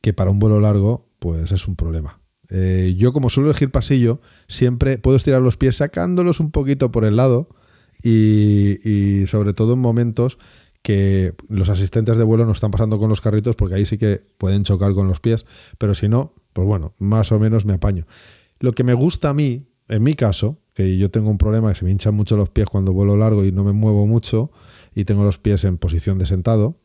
que 0.00 0.14
para 0.14 0.30
un 0.30 0.38
vuelo 0.38 0.58
largo, 0.58 1.10
pues 1.18 1.52
es 1.52 1.68
un 1.68 1.76
problema. 1.76 2.21
Eh, 2.54 2.94
yo 2.98 3.14
como 3.14 3.30
suelo 3.30 3.48
elegir 3.48 3.70
pasillo, 3.70 4.20
siempre 4.46 4.98
puedo 4.98 5.16
estirar 5.16 5.40
los 5.40 5.56
pies 5.56 5.76
sacándolos 5.76 6.38
un 6.38 6.50
poquito 6.50 6.92
por 6.92 7.06
el 7.06 7.16
lado 7.16 7.48
y, 8.02 9.24
sobre 9.26 9.54
todo 9.54 9.72
en 9.72 9.78
momentos 9.78 10.38
que 10.82 11.34
los 11.48 11.70
asistentes 11.70 12.18
de 12.18 12.24
vuelo 12.24 12.44
no 12.44 12.52
están 12.52 12.70
pasando 12.70 12.98
con 12.98 13.08
los 13.08 13.22
carritos 13.22 13.56
porque 13.56 13.76
ahí 13.76 13.86
sí 13.86 13.96
que 13.96 14.20
pueden 14.36 14.64
chocar 14.64 14.92
con 14.92 15.08
los 15.08 15.18
pies, 15.18 15.46
pero 15.78 15.94
si 15.94 16.10
no, 16.10 16.34
pues 16.52 16.66
bueno, 16.66 16.92
más 16.98 17.32
o 17.32 17.38
menos 17.38 17.64
me 17.64 17.72
apaño. 17.72 18.04
Lo 18.60 18.72
que 18.72 18.84
me 18.84 18.92
gusta 18.92 19.30
a 19.30 19.34
mí, 19.34 19.68
en 19.88 20.02
mi 20.02 20.12
caso, 20.12 20.58
que 20.74 20.98
yo 20.98 21.10
tengo 21.10 21.30
un 21.30 21.38
problema 21.38 21.70
que 21.70 21.78
se 21.78 21.84
me 21.86 21.90
hinchan 21.90 22.14
mucho 22.14 22.36
los 22.36 22.50
pies 22.50 22.66
cuando 22.66 22.92
vuelo 22.92 23.16
largo 23.16 23.46
y 23.46 23.52
no 23.52 23.64
me 23.64 23.72
muevo 23.72 24.06
mucho 24.06 24.50
y 24.94 25.06
tengo 25.06 25.24
los 25.24 25.38
pies 25.38 25.64
en 25.64 25.78
posición 25.78 26.18
de 26.18 26.26
sentado, 26.26 26.81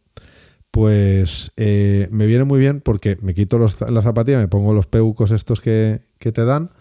pues 0.72 1.52
eh, 1.58 2.08
me 2.12 2.26
viene 2.26 2.44
muy 2.44 2.60
bien 2.60 2.82
porque 2.82 3.18
me 3.22 3.34
quito 3.34 3.58
los, 3.58 3.80
la 3.90 4.02
zapatilla, 4.02 4.38
me 4.38 4.48
pongo 4.48 4.74
los 4.74 4.88
peucos 4.88 5.32
estos 5.32 5.62
que, 5.62 6.02
que 6.20 6.32
te 6.32 6.46
dan 6.46 6.72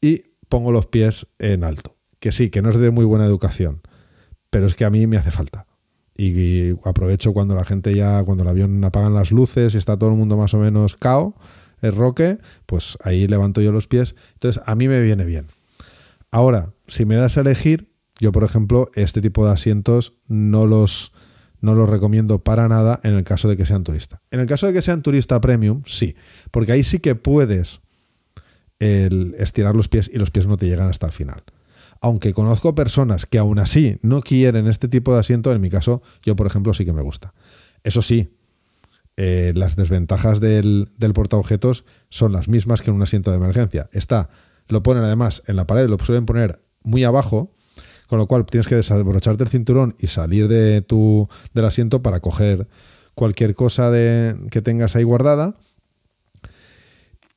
y 0.00 0.24
pongo 0.48 0.72
los 0.72 0.86
pies 0.86 1.26
en 1.38 1.64
alto. 1.64 1.96
Que 2.18 2.32
sí, 2.32 2.50
que 2.50 2.62
no 2.62 2.70
es 2.70 2.78
de 2.78 2.90
muy 2.90 3.04
buena 3.04 3.24
educación, 3.24 3.80
pero 4.50 4.66
es 4.66 4.74
que 4.74 4.84
a 4.84 4.90
mí 4.90 5.06
me 5.06 5.16
hace 5.16 5.30
falta 5.30 5.66
y 6.22 6.76
aprovecho 6.84 7.32
cuando 7.32 7.54
la 7.54 7.64
gente 7.64 7.94
ya, 7.94 8.22
cuando 8.24 8.42
el 8.42 8.50
avión 8.50 8.84
apagan 8.84 9.14
las 9.14 9.30
luces 9.30 9.74
y 9.74 9.78
está 9.78 9.98
todo 9.98 10.10
el 10.10 10.16
mundo 10.16 10.36
más 10.36 10.52
o 10.52 10.58
menos 10.58 10.94
cao, 10.96 11.34
el 11.80 11.96
roque, 11.96 12.36
pues 12.66 12.98
ahí 13.02 13.26
levanto 13.26 13.62
yo 13.62 13.72
los 13.72 13.86
pies. 13.88 14.14
Entonces 14.34 14.62
a 14.66 14.74
mí 14.74 14.86
me 14.86 15.00
viene 15.00 15.24
bien. 15.24 15.46
Ahora, 16.30 16.74
si 16.86 17.06
me 17.06 17.16
das 17.16 17.38
a 17.38 17.40
elegir, 17.40 17.90
yo 18.18 18.32
por 18.32 18.44
ejemplo, 18.44 18.90
este 18.94 19.22
tipo 19.22 19.46
de 19.46 19.52
asientos 19.52 20.12
no 20.28 20.66
los, 20.66 21.12
no 21.60 21.74
los 21.74 21.88
recomiendo 21.88 22.42
para 22.42 22.68
nada 22.68 23.00
en 23.02 23.14
el 23.14 23.24
caso 23.24 23.48
de 23.48 23.56
que 23.56 23.66
sean 23.66 23.84
turista. 23.84 24.22
En 24.30 24.40
el 24.40 24.46
caso 24.46 24.66
de 24.66 24.72
que 24.72 24.82
sean 24.82 25.02
turista 25.02 25.40
premium, 25.40 25.82
sí, 25.86 26.16
porque 26.50 26.72
ahí 26.72 26.82
sí 26.82 27.00
que 27.00 27.14
puedes 27.14 27.80
el 28.78 29.34
estirar 29.38 29.76
los 29.76 29.88
pies 29.88 30.10
y 30.12 30.18
los 30.18 30.30
pies 30.30 30.46
no 30.46 30.56
te 30.56 30.66
llegan 30.66 30.88
hasta 30.88 31.06
el 31.06 31.12
final 31.12 31.42
aunque 32.00 32.32
conozco 32.32 32.74
personas 32.74 33.26
que 33.26 33.38
aún 33.38 33.58
así 33.58 33.98
no 34.02 34.22
quieren 34.22 34.66
este 34.66 34.88
tipo 34.88 35.12
de 35.12 35.20
asiento, 35.20 35.52
en 35.52 35.60
mi 35.60 35.68
caso, 35.68 36.02
yo 36.22 36.34
por 36.34 36.46
ejemplo 36.46 36.72
sí 36.72 36.84
que 36.84 36.92
me 36.92 37.02
gusta. 37.02 37.34
Eso 37.84 38.02
sí, 38.02 38.34
eh, 39.16 39.52
las 39.54 39.76
desventajas 39.76 40.40
del, 40.40 40.88
del 40.96 41.12
portaobjetos 41.12 41.84
son 42.08 42.32
las 42.32 42.48
mismas 42.48 42.80
que 42.80 42.90
en 42.90 42.96
un 42.96 43.02
asiento 43.02 43.30
de 43.30 43.36
emergencia. 43.36 43.90
Está, 43.92 44.30
lo 44.68 44.82
ponen 44.82 45.04
además 45.04 45.42
en 45.46 45.56
la 45.56 45.66
pared, 45.66 45.88
lo 45.88 45.98
suelen 45.98 46.26
poner 46.26 46.62
muy 46.82 47.04
abajo, 47.04 47.52
con 48.10 48.18
lo 48.18 48.26
cual 48.26 48.44
tienes 48.44 48.66
que 48.66 48.74
desabrocharte 48.74 49.44
el 49.44 49.48
cinturón 49.48 49.94
y 50.00 50.08
salir 50.08 50.48
de 50.48 50.82
tu, 50.82 51.28
del 51.54 51.64
asiento 51.64 52.02
para 52.02 52.18
coger 52.18 52.66
cualquier 53.14 53.54
cosa 53.54 53.88
de, 53.92 54.34
que 54.50 54.62
tengas 54.62 54.96
ahí 54.96 55.04
guardada. 55.04 55.54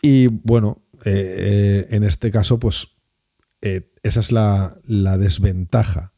Y 0.01 0.25
bueno, 0.25 0.81
eh, 1.05 1.11
eh, 1.13 1.87
en 1.91 2.03
este 2.03 2.31
caso, 2.31 2.57
pues 2.57 2.87
eh, 3.61 3.91
esa 4.01 4.21
es 4.21 4.31
la, 4.31 4.75
desventaja. 5.19 6.13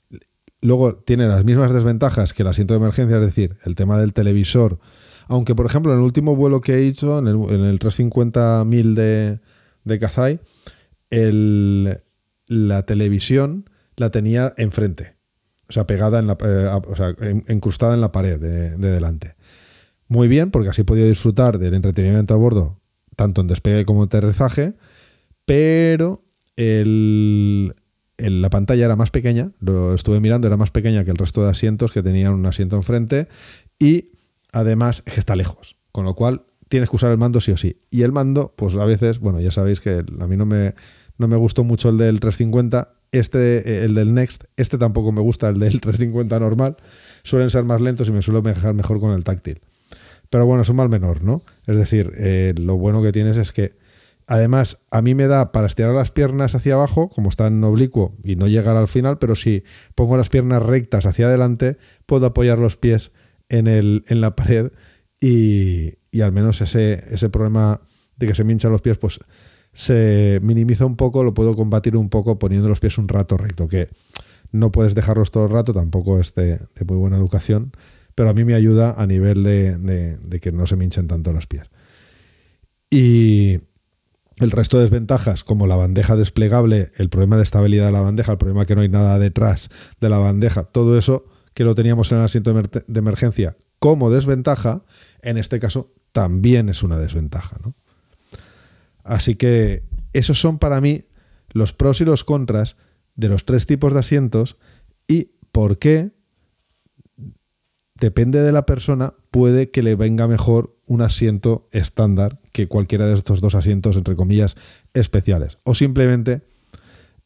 Luego 0.61 0.95
tiene 0.95 1.27
las 1.27 1.43
mismas 1.43 1.73
desventajas 1.73 2.31
que 2.31 2.43
el 2.43 2.47
asiento 2.47 2.75
de 2.75 2.77
emergencia, 2.77 3.17
es 3.17 3.25
decir, 3.25 3.57
el 3.65 3.75
tema 3.75 3.99
del 3.99 4.13
televisor. 4.13 4.79
Aunque, 5.27 5.53
por 5.53 5.65
ejemplo, 5.65 5.91
en 5.91 5.97
el 5.97 6.05
último 6.05 6.37
vuelo 6.37 6.61
que 6.61 6.75
he 6.75 6.87
hecho, 6.87 7.19
en 7.19 7.27
el, 7.27 7.35
en 7.49 7.65
el 7.65 7.77
350.000 7.77 8.93
de, 8.93 9.41
de 9.83 9.99
Kazai, 9.99 10.39
la 12.47 12.85
televisión 12.85 13.65
la 13.97 14.09
tenía 14.11 14.53
enfrente. 14.57 15.15
O 15.69 15.73
sea, 15.73 15.87
pegada 15.87 16.19
en 16.19 16.27
la, 16.27 16.37
eh, 16.43 16.69
o 16.87 16.95
sea, 16.95 17.15
encrustada 17.47 17.93
en 17.93 18.01
la 18.01 18.11
pared 18.11 18.39
de, 18.39 18.77
de, 18.77 18.91
delante. 18.91 19.35
Muy 20.07 20.27
bien, 20.27 20.51
porque 20.51 20.69
así 20.69 20.83
podido 20.83 21.07
disfrutar 21.07 21.57
del 21.57 21.73
entretenimiento 21.73 22.33
a 22.33 22.37
bordo, 22.37 22.79
tanto 23.15 23.41
en 23.41 23.47
despegue 23.47 23.85
como 23.85 24.03
en 24.03 24.07
aterrizaje, 24.07 24.75
pero 25.45 26.23
el, 26.55 27.73
la 28.17 28.49
pantalla 28.49 28.85
era 28.85 28.95
más 28.95 29.11
pequeña, 29.11 29.51
lo 29.59 29.93
estuve 29.93 30.19
mirando, 30.19 30.47
era 30.47 30.57
más 30.57 30.71
pequeña 30.71 31.03
que 31.03 31.11
el 31.11 31.17
resto 31.17 31.43
de 31.43 31.51
asientos 31.51 31.91
que 31.91 32.03
tenían 32.03 32.33
un 32.33 32.45
asiento 32.45 32.75
enfrente 32.75 33.27
y 33.79 34.11
además 34.51 35.03
está 35.05 35.35
lejos, 35.35 35.77
con 35.91 36.05
lo 36.05 36.15
cual 36.15 36.45
tienes 36.69 36.89
que 36.89 36.95
usar 36.95 37.11
el 37.11 37.17
mando 37.17 37.41
sí 37.41 37.51
o 37.51 37.57
sí. 37.57 37.81
Y 37.89 38.03
el 38.03 38.11
mando, 38.11 38.53
pues 38.55 38.75
a 38.75 38.85
veces, 38.85 39.19
bueno, 39.19 39.39
ya 39.39 39.51
sabéis 39.51 39.79
que 39.79 40.03
a 40.19 40.27
mí 40.27 40.37
no 40.37 40.45
me, 40.45 40.73
no 41.17 41.27
me 41.27 41.35
gustó 41.35 41.63
mucho 41.63 41.89
el 41.89 41.97
del 41.97 42.19
350, 42.19 42.94
este, 43.19 43.85
el 43.85 43.95
del 43.95 44.13
Next, 44.13 44.45
este 44.57 44.77
tampoco 44.77 45.11
me 45.11 45.21
gusta, 45.21 45.49
el 45.49 45.59
del 45.59 45.81
350 45.81 46.39
normal, 46.39 46.77
suelen 47.23 47.49
ser 47.49 47.63
más 47.63 47.81
lentos 47.81 48.07
y 48.07 48.11
me 48.11 48.21
suelo 48.21 48.41
dejar 48.41 48.73
mejor 48.73 48.99
con 48.99 49.11
el 49.11 49.23
táctil. 49.23 49.61
Pero 50.29 50.45
bueno, 50.45 50.63
son 50.63 50.75
mal 50.75 50.89
menor, 50.89 51.23
¿no? 51.23 51.43
Es 51.67 51.77
decir, 51.77 52.11
eh, 52.17 52.53
lo 52.57 52.77
bueno 52.77 53.01
que 53.01 53.11
tienes 53.11 53.37
es 53.37 53.51
que 53.51 53.77
Además, 54.27 54.79
a 54.89 55.03
mí 55.03 55.13
me 55.13 55.27
da 55.27 55.51
para 55.51 55.67
estirar 55.67 55.93
las 55.93 56.09
piernas 56.09 56.55
hacia 56.55 56.73
abajo, 56.73 57.09
como 57.09 57.29
está 57.29 57.45
en 57.45 57.63
oblicuo, 57.63 58.17
y 58.23 58.35
no 58.35 58.47
llegar 58.47 58.75
al 58.75 58.87
final, 58.87 59.19
pero 59.19 59.35
si 59.35 59.63
pongo 59.93 60.17
las 60.17 60.29
piernas 60.29 60.63
rectas 60.63 61.05
hacia 61.05 61.27
adelante, 61.27 61.77
puedo 62.07 62.25
apoyar 62.25 62.57
los 62.57 62.75
pies 62.75 63.11
en, 63.49 63.67
el, 63.67 64.03
en 64.07 64.21
la 64.21 64.35
pared 64.35 64.71
y, 65.19 65.93
al 66.21 66.31
menos 66.31 66.61
ese, 66.61 67.03
ese 67.11 67.29
problema 67.29 67.81
de 68.17 68.27
que 68.27 68.35
se 68.35 68.43
me 68.43 68.53
hinchan 68.53 68.71
los 68.71 68.81
pies, 68.81 68.97
pues 68.97 69.19
se 69.75 70.39
minimiza 70.41 70.85
un 70.85 70.95
poco, 70.95 71.23
lo 71.23 71.33
puedo 71.33 71.53
combatir 71.53 71.97
un 71.97 72.09
poco 72.09 72.39
poniendo 72.39 72.69
los 72.69 72.79
pies 72.79 72.97
un 72.97 73.09
rato 73.09 73.37
recto, 73.37 73.67
que 73.67 73.89
no 74.51 74.71
puedes 74.71 74.95
dejarlos 74.95 75.31
todo 75.31 75.45
el 75.45 75.51
rato, 75.51 75.73
tampoco 75.73 76.19
es 76.19 76.33
de, 76.33 76.59
muy 76.87 76.97
buena 76.97 77.17
educación, 77.17 77.73
pero 78.15 78.29
a 78.29 78.33
mí 78.33 78.45
me 78.45 78.55
ayuda 78.55 78.95
a 78.97 79.05
nivel 79.05 79.43
de, 79.43 80.39
que 80.41 80.51
no 80.53 80.65
se 80.65 80.77
me 80.77 80.85
hinchen 80.85 81.07
tanto 81.07 81.33
los 81.33 81.45
pies. 81.45 81.69
Y 82.89 83.59
el 84.37 84.51
resto 84.51 84.77
de 84.77 84.83
desventajas, 84.83 85.43
como 85.43 85.67
la 85.67 85.75
bandeja 85.75 86.15
desplegable, 86.15 86.91
el 86.95 87.09
problema 87.09 87.35
de 87.35 87.43
estabilidad 87.43 87.87
de 87.87 87.91
la 87.91 88.01
bandeja, 88.01 88.31
el 88.31 88.37
problema 88.37 88.65
que 88.65 88.75
no 88.75 88.81
hay 88.81 88.89
nada 88.89 89.19
detrás 89.19 89.69
de 89.99 90.07
la 90.07 90.19
bandeja, 90.19 90.63
todo 90.63 90.97
eso 90.97 91.25
que 91.53 91.65
lo 91.65 91.75
teníamos 91.75 92.11
en 92.13 92.19
el 92.19 92.23
asiento 92.23 92.53
de 92.53 92.99
emergencia 92.99 93.57
como 93.79 94.09
desventaja, 94.09 94.85
en 95.21 95.37
este 95.37 95.59
caso 95.59 95.93
también 96.13 96.69
es 96.69 96.81
una 96.81 96.97
desventaja. 96.97 97.57
¿no? 97.61 97.75
Así 99.05 99.35
que 99.35 99.83
esos 100.11 100.39
son 100.41 100.59
para 100.59 100.81
mí 100.81 101.05
los 101.53 101.71
pros 101.71 102.01
y 102.01 102.05
los 102.05 102.25
contras 102.25 102.75
de 103.15 103.29
los 103.29 103.45
tres 103.45 103.65
tipos 103.65 103.93
de 103.93 103.99
asientos 103.99 104.57
y 105.07 105.31
por 105.53 105.77
qué 105.77 106.11
depende 107.97 108.41
de 108.41 108.51
la 108.51 108.65
persona, 108.65 109.13
puede 109.31 109.71
que 109.71 109.83
le 109.83 109.95
venga 109.95 110.27
mejor 110.27 110.75
un 110.85 111.01
asiento 111.01 111.69
estándar 111.71 112.39
que 112.51 112.67
cualquiera 112.67 113.07
de 113.07 113.15
estos 113.15 113.39
dos 113.39 113.55
asientos, 113.55 113.95
entre 113.95 114.15
comillas, 114.15 114.55
especiales. 114.93 115.59
O 115.63 115.75
simplemente, 115.75 116.41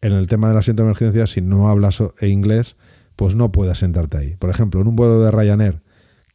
en 0.01 0.13
el 0.13 0.27
tema 0.27 0.49
del 0.49 0.57
asiento 0.57 0.83
de 0.83 0.89
emergencia, 0.89 1.27
si 1.27 1.41
no 1.41 1.69
hablas 1.69 2.03
inglés, 2.21 2.75
pues 3.15 3.35
no 3.35 3.51
puedes 3.51 3.79
sentarte 3.79 4.17
ahí. 4.17 4.35
Por 4.37 4.49
ejemplo, 4.49 4.79
en 4.79 4.87
un 4.87 4.95
vuelo 4.95 5.19
de 5.21 5.31
Ryanair 5.31 5.81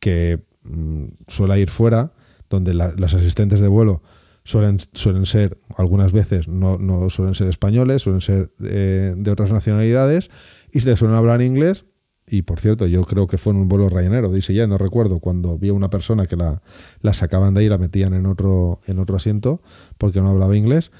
que 0.01 0.43
mm, 0.65 1.05
suele 1.29 1.61
ir 1.61 1.71
fuera, 1.71 2.13
donde 2.51 2.75
las 2.75 3.15
asistentes 3.15 3.61
de 3.61 3.69
vuelo 3.69 4.03
suelen, 4.45 4.79
suelen 4.93 5.27
ser, 5.27 5.59
algunas 5.77 6.13
veces, 6.13 6.49
no, 6.49 6.79
no 6.79 7.11
suelen 7.11 7.35
ser 7.35 7.49
españoles, 7.49 8.03
suelen 8.03 8.21
ser 8.21 8.53
eh, 8.63 9.15
de 9.17 9.31
otras 9.31 9.51
nacionalidades, 9.51 10.31
y 10.73 10.81
se 10.81 10.97
suelen 10.97 11.17
hablar 11.17 11.43
inglés, 11.43 11.87
y 12.27 12.43
por 12.43 12.61
cierto, 12.61 12.87
yo 12.87 13.03
creo 13.03 13.27
que 13.27 13.37
fue 13.37 13.53
en 13.53 13.61
un 13.61 13.69
vuelo 13.69 13.89
Ryanair 13.89 14.29
dice 14.31 14.55
ya, 14.55 14.67
no 14.67 14.79
recuerdo, 14.79 15.19
cuando 15.19 15.59
vi 15.59 15.69
a 15.69 15.75
una 15.75 15.91
persona 15.91 16.27
que 16.27 16.37
la, 16.37 16.63
sacaban 17.13 17.55
de 17.55 17.61
ahí 17.61 17.67
y 17.67 17.69
la 17.69 17.79
metían 17.79 18.15
en 18.15 18.27
otro, 18.27 18.81
en 18.87 18.99
otro 18.99 19.17
asiento 19.17 19.61
porque 19.99 20.21
no 20.23 20.31
hablaba 20.31 20.57
inglés. 20.57 20.91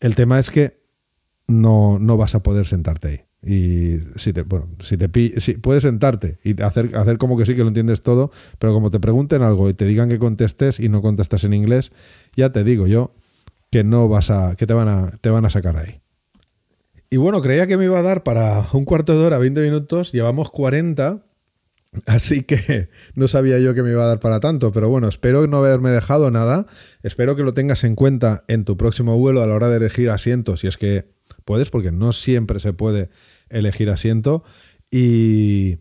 El 0.00 0.14
tema 0.14 0.38
es 0.38 0.50
que 0.50 0.84
no, 1.46 1.98
no 1.98 2.16
vas 2.16 2.34
a 2.34 2.42
poder 2.42 2.66
sentarte 2.66 3.08
ahí. 3.08 3.20
Y 3.46 3.98
si 4.16 4.32
te, 4.32 4.42
bueno, 4.42 4.68
si 4.80 4.96
te 4.96 5.40
si 5.40 5.54
puedes 5.54 5.82
sentarte 5.82 6.38
y 6.42 6.60
hacer, 6.62 6.96
hacer 6.96 7.18
como 7.18 7.36
que 7.36 7.44
sí 7.44 7.54
que 7.54 7.62
lo 7.62 7.68
entiendes 7.68 8.02
todo, 8.02 8.30
pero 8.58 8.72
como 8.72 8.90
te 8.90 9.00
pregunten 9.00 9.42
algo 9.42 9.68
y 9.68 9.74
te 9.74 9.84
digan 9.84 10.08
que 10.08 10.18
contestes 10.18 10.80
y 10.80 10.88
no 10.88 11.02
contestas 11.02 11.44
en 11.44 11.52
inglés, 11.52 11.92
ya 12.36 12.52
te 12.52 12.64
digo 12.64 12.86
yo 12.86 13.12
que 13.70 13.84
no 13.84 14.08
vas 14.08 14.30
a, 14.30 14.54
que 14.56 14.66
te 14.66 14.72
van 14.72 14.88
a, 14.88 15.10
te 15.20 15.28
van 15.28 15.44
a 15.44 15.50
sacar 15.50 15.76
ahí. 15.76 16.00
Y 17.10 17.16
bueno, 17.16 17.42
creía 17.42 17.66
que 17.66 17.76
me 17.76 17.84
iba 17.84 17.98
a 17.98 18.02
dar 18.02 18.22
para 18.22 18.66
un 18.72 18.84
cuarto 18.84 19.18
de 19.18 19.26
hora, 19.26 19.38
20 19.38 19.60
minutos, 19.62 20.12
llevamos 20.12 20.50
40, 20.50 21.22
así 22.06 22.44
que 22.44 22.88
no 23.14 23.28
sabía 23.28 23.58
yo 23.58 23.74
que 23.74 23.82
me 23.82 23.90
iba 23.90 24.04
a 24.04 24.06
dar 24.06 24.20
para 24.20 24.40
tanto, 24.40 24.72
pero 24.72 24.88
bueno, 24.88 25.08
espero 25.08 25.46
no 25.46 25.58
haberme 25.58 25.90
dejado 25.90 26.30
nada, 26.30 26.66
espero 27.02 27.36
que 27.36 27.42
lo 27.42 27.52
tengas 27.52 27.84
en 27.84 27.94
cuenta 27.94 28.44
en 28.48 28.64
tu 28.64 28.76
próximo 28.76 29.18
vuelo 29.18 29.42
a 29.42 29.46
la 29.46 29.54
hora 29.54 29.68
de 29.68 29.76
elegir 29.76 30.08
asientos, 30.08 30.60
si 30.60 30.66
es 30.66 30.78
que 30.78 31.06
puedes, 31.44 31.70
porque 31.70 31.92
no 31.92 32.12
siempre 32.12 32.60
se 32.60 32.72
puede 32.72 33.10
elegir 33.54 33.90
asiento, 33.90 34.44
y, 34.90 35.78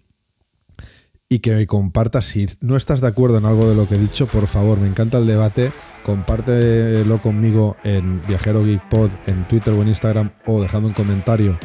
y 1.29 1.39
que 1.39 1.53
me 1.53 1.67
compartas 1.67 2.25
si 2.25 2.47
no 2.61 2.77
estás 2.77 3.01
de 3.01 3.07
acuerdo 3.07 3.37
en 3.37 3.45
algo 3.45 3.69
de 3.69 3.75
lo 3.75 3.87
que 3.87 3.95
he 3.95 3.99
dicho, 3.99 4.27
por 4.27 4.47
favor, 4.47 4.79
me 4.79 4.87
encanta 4.87 5.17
el 5.17 5.27
debate 5.27 5.71
compártelo 6.03 7.21
conmigo 7.21 7.77
en 7.83 8.21
Viajero 8.27 8.63
Geek 8.63 8.89
Pod 8.89 9.09
en 9.25 9.47
Twitter 9.47 9.73
o 9.73 9.81
en 9.81 9.87
Instagram 9.87 10.31
o 10.45 10.61
dejando 10.61 10.89
un 10.89 10.93
comentario 10.93 11.57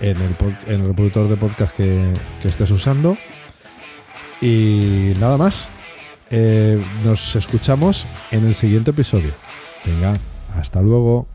en 0.00 0.16
el, 0.16 0.36
en 0.66 0.80
el 0.80 0.88
reproductor 0.88 1.28
de 1.28 1.36
podcast 1.36 1.76
que, 1.76 2.12
estés 2.44 2.70
usando. 2.70 3.18
Y 4.40 5.12
nada 5.18 5.36
más. 5.36 5.68
Eh, 6.32 6.80
nos 7.04 7.34
escuchamos 7.34 8.06
en 8.30 8.46
el 8.46 8.54
siguiente 8.54 8.92
episodio. 8.92 9.32
Venga, 9.84 10.16
hasta 10.54 10.80
luego. 10.80 11.26